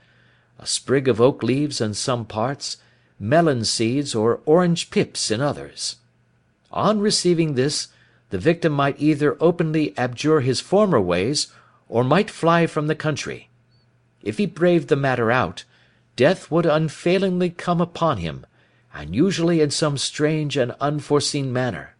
a 0.62 0.66
sprig 0.66 1.08
of 1.08 1.20
oak 1.20 1.42
leaves 1.42 1.80
in 1.80 1.92
some 1.92 2.24
parts, 2.24 2.76
melon 3.18 3.64
seeds 3.64 4.14
or 4.14 4.40
orange 4.46 4.90
pips 4.90 5.30
in 5.30 5.40
others. 5.40 5.96
On 6.70 7.00
receiving 7.00 7.54
this, 7.54 7.88
the 8.30 8.38
victim 8.38 8.72
might 8.72 9.00
either 9.00 9.36
openly 9.40 9.92
abjure 9.98 10.40
his 10.40 10.60
former 10.60 11.00
ways, 11.00 11.48
or 11.88 12.04
might 12.04 12.30
fly 12.30 12.66
from 12.66 12.86
the 12.86 12.94
country. 12.94 13.48
If 14.22 14.38
he 14.38 14.46
braved 14.46 14.88
the 14.88 14.96
matter 14.96 15.32
out, 15.32 15.64
death 16.14 16.50
would 16.50 16.64
unfailingly 16.64 17.50
come 17.50 17.80
upon 17.80 18.18
him, 18.18 18.46
and 18.94 19.16
usually 19.16 19.60
in 19.60 19.70
some 19.70 19.98
strange 19.98 20.56
and 20.56 20.76
unforeseen 20.80 21.52
manner. 21.52 21.96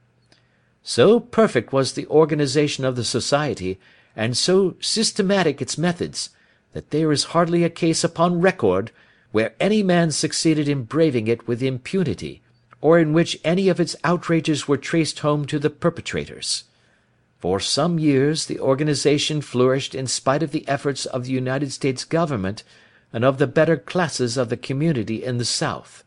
So 0.82 1.20
perfect 1.20 1.72
was 1.72 1.92
the 1.92 2.06
organisation 2.08 2.84
of 2.84 2.96
the 2.96 3.04
society, 3.04 3.78
and 4.16 4.36
so 4.36 4.76
systematic 4.80 5.62
its 5.62 5.78
methods, 5.78 6.30
that 6.72 6.90
there 6.90 7.12
is 7.12 7.24
hardly 7.32 7.64
a 7.64 7.70
case 7.70 8.02
upon 8.02 8.40
record 8.40 8.90
where 9.30 9.54
any 9.58 9.82
man 9.82 10.10
succeeded 10.10 10.68
in 10.68 10.84
braving 10.84 11.28
it 11.28 11.46
with 11.48 11.62
impunity 11.62 12.42
or 12.82 12.98
in 12.98 13.12
which 13.12 13.38
any 13.44 13.68
of 13.68 13.80
its 13.80 13.96
outrages 14.02 14.66
were 14.66 14.76
traced 14.76 15.20
home 15.20 15.46
to 15.46 15.58
the 15.58 15.70
perpetrators. 15.70 16.64
For 17.38 17.60
some 17.60 17.98
years 17.98 18.46
the 18.46 18.60
organisation 18.60 19.40
flourished 19.40 19.94
in 19.94 20.06
spite 20.06 20.42
of 20.42 20.50
the 20.50 20.66
efforts 20.68 21.06
of 21.06 21.24
the 21.24 21.32
United 21.32 21.72
States 21.72 22.04
Government 22.04 22.64
and 23.12 23.24
of 23.24 23.38
the 23.38 23.46
better 23.46 23.76
classes 23.76 24.36
of 24.36 24.48
the 24.48 24.56
community 24.56 25.24
in 25.24 25.38
the 25.38 25.44
South. 25.44 26.02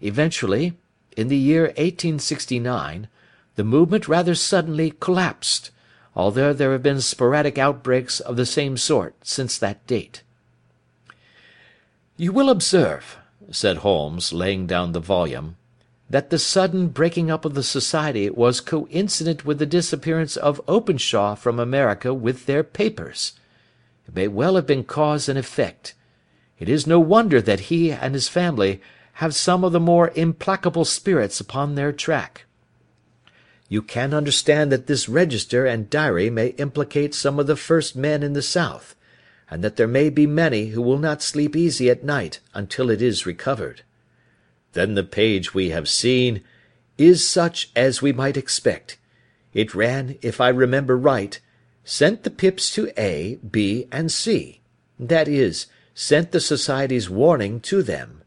Eventually, 0.00 0.74
in 1.16 1.28
the 1.28 1.36
year 1.36 1.64
1869, 1.64 3.08
the 3.56 3.64
movement 3.64 4.08
rather 4.08 4.34
suddenly 4.34 4.92
collapsed, 5.00 5.70
although 6.16 6.52
there 6.52 6.72
have 6.72 6.82
been 6.82 7.00
sporadic 7.00 7.58
outbreaks 7.58 8.20
of 8.20 8.36
the 8.36 8.46
same 8.46 8.76
sort 8.76 9.14
since 9.22 9.58
that 9.58 9.86
date. 9.86 10.22
You 12.16 12.32
will 12.32 12.50
observe, 12.50 13.18
said 13.50 13.78
Holmes, 13.78 14.32
laying 14.32 14.66
down 14.66 14.92
the 14.92 15.00
volume, 15.00 15.56
that 16.08 16.30
the 16.30 16.38
sudden 16.38 16.88
breaking 16.88 17.30
up 17.30 17.44
of 17.44 17.54
the 17.54 17.62
Society 17.62 18.30
was 18.30 18.60
coincident 18.60 19.44
with 19.44 19.58
the 19.58 19.66
disappearance 19.66 20.36
of 20.36 20.60
Openshaw 20.68 21.34
from 21.34 21.58
America 21.58 22.14
with 22.14 22.46
their 22.46 22.62
papers. 22.62 23.32
It 24.06 24.14
may 24.14 24.28
well 24.28 24.54
have 24.56 24.66
been 24.66 24.84
cause 24.84 25.28
and 25.28 25.38
effect. 25.38 25.94
It 26.58 26.68
is 26.68 26.86
no 26.86 27.00
wonder 27.00 27.40
that 27.40 27.60
he 27.60 27.90
and 27.90 28.14
his 28.14 28.28
family 28.28 28.80
have 29.14 29.34
some 29.34 29.64
of 29.64 29.72
the 29.72 29.80
more 29.80 30.12
implacable 30.14 30.84
spirits 30.84 31.40
upon 31.40 31.74
their 31.74 31.92
track. 31.92 32.44
You 33.68 33.82
can 33.82 34.12
understand 34.12 34.70
that 34.72 34.86
this 34.86 35.08
register 35.08 35.66
and 35.66 35.90
diary 35.90 36.30
may 36.30 36.48
implicate 36.48 37.14
some 37.14 37.38
of 37.38 37.46
the 37.46 37.56
first 37.56 37.96
men 37.96 38.22
in 38.22 38.34
the 38.34 38.42
South, 38.42 38.94
and 39.50 39.64
that 39.64 39.76
there 39.76 39.88
may 39.88 40.10
be 40.10 40.26
many 40.26 40.66
who 40.66 40.82
will 40.82 40.98
not 40.98 41.22
sleep 41.22 41.56
easy 41.56 41.88
at 41.88 42.04
night 42.04 42.40
until 42.52 42.90
it 42.90 43.00
is 43.00 43.26
recovered. 43.26 43.82
Then 44.72 44.94
the 44.94 45.04
page 45.04 45.54
we 45.54 45.70
have 45.70 45.88
seen 45.88 46.42
is 46.98 47.28
such 47.28 47.70
as 47.74 48.02
we 48.02 48.12
might 48.12 48.36
expect. 48.36 48.98
It 49.52 49.74
ran, 49.74 50.18
if 50.20 50.40
I 50.40 50.48
remember 50.48 50.96
right, 50.96 51.40
sent 51.84 52.22
the 52.22 52.30
pips 52.30 52.70
to 52.74 52.92
A, 52.98 53.36
B, 53.36 53.86
and 53.92 54.10
C. 54.10 54.60
That 54.98 55.28
is, 55.28 55.66
sent 55.94 56.32
the 56.32 56.40
Society's 56.40 57.08
warning 57.08 57.60
to 57.60 57.82
them. 57.82 58.22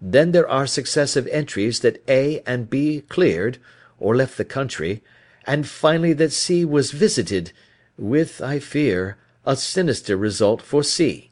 Then 0.00 0.32
there 0.32 0.48
are 0.48 0.66
successive 0.66 1.26
entries 1.28 1.80
that 1.80 2.02
A 2.08 2.40
and 2.46 2.68
B 2.68 3.02
cleared, 3.08 3.58
or 3.98 4.16
left 4.16 4.36
the 4.36 4.44
country, 4.44 5.02
and 5.46 5.66
finally 5.66 6.12
that 6.14 6.32
C 6.32 6.64
was 6.64 6.90
visited, 6.90 7.52
with, 7.96 8.40
I 8.40 8.58
fear, 8.58 9.16
a 9.44 9.56
sinister 9.56 10.16
result 10.16 10.60
for 10.60 10.82
C. 10.82 11.30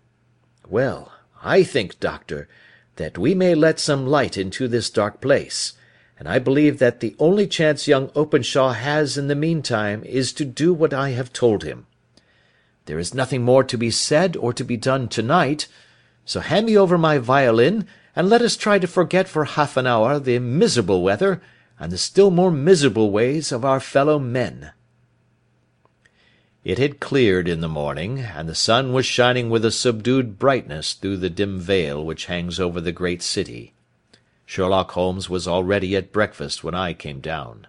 Well, 0.68 1.12
I 1.42 1.62
think, 1.62 2.00
doctor, 2.00 2.48
that 2.96 3.18
we 3.18 3.34
may 3.34 3.54
let 3.54 3.80
some 3.80 4.06
light 4.06 4.38
into 4.38 4.68
this 4.68 4.88
dark 4.88 5.20
place, 5.20 5.74
and 6.18 6.28
I 6.28 6.38
believe 6.38 6.78
that 6.78 7.00
the 7.00 7.16
only 7.18 7.46
chance 7.46 7.88
young 7.88 8.10
Openshaw 8.14 8.72
has 8.72 9.18
in 9.18 9.26
the 9.26 9.34
meantime 9.34 10.04
is 10.04 10.32
to 10.34 10.44
do 10.44 10.72
what 10.72 10.94
I 10.94 11.10
have 11.10 11.32
told 11.32 11.64
him. 11.64 11.86
There 12.86 12.98
is 12.98 13.14
nothing 13.14 13.42
more 13.42 13.64
to 13.64 13.76
be 13.76 13.90
said 13.90 14.36
or 14.36 14.52
to 14.52 14.64
be 14.64 14.76
done 14.76 15.08
to 15.08 15.22
night, 15.22 15.66
so 16.24 16.40
hand 16.40 16.66
me 16.66 16.78
over 16.78 16.96
my 16.96 17.18
violin, 17.18 17.86
and 18.14 18.28
let 18.28 18.42
us 18.42 18.56
try 18.56 18.78
to 18.78 18.86
forget 18.86 19.26
for 19.26 19.44
half 19.44 19.76
an 19.76 19.86
hour 19.86 20.20
the 20.20 20.38
miserable 20.38 21.02
weather 21.02 21.42
and 21.84 21.92
the 21.92 21.98
still 21.98 22.30
more 22.30 22.50
miserable 22.50 23.10
ways 23.10 23.52
of 23.52 23.62
our 23.62 23.78
fellow 23.78 24.18
men. 24.18 24.72
It 26.64 26.78
had 26.78 26.98
cleared 26.98 27.46
in 27.46 27.60
the 27.60 27.68
morning, 27.68 28.20
and 28.20 28.48
the 28.48 28.54
sun 28.54 28.94
was 28.94 29.04
shining 29.04 29.50
with 29.50 29.66
a 29.66 29.70
subdued 29.70 30.38
brightness 30.38 30.94
through 30.94 31.18
the 31.18 31.28
dim 31.28 31.60
veil 31.60 32.02
which 32.02 32.24
hangs 32.24 32.58
over 32.58 32.80
the 32.80 32.90
great 32.90 33.20
city. 33.20 33.74
Sherlock 34.46 34.92
Holmes 34.92 35.28
was 35.28 35.46
already 35.46 35.94
at 35.94 36.10
breakfast 36.10 36.64
when 36.64 36.74
I 36.74 36.94
came 36.94 37.20
down. 37.20 37.66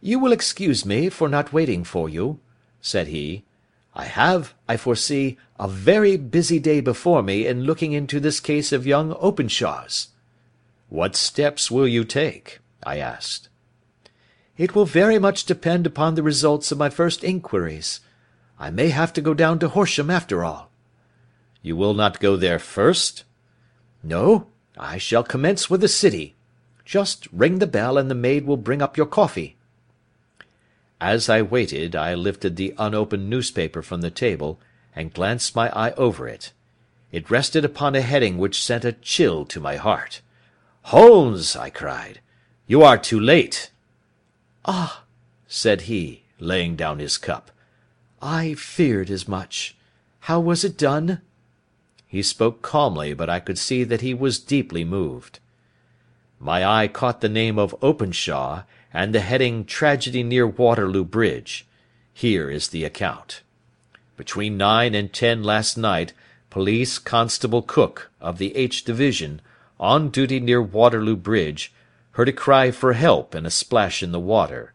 "You 0.00 0.20
will 0.20 0.30
excuse 0.30 0.86
me 0.86 1.08
for 1.08 1.28
not 1.28 1.52
waiting 1.52 1.82
for 1.82 2.08
you," 2.08 2.38
said 2.80 3.08
he. 3.08 3.42
"I 3.96 4.04
have, 4.04 4.54
I 4.68 4.76
foresee, 4.76 5.38
a 5.58 5.66
very 5.66 6.16
busy 6.16 6.60
day 6.60 6.80
before 6.80 7.24
me 7.24 7.48
in 7.48 7.64
looking 7.64 7.90
into 7.90 8.20
this 8.20 8.38
case 8.38 8.70
of 8.70 8.86
young 8.86 9.12
Openshaw's." 9.14 10.10
"What 10.88 11.16
steps 11.16 11.68
will 11.68 11.88
you 11.88 12.04
take?" 12.04 12.60
I 12.84 12.98
asked. 12.98 13.48
It 14.56 14.74
will 14.74 14.84
very 14.86 15.18
much 15.18 15.44
depend 15.44 15.86
upon 15.86 16.14
the 16.14 16.22
results 16.22 16.70
of 16.70 16.78
my 16.78 16.90
first 16.90 17.24
inquiries. 17.24 18.00
I 18.58 18.70
may 18.70 18.88
have 18.90 19.12
to 19.14 19.20
go 19.20 19.34
down 19.34 19.58
to 19.60 19.68
Horsham 19.68 20.10
after 20.10 20.44
all." 20.44 20.70
"You 21.62 21.76
will 21.76 21.94
not 21.94 22.20
go 22.20 22.36
there 22.36 22.58
first?" 22.58 23.24
"No. 24.02 24.46
I 24.76 24.98
shall 24.98 25.24
commence 25.24 25.68
with 25.68 25.80
the 25.80 25.88
City. 25.88 26.36
Just 26.84 27.26
ring 27.32 27.58
the 27.58 27.66
bell 27.66 27.98
and 27.98 28.10
the 28.10 28.14
maid 28.14 28.46
will 28.46 28.56
bring 28.56 28.80
up 28.80 28.96
your 28.96 29.06
coffee." 29.06 29.56
As 31.00 31.28
I 31.28 31.42
waited 31.42 31.94
I 31.94 32.14
lifted 32.14 32.56
the 32.56 32.74
unopened 32.78 33.28
newspaper 33.28 33.82
from 33.82 34.00
the 34.00 34.10
table 34.10 34.60
and 34.94 35.12
glanced 35.12 35.54
my 35.54 35.68
eye 35.70 35.92
over 35.92 36.28
it. 36.28 36.52
It 37.10 37.30
rested 37.30 37.64
upon 37.64 37.94
a 37.94 38.02
heading 38.02 38.38
which 38.38 38.62
sent 38.62 38.84
a 38.84 38.92
chill 38.92 39.44
to 39.46 39.60
my 39.60 39.76
heart. 39.76 40.20
"Holmes!" 40.82 41.54
I 41.56 41.70
cried. 41.70 42.20
"You 42.70 42.82
are 42.82 42.98
too 42.98 43.18
late. 43.18 43.70
"Ah!" 44.66 45.04
said 45.46 45.88
he, 45.88 46.24
laying 46.38 46.76
down 46.76 46.98
his 46.98 47.16
cup. 47.16 47.50
"I 48.20 48.52
feared 48.52 49.08
as 49.08 49.26
much. 49.26 49.74
How 50.28 50.38
was 50.38 50.64
it 50.64 50.76
done?" 50.76 51.22
He 52.06 52.22
spoke 52.22 52.60
calmly, 52.60 53.14
but 53.14 53.30
I 53.30 53.40
could 53.40 53.56
see 53.56 53.84
that 53.84 54.02
he 54.02 54.12
was 54.12 54.38
deeply 54.38 54.84
moved. 54.84 55.38
My 56.38 56.62
eye 56.62 56.88
caught 56.88 57.22
the 57.22 57.30
name 57.30 57.58
of 57.58 57.74
Openshaw, 57.80 58.64
and 58.92 59.14
the 59.14 59.20
heading 59.20 59.64
Tragedy 59.64 60.22
near 60.22 60.46
Waterloo 60.46 61.04
Bridge. 61.04 61.64
Here 62.12 62.50
is 62.50 62.68
the 62.68 62.84
account. 62.84 63.40
Between 64.18 64.58
nine 64.58 64.94
and 64.94 65.10
ten 65.10 65.42
last 65.42 65.78
night 65.78 66.12
Police 66.50 66.98
Constable 66.98 67.62
Cook, 67.62 68.10
of 68.20 68.36
the 68.36 68.54
H 68.54 68.84
Division, 68.84 69.40
on 69.80 70.10
duty 70.10 70.38
near 70.38 70.60
Waterloo 70.60 71.16
Bridge 71.16 71.72
heard 72.18 72.28
a 72.28 72.32
cry 72.32 72.72
for 72.72 72.94
help 72.94 73.32
and 73.32 73.46
a 73.46 73.50
splash 73.50 74.02
in 74.02 74.10
the 74.10 74.18
water. 74.18 74.72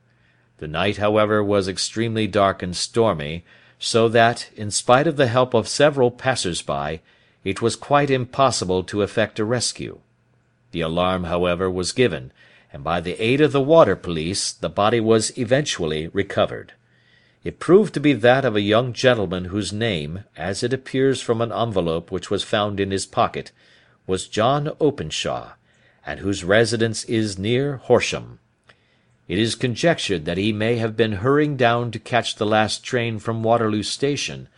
The 0.60 0.68
night, 0.68 0.96
however, 0.96 1.44
was 1.44 1.68
extremely 1.68 2.26
dark 2.26 2.64
and 2.64 2.74
stormy, 2.74 3.44
so 3.78 4.08
that, 4.08 4.50
in 4.56 4.72
spite 4.72 5.08
of 5.08 5.18
the 5.18 5.28
help 5.28 5.54
of 5.54 5.68
several 5.68 6.10
passers 6.10 6.62
by, 6.62 7.02
it 7.44 7.62
was 7.62 7.76
quite 7.76 8.10
impossible 8.10 8.82
to 8.86 9.02
effect 9.02 9.40
a 9.40 9.44
rescue. 9.44 10.00
The 10.72 10.80
alarm, 10.80 11.26
however, 11.26 11.70
was 11.70 11.92
given, 11.92 12.32
and 12.72 12.82
by 12.82 13.02
the 13.02 13.22
aid 13.22 13.42
of 13.42 13.52
the 13.52 13.60
water 13.60 13.98
police 13.98 14.54
the 14.54 14.70
body 14.70 15.02
was 15.02 15.38
eventually 15.38 16.08
recovered. 16.14 16.72
It 17.44 17.60
proved 17.60 17.94
to 17.96 18.00
be 18.00 18.14
that 18.14 18.46
of 18.46 18.56
a 18.56 18.62
young 18.62 18.94
gentleman 18.94 19.46
whose 19.52 19.74
name, 19.74 20.24
as 20.38 20.64
it 20.64 20.72
appears 20.72 21.22
from 21.22 21.42
an 21.42 21.52
envelope 21.52 22.10
which 22.10 22.32
was 22.32 22.46
found 22.46 22.80
in 22.80 22.92
his 22.92 23.06
pocket, 23.06 23.52
was 24.08 24.30
John 24.30 24.72
Openshaw, 24.80 25.56
and 26.06 26.20
whose 26.20 26.44
residence 26.44 27.04
is 27.06 27.40
near 27.40 27.78
Horsham. 27.78 28.40
It 29.28 29.40
is 29.40 29.56
conjectured 29.56 30.26
that 30.26 30.38
he 30.38 30.52
may 30.52 30.76
have 30.78 30.98
been 30.98 31.14
hurrying 31.14 31.56
down 31.56 31.92
to 31.92 32.00
catch 32.00 32.36
the 32.36 32.46
last 32.46 32.84
train 32.84 33.20
from 33.20 33.44
Waterloo 33.44 33.84
Station, 33.84 34.50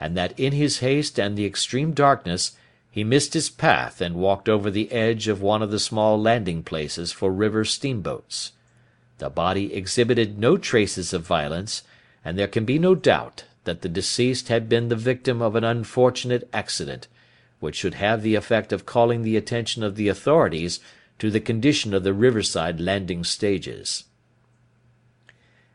and 0.00 0.16
that 0.16 0.38
in 0.38 0.52
his 0.52 0.78
haste 0.78 1.18
and 1.18 1.36
the 1.36 1.46
extreme 1.46 1.92
darkness 1.92 2.52
he 2.90 3.04
missed 3.04 3.34
his 3.34 3.48
path 3.48 4.00
and 4.00 4.16
walked 4.16 4.48
over 4.48 4.70
the 4.70 4.90
edge 4.90 5.28
of 5.28 5.40
one 5.40 5.62
of 5.62 5.70
the 5.70 5.78
small 5.78 6.20
landing 6.20 6.62
places 6.62 7.12
for 7.12 7.30
river 7.30 7.64
steamboats. 7.64 8.52
The 9.18 9.30
body 9.30 9.72
exhibited 9.74 10.38
no 10.38 10.56
traces 10.56 11.12
of 11.12 11.26
violence, 11.26 11.82
and 12.24 12.36
there 12.36 12.48
can 12.48 12.64
be 12.64 12.78
no 12.78 12.94
doubt 12.94 13.44
that 13.64 13.82
the 13.82 13.88
deceased 13.88 14.48
had 14.48 14.68
been 14.68 14.88
the 14.88 14.96
victim 14.96 15.42
of 15.42 15.54
an 15.54 15.64
unfortunate 15.64 16.48
accident, 16.52 17.06
which 17.60 17.76
should 17.76 17.94
have 17.94 18.22
the 18.22 18.34
effect 18.34 18.72
of 18.72 18.86
calling 18.86 19.22
the 19.22 19.36
attention 19.36 19.82
of 19.82 19.96
the 19.96 20.08
authorities 20.08 20.80
to 21.18 21.30
the 21.30 21.40
condition 21.40 21.92
of 21.92 22.04
the 22.04 22.12
riverside 22.12 22.80
landing 22.80 23.24
stages. 23.24 24.04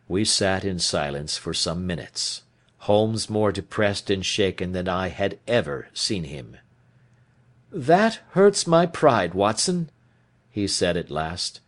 We 0.07 0.25
sat 0.25 0.63
in 0.63 0.79
silence 0.79 1.37
for 1.37 1.53
some 1.53 1.85
minutes, 1.87 2.43
Holmes 2.79 3.29
more 3.29 3.51
depressed 3.51 4.09
and 4.09 4.25
shaken 4.25 4.73
than 4.73 4.89
I 4.89 5.07
had 5.07 5.39
ever 5.47 5.87
seen 5.93 6.25
him. 6.25 6.57
"That 7.71 8.19
hurts 8.31 8.67
my 8.67 8.85
pride, 8.85 9.33
Watson," 9.33 9.89
he 10.51 10.67
said 10.67 10.97
at 10.97 11.09
last. 11.09 11.61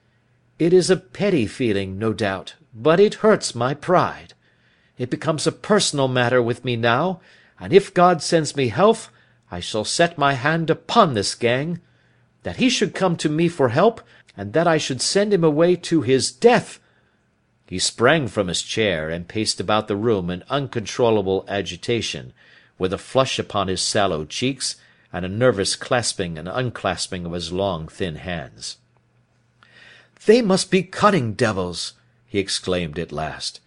"It 0.59 0.73
is 0.73 0.89
a 0.89 0.97
petty 0.97 1.47
feeling, 1.47 1.97
no 1.97 2.13
doubt, 2.13 2.55
but 2.73 2.99
it 2.99 3.15
hurts 3.15 3.55
my 3.55 3.73
pride. 3.73 4.33
It 4.97 5.09
becomes 5.09 5.47
a 5.47 5.51
personal 5.51 6.07
matter 6.07 6.41
with 6.41 6.63
me 6.63 6.75
now, 6.75 7.21
and 7.59 7.73
if 7.73 7.93
God 7.93 8.21
sends 8.21 8.55
me 8.55 8.67
health, 8.67 9.09
I 9.55 9.61
shall 9.61 9.85
set 9.85 10.17
my 10.17 10.33
hand 10.33 10.69
upon 10.69 11.13
this 11.13 11.33
gang. 11.33 11.79
That 12.43 12.57
he 12.57 12.69
should 12.69 12.93
come 12.93 13.15
to 13.15 13.29
me 13.29 13.47
for 13.47 13.69
help, 13.69 14.01
and 14.35 14.51
that 14.51 14.67
I 14.67 14.77
should 14.77 15.01
send 15.01 15.33
him 15.33 15.45
away 15.45 15.77
to 15.77 16.01
his 16.01 16.29
death!" 16.29 16.81
He 17.65 17.79
sprang 17.79 18.27
from 18.27 18.49
his 18.49 18.61
chair, 18.61 19.09
and 19.09 19.29
paced 19.29 19.61
about 19.61 19.87
the 19.87 19.95
room 19.95 20.29
in 20.29 20.43
uncontrollable 20.49 21.45
agitation, 21.47 22.33
with 22.77 22.91
a 22.91 22.97
flush 22.97 23.39
upon 23.39 23.69
his 23.69 23.81
sallow 23.81 24.25
cheeks, 24.25 24.75
and 25.13 25.23
a 25.23 25.29
nervous 25.29 25.77
clasping 25.77 26.37
and 26.37 26.49
unclasping 26.49 27.25
of 27.25 27.31
his 27.31 27.53
long 27.53 27.87
thin 27.87 28.15
hands. 28.15 28.75
"They 30.25 30.41
must 30.41 30.69
be 30.69 30.83
cunning 30.83 31.31
devils!" 31.31 31.93
he 32.27 32.39
exclaimed 32.39 32.99
at 32.99 33.13
last. 33.13 33.61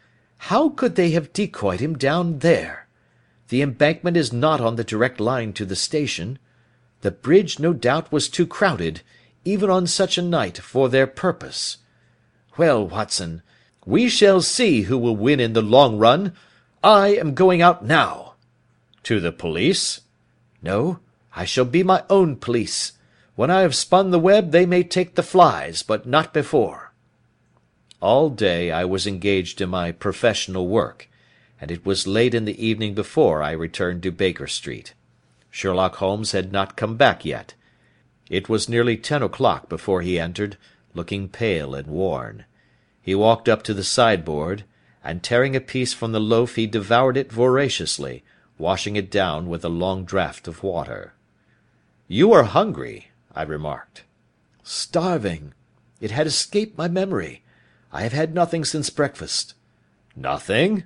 How 0.52 0.68
could 0.68 0.96
they 0.96 1.12
have 1.12 1.32
decoyed 1.32 1.80
him 1.80 1.96
down 1.96 2.40
there? 2.40 2.87
The 3.48 3.62
embankment 3.62 4.16
is 4.16 4.32
not 4.32 4.60
on 4.60 4.76
the 4.76 4.84
direct 4.84 5.20
line 5.20 5.52
to 5.54 5.64
the 5.64 5.76
station. 5.76 6.38
The 7.00 7.10
bridge 7.10 7.58
no 7.58 7.72
doubt 7.72 8.12
was 8.12 8.28
too 8.28 8.46
crowded, 8.46 9.02
even 9.44 9.70
on 9.70 9.86
such 9.86 10.18
a 10.18 10.22
night, 10.22 10.58
for 10.58 10.88
their 10.88 11.06
purpose. 11.06 11.78
Well, 12.56 12.86
Watson, 12.86 13.42
we 13.86 14.08
shall 14.08 14.42
see 14.42 14.82
who 14.82 14.98
will 14.98 15.16
win 15.16 15.40
in 15.40 15.54
the 15.54 15.62
long 15.62 15.96
run. 15.96 16.34
I 16.84 17.08
am 17.08 17.34
going 17.34 17.62
out 17.62 17.84
now." 17.84 18.34
"To 19.04 19.20
the 19.20 19.32
police?" 19.32 20.00
"No, 20.60 20.98
I 21.34 21.44
shall 21.44 21.64
be 21.64 21.82
my 21.82 22.04
own 22.10 22.36
police. 22.36 22.92
When 23.34 23.50
I 23.50 23.60
have 23.60 23.74
spun 23.74 24.10
the 24.10 24.18
web 24.18 24.50
they 24.50 24.66
may 24.66 24.82
take 24.82 25.14
the 25.14 25.22
flies, 25.22 25.82
but 25.82 26.06
not 26.06 26.34
before. 26.34 26.92
All 28.00 28.28
day 28.28 28.70
I 28.70 28.84
was 28.84 29.06
engaged 29.06 29.60
in 29.60 29.70
my 29.70 29.92
professional 29.92 30.66
work, 30.68 31.07
and 31.60 31.70
it 31.70 31.84
was 31.84 32.06
late 32.06 32.34
in 32.34 32.44
the 32.44 32.64
evening 32.64 32.94
before 32.94 33.42
I 33.42 33.52
returned 33.52 34.02
to 34.02 34.12
Baker 34.12 34.46
Street. 34.46 34.94
Sherlock 35.50 35.96
Holmes 35.96 36.32
had 36.32 36.52
not 36.52 36.76
come 36.76 36.96
back 36.96 37.24
yet. 37.24 37.54
It 38.30 38.48
was 38.48 38.68
nearly 38.68 38.96
ten 38.96 39.22
o'clock 39.22 39.68
before 39.68 40.02
he 40.02 40.20
entered, 40.20 40.56
looking 40.94 41.28
pale 41.28 41.74
and 41.74 41.86
worn. 41.86 42.44
He 43.00 43.14
walked 43.14 43.48
up 43.48 43.62
to 43.64 43.74
the 43.74 43.84
sideboard, 43.84 44.64
and 45.02 45.22
tearing 45.22 45.56
a 45.56 45.60
piece 45.60 45.94
from 45.94 46.12
the 46.12 46.20
loaf 46.20 46.56
he 46.56 46.66
devoured 46.66 47.16
it 47.16 47.32
voraciously, 47.32 48.22
washing 48.58 48.96
it 48.96 49.10
down 49.10 49.48
with 49.48 49.64
a 49.64 49.70
long 49.70 50.04
draught 50.04 50.46
of 50.46 50.62
water. 50.62 51.14
"You 52.06 52.32
are 52.32 52.44
hungry," 52.44 53.10
I 53.34 53.42
remarked. 53.42 54.04
"Starving. 54.62 55.54
It 56.00 56.10
had 56.10 56.26
escaped 56.26 56.76
my 56.76 56.88
memory. 56.88 57.42
I 57.92 58.02
have 58.02 58.12
had 58.12 58.34
nothing 58.34 58.64
since 58.64 58.90
breakfast." 58.90 59.54
"Nothing?" 60.14 60.84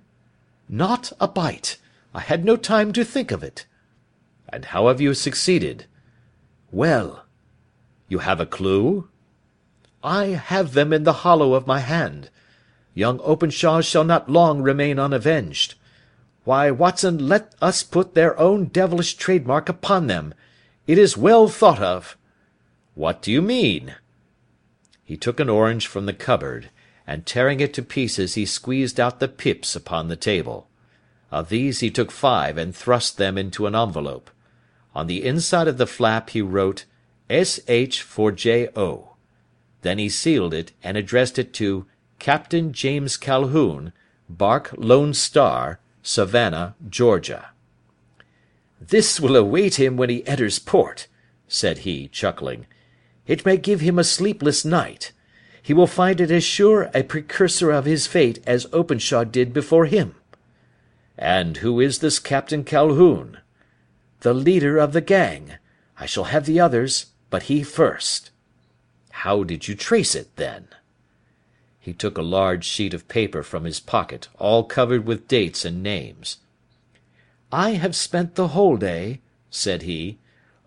"Not 0.75 1.13
a 1.21 1.29
bite. 1.29 1.77
I 2.15 2.21
had 2.21 2.47
no 2.47 2.57
time 2.57 2.95
to 2.95 3.05
think 3.05 3.31
of 3.31 3.43
it." 3.43 3.67
"And 4.49 4.65
how 4.65 4.89
have 4.89 5.03
you 5.03 5.13
succeeded?" 5.13 5.85
"Well." 6.71 7.27
"You 8.09 8.21
have 8.21 8.41
a 8.41 8.47
clue?" 8.47 9.11
"I 10.03 10.29
have 10.29 10.73
them 10.73 10.91
in 10.95 11.05
the 11.05 11.29
hollow 11.29 11.53
of 11.53 11.67
my 11.67 11.81
hand. 11.81 12.31
Young 12.95 13.21
Openshaw 13.21 13.83
shall 13.83 14.03
not 14.03 14.31
long 14.31 14.63
remain 14.63 14.99
unavenged. 14.99 15.75
Why, 16.45 16.71
Watson, 16.71 17.29
let 17.29 17.55
us 17.61 17.83
put 17.83 18.15
their 18.15 18.35
own 18.39 18.69
devilish 18.69 19.17
trademark 19.17 19.69
upon 19.69 20.07
them. 20.07 20.33
It 20.87 20.97
is 20.97 21.19
well 21.19 21.49
thought 21.49 21.83
of." 21.83 22.17
"What 22.95 23.21
do 23.21 23.31
you 23.31 23.43
mean?" 23.43 23.97
He 25.05 25.19
took 25.19 25.39
an 25.39 25.51
orange 25.51 25.87
from 25.87 26.07
the 26.07 26.15
cupboard 26.15 26.71
and 27.07 27.27
tearing 27.27 27.61
it 27.61 27.75
to 27.75 27.83
pieces 27.83 28.35
he 28.35 28.47
squeezed 28.47 29.01
out 29.01 29.21
the 29.21 29.29
pips 29.29 29.75
upon 29.75 30.09
the 30.09 30.17
table. 30.17 30.69
Of 31.31 31.49
these 31.49 31.81
he 31.81 31.91
took 31.91 32.11
five 32.11 32.59
and 32.59 32.75
thrust 32.75 33.17
them 33.17 33.39
into 33.39 33.67
an 33.67 33.75
envelope. 33.75 34.31
On 34.95 35.07
the 35.07 35.25
inside 35.25 35.69
of 35.69 35.79
the 35.79 35.87
flap 35.87 36.31
he 36.31 36.43
wrote 36.43 36.85
S.H. 37.31 38.03
for 38.03 38.31
J.O. 38.31 39.17
Then 39.81 39.99
he 39.99 40.09
sealed 40.09 40.55
it 40.55 40.73
and 40.83 40.97
addressed 40.97 41.39
it 41.39 41.53
to 41.55 41.87
Captain 42.19 42.73
James 42.73 43.17
Calhoun, 43.17 43.93
Bark 44.29 44.75
Lone 44.77 45.15
Star, 45.15 45.81
Savannah, 46.03 46.75
Georgia. 46.89 47.51
"This 48.81 49.19
will 49.19 49.35
await 49.35 49.77
him 49.77 49.97
when 49.97 50.11
he 50.11 50.27
enters 50.27 50.59
port," 50.59 51.09
said 51.49 51.79
he, 51.79 52.09
chuckling. 52.09 52.67
"It 53.27 53.47
may 53.47 53.57
give 53.57 53.81
him 53.81 53.99
a 53.99 54.05
sleepless 54.05 54.65
night 54.65 55.13
he 55.63 55.73
will 55.73 55.87
find 55.87 56.21
it 56.21 56.31
as 56.31 56.43
sure 56.43 56.91
a 56.93 57.05
precursor 57.05 57.71
of 57.71 57.85
his 57.85 58.07
fate 58.09 58.43
as 58.47 58.67
Openshaw 58.73 59.23
did 59.23 59.53
before 59.53 59.87
him." 59.87 60.17
"And 61.17 61.59
who 61.59 61.81
is 61.81 62.01
this 62.01 62.19
Captain 62.19 62.65
Calhoun?" 62.65 63.39
"The 64.21 64.35
leader 64.35 64.79
of 64.79 64.93
the 64.93 65.01
gang. 65.01 65.53
I 65.99 66.07
shall 66.07 66.25
have 66.25 66.47
the 66.47 66.59
others, 66.59 67.07
but 67.31 67.45
he 67.45 67.63
first." 67.63 68.31
"How 69.11 69.45
did 69.45 69.69
you 69.69 69.77
trace 69.77 70.17
it, 70.17 70.35
then?" 70.35 70.67
He 71.79 71.93
took 71.93 72.19
a 72.19 72.23
large 72.23 72.65
sheet 72.65 72.93
of 72.93 73.07
paper 73.07 73.45
from 73.45 73.65
his 73.65 73.79
pocket, 73.79 74.29
all 74.39 74.65
covered 74.65 75.07
with 75.07 75.29
dates 75.29 75.65
and 75.65 75.83
names. 75.83 76.39
"I 77.53 77.71
have 77.73 77.95
spent 77.95 78.35
the 78.35 78.49
whole 78.49 78.77
day," 78.77 79.21
said 79.49 79.83
he, 79.83 80.19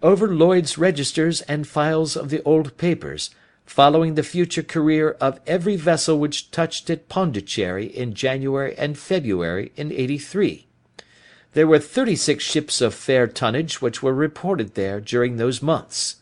"over 0.02 0.28
Lloyd's 0.34 0.78
registers 0.78 1.42
and 1.42 1.68
files 1.68 2.16
of 2.16 2.30
the 2.30 2.44
old 2.44 2.78
papers 2.78 3.30
following 3.66 4.16
the 4.16 4.24
future 4.24 4.64
career 4.64 5.12
of 5.20 5.40
every 5.48 5.76
vessel 5.76 6.20
which 6.20 6.52
touched 6.52 6.90
at 6.90 7.10
Pondicherry 7.10 7.88
in 7.88 8.14
January 8.14 8.76
and 8.78 8.98
February 8.98 9.72
in 9.76 9.92
'83. 9.92 10.68
There 11.54 11.68
were 11.68 11.80
thirty 11.80 12.16
six 12.16 12.44
ships 12.44 12.82
of 12.82 12.94
fair 12.94 13.28
tonnage 13.28 13.82
which 13.82 14.04
were 14.04 14.14
reported 14.14 14.76
there 14.76 15.00
during 15.00 15.38
those 15.38 15.62
months. 15.62 16.18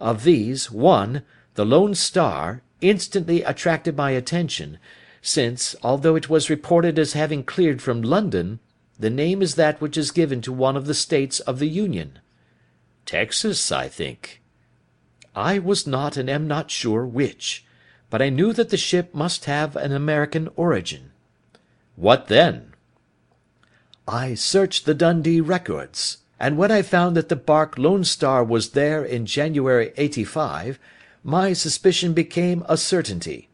Of 0.00 0.24
these, 0.24 0.70
one, 0.70 1.22
the 1.54 1.64
Lone 1.64 1.94
Star, 1.94 2.62
instantly 2.80 3.42
attracted 3.42 3.96
my 3.96 4.10
attention, 4.10 4.78
since, 5.22 5.74
although 5.82 6.16
it 6.16 6.28
was 6.28 6.50
reported 6.50 6.98
as 6.98 7.14
having 7.14 7.44
cleared 7.44 7.80
from 7.80 8.02
London, 8.02 8.58
the 8.98 9.10
name 9.10 9.40
is 9.40 9.54
that 9.54 9.80
which 9.80 9.96
is 9.96 10.10
given 10.10 10.40
to 10.42 10.52
one 10.52 10.76
of 10.76 10.86
the 10.86 10.94
States 10.94 11.40
of 11.40 11.58
the 11.58 11.68
Union." 11.68 12.18
"Texas, 13.06 13.72
I 13.72 13.88
think." 13.88 14.42
I 15.36 15.58
was 15.58 15.86
not 15.86 16.16
and 16.16 16.30
am 16.30 16.46
not 16.46 16.70
sure 16.70 17.04
which, 17.04 17.64
but 18.08 18.22
I 18.22 18.28
knew 18.28 18.52
that 18.52 18.68
the 18.68 18.76
ship 18.76 19.14
must 19.14 19.46
have 19.46 19.74
an 19.74 19.90
American 19.90 20.48
origin." 20.54 21.10
"What 21.96 22.28
then?" 22.28 22.72
"I 24.06 24.34
searched 24.34 24.84
the 24.84 24.94
Dundee 24.94 25.40
records, 25.40 26.18
and 26.38 26.56
when 26.56 26.70
I 26.70 26.82
found 26.82 27.16
that 27.16 27.28
the 27.28 27.36
bark 27.36 27.78
Lone 27.78 28.04
Star 28.04 28.44
was 28.44 28.70
there 28.70 29.04
in 29.04 29.26
January 29.26 29.92
'85, 29.96 30.78
my 31.24 31.52
suspicion 31.52 32.12
became 32.12 32.64
a 32.68 32.76
certainty. 32.76 33.48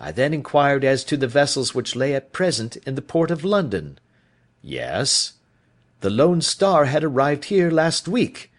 I 0.00 0.10
then 0.10 0.34
inquired 0.34 0.84
as 0.84 1.04
to 1.04 1.16
the 1.16 1.28
vessels 1.28 1.74
which 1.74 1.94
lay 1.94 2.14
at 2.14 2.32
present 2.32 2.76
in 2.78 2.94
the 2.96 3.02
port 3.02 3.30
of 3.30 3.44
London." 3.44 3.98
"Yes?" 4.62 5.34
"The 6.00 6.10
Lone 6.10 6.40
Star 6.40 6.86
had 6.86 7.04
arrived 7.04 7.44
here 7.44 7.70
last 7.70 8.08
week. 8.08 8.49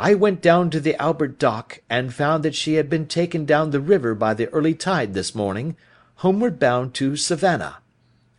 I 0.00 0.14
went 0.14 0.40
down 0.40 0.70
to 0.70 0.78
the 0.78 0.94
Albert 1.02 1.40
Dock, 1.40 1.80
and 1.90 2.14
found 2.14 2.44
that 2.44 2.54
she 2.54 2.74
had 2.74 2.88
been 2.88 3.06
taken 3.06 3.44
down 3.44 3.72
the 3.72 3.80
river 3.80 4.14
by 4.14 4.32
the 4.32 4.48
early 4.50 4.72
tide 4.72 5.12
this 5.12 5.34
morning, 5.34 5.74
homeward 6.18 6.60
bound 6.60 6.94
to 6.94 7.16
Savannah. 7.16 7.78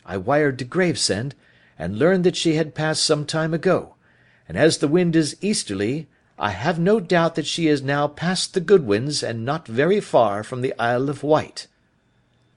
I 0.05 0.16
wired 0.16 0.57
to 0.60 0.66
Gravesend, 0.66 1.36
and 1.78 1.99
learned 1.99 2.24
that 2.24 2.38
she 2.38 2.55
had 2.55 2.76
passed 2.76 3.03
some 3.03 3.26
time 3.26 3.53
ago, 3.53 3.95
and 4.47 4.57
as 4.57 4.78
the 4.78 4.88
wind 4.88 5.18
is 5.18 5.36
easterly, 5.41 6.07
I 6.38 6.51
have 6.51 6.80
no 6.80 7.01
doubt 7.01 7.36
that 7.36 7.45
she 7.45 7.68
is 7.68 7.82
now 7.82 8.07
past 8.07 8.53
the 8.53 8.62
Goodwins 8.62 9.22
and 9.22 9.43
not 9.43 9.68
very 9.68 9.99
far 9.99 10.45
from 10.45 10.62
the 10.62 10.74
Isle 10.80 11.10
of 11.10 11.24
Wight." 11.24 11.68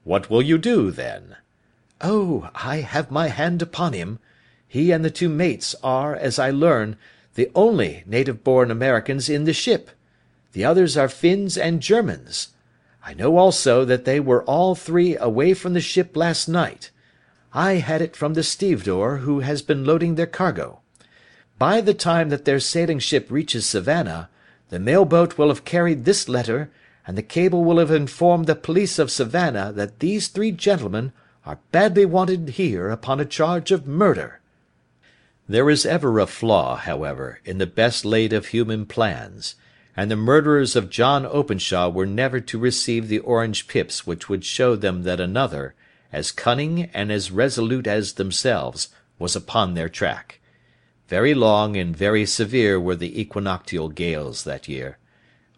"What 0.05 0.29
will 0.29 0.41
you 0.41 0.57
do, 0.57 0.91
then?" 0.91 1.35
"Oh, 1.99 2.49
I 2.55 2.77
have 2.77 3.11
my 3.11 3.27
hand 3.27 3.61
upon 3.61 3.91
him. 3.91 4.19
He 4.65 4.91
and 4.91 5.03
the 5.03 5.11
two 5.11 5.27
mates 5.27 5.75
are, 5.83 6.15
as 6.15 6.39
I 6.39 6.51
learn, 6.51 6.95
the 7.35 7.49
only 7.55 8.03
native 8.05 8.43
born 8.43 8.69
Americans 8.69 9.29
in 9.29 9.45
the 9.45 9.53
ship. 9.53 9.89
The 10.53 10.63
others 10.63 10.95
are 10.95 11.09
Finns 11.09 11.57
and 11.57 11.81
Germans. 11.81 12.49
I 13.05 13.13
know 13.13 13.37
also 13.37 13.83
that 13.85 14.05
they 14.05 14.19
were 14.19 14.43
all 14.43 14.75
three 14.75 15.17
away 15.17 15.53
from 15.53 15.73
the 15.73 15.81
ship 15.81 16.15
last 16.15 16.47
night. 16.47 16.91
I 17.53 17.73
had 17.73 18.01
it 18.01 18.15
from 18.15 18.33
the 18.33 18.43
stevedore 18.43 19.17
who 19.17 19.41
has 19.41 19.61
been 19.61 19.85
loading 19.85 20.15
their 20.15 20.27
cargo. 20.27 20.79
By 21.59 21.81
the 21.81 21.93
time 21.93 22.29
that 22.29 22.45
their 22.45 22.59
sailing 22.59 22.99
ship 22.99 23.27
reaches 23.29 23.65
Savannah, 23.65 24.29
the 24.69 24.79
mail 24.79 25.05
boat 25.05 25.37
will 25.37 25.49
have 25.49 25.65
carried 25.65 26.05
this 26.05 26.29
letter, 26.29 26.71
and 27.05 27.17
the 27.17 27.23
cable 27.23 27.63
will 27.63 27.77
have 27.77 27.91
informed 27.91 28.47
the 28.47 28.55
police 28.55 28.97
of 28.97 29.11
Savannah 29.11 29.71
that 29.73 29.99
these 29.99 30.29
three 30.29 30.51
gentlemen 30.51 31.11
are 31.45 31.59
badly 31.71 32.05
wanted 32.05 32.49
here 32.49 32.89
upon 32.89 33.19
a 33.19 33.25
charge 33.25 33.71
of 33.71 33.85
murder. 33.85 34.39
There 35.47 35.69
is 35.69 35.85
ever 35.85 36.19
a 36.19 36.27
flaw, 36.27 36.77
however, 36.77 37.41
in 37.43 37.57
the 37.57 37.67
best 37.67 38.05
laid 38.05 38.31
of 38.31 38.47
human 38.47 38.85
plans, 38.85 39.55
and 39.95 40.09
the 40.09 40.15
murderers 40.15 40.75
of 40.75 40.89
John 40.89 41.25
Openshaw 41.25 41.89
were 41.89 42.05
never 42.05 42.39
to 42.39 42.57
receive 42.57 43.09
the 43.09 43.19
orange 43.19 43.67
pips 43.67 44.07
which 44.07 44.29
would 44.29 44.45
show 44.45 44.77
them 44.77 45.03
that 45.03 45.19
another, 45.19 45.75
as 46.13 46.31
cunning 46.31 46.89
and 46.93 47.11
as 47.11 47.29
resolute 47.29 47.87
as 47.87 48.13
themselves, 48.13 48.87
was 49.19 49.35
upon 49.35 49.73
their 49.73 49.89
track. 49.89 50.39
Very 51.09 51.33
long 51.33 51.75
and 51.75 51.95
very 51.95 52.25
severe 52.25 52.79
were 52.79 52.95
the 52.95 53.19
equinoctial 53.19 53.89
gales 53.89 54.45
that 54.45 54.69
year. 54.69 54.97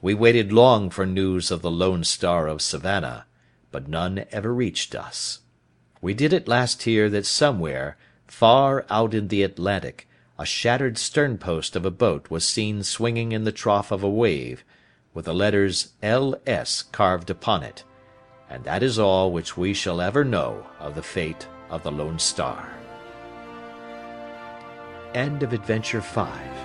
We 0.02 0.16
waited 0.16 0.52
long 0.52 0.90
for 0.90 1.06
news 1.06 1.52
of 1.52 1.62
the 1.62 1.72
Lone 1.72 2.04
Star 2.04 2.48
of 2.48 2.62
Savannah, 2.62 3.28
but 3.72 3.88
none 3.88 4.26
ever 4.32 4.54
reached 4.54 4.96
us. 4.96 5.42
We 6.02 6.16
did 6.16 6.34
at 6.34 6.48
last 6.48 6.84
hear 6.84 7.08
that 7.12 7.26
somewhere, 7.26 7.98
Far 8.28 8.86
out 8.90 9.14
in 9.14 9.28
the 9.28 9.44
Atlantic, 9.44 10.08
a 10.38 10.46
shattered 10.46 10.98
sternpost 10.98 11.76
of 11.76 11.86
a 11.86 11.92
boat 11.92 12.30
was 12.30 12.48
seen 12.48 12.84
swinging 12.84 13.32
in 13.32 13.44
the 13.44 13.52
trough 13.52 13.92
of 13.92 14.04
a 14.04 14.10
wave, 14.10 14.64
with 15.14 15.26
the 15.26 15.34
letters 15.34 15.94
L.S. 16.04 16.84
carved 16.84 17.30
upon 17.30 17.64
it, 17.64 17.84
and 18.50 18.64
that 18.66 18.84
is 18.84 19.00
all 19.00 19.32
which 19.32 19.56
we 19.56 19.74
shall 19.74 20.02
ever 20.02 20.26
know 20.26 20.68
of 20.80 20.96
the 20.96 21.04
fate 21.04 21.48
of 21.70 21.84
the 21.84 21.92
Lone 21.92 22.20
Star. 22.20 22.70
End 25.14 25.44
of 25.44 25.54
Adventure 25.54 26.02
5 26.02 26.64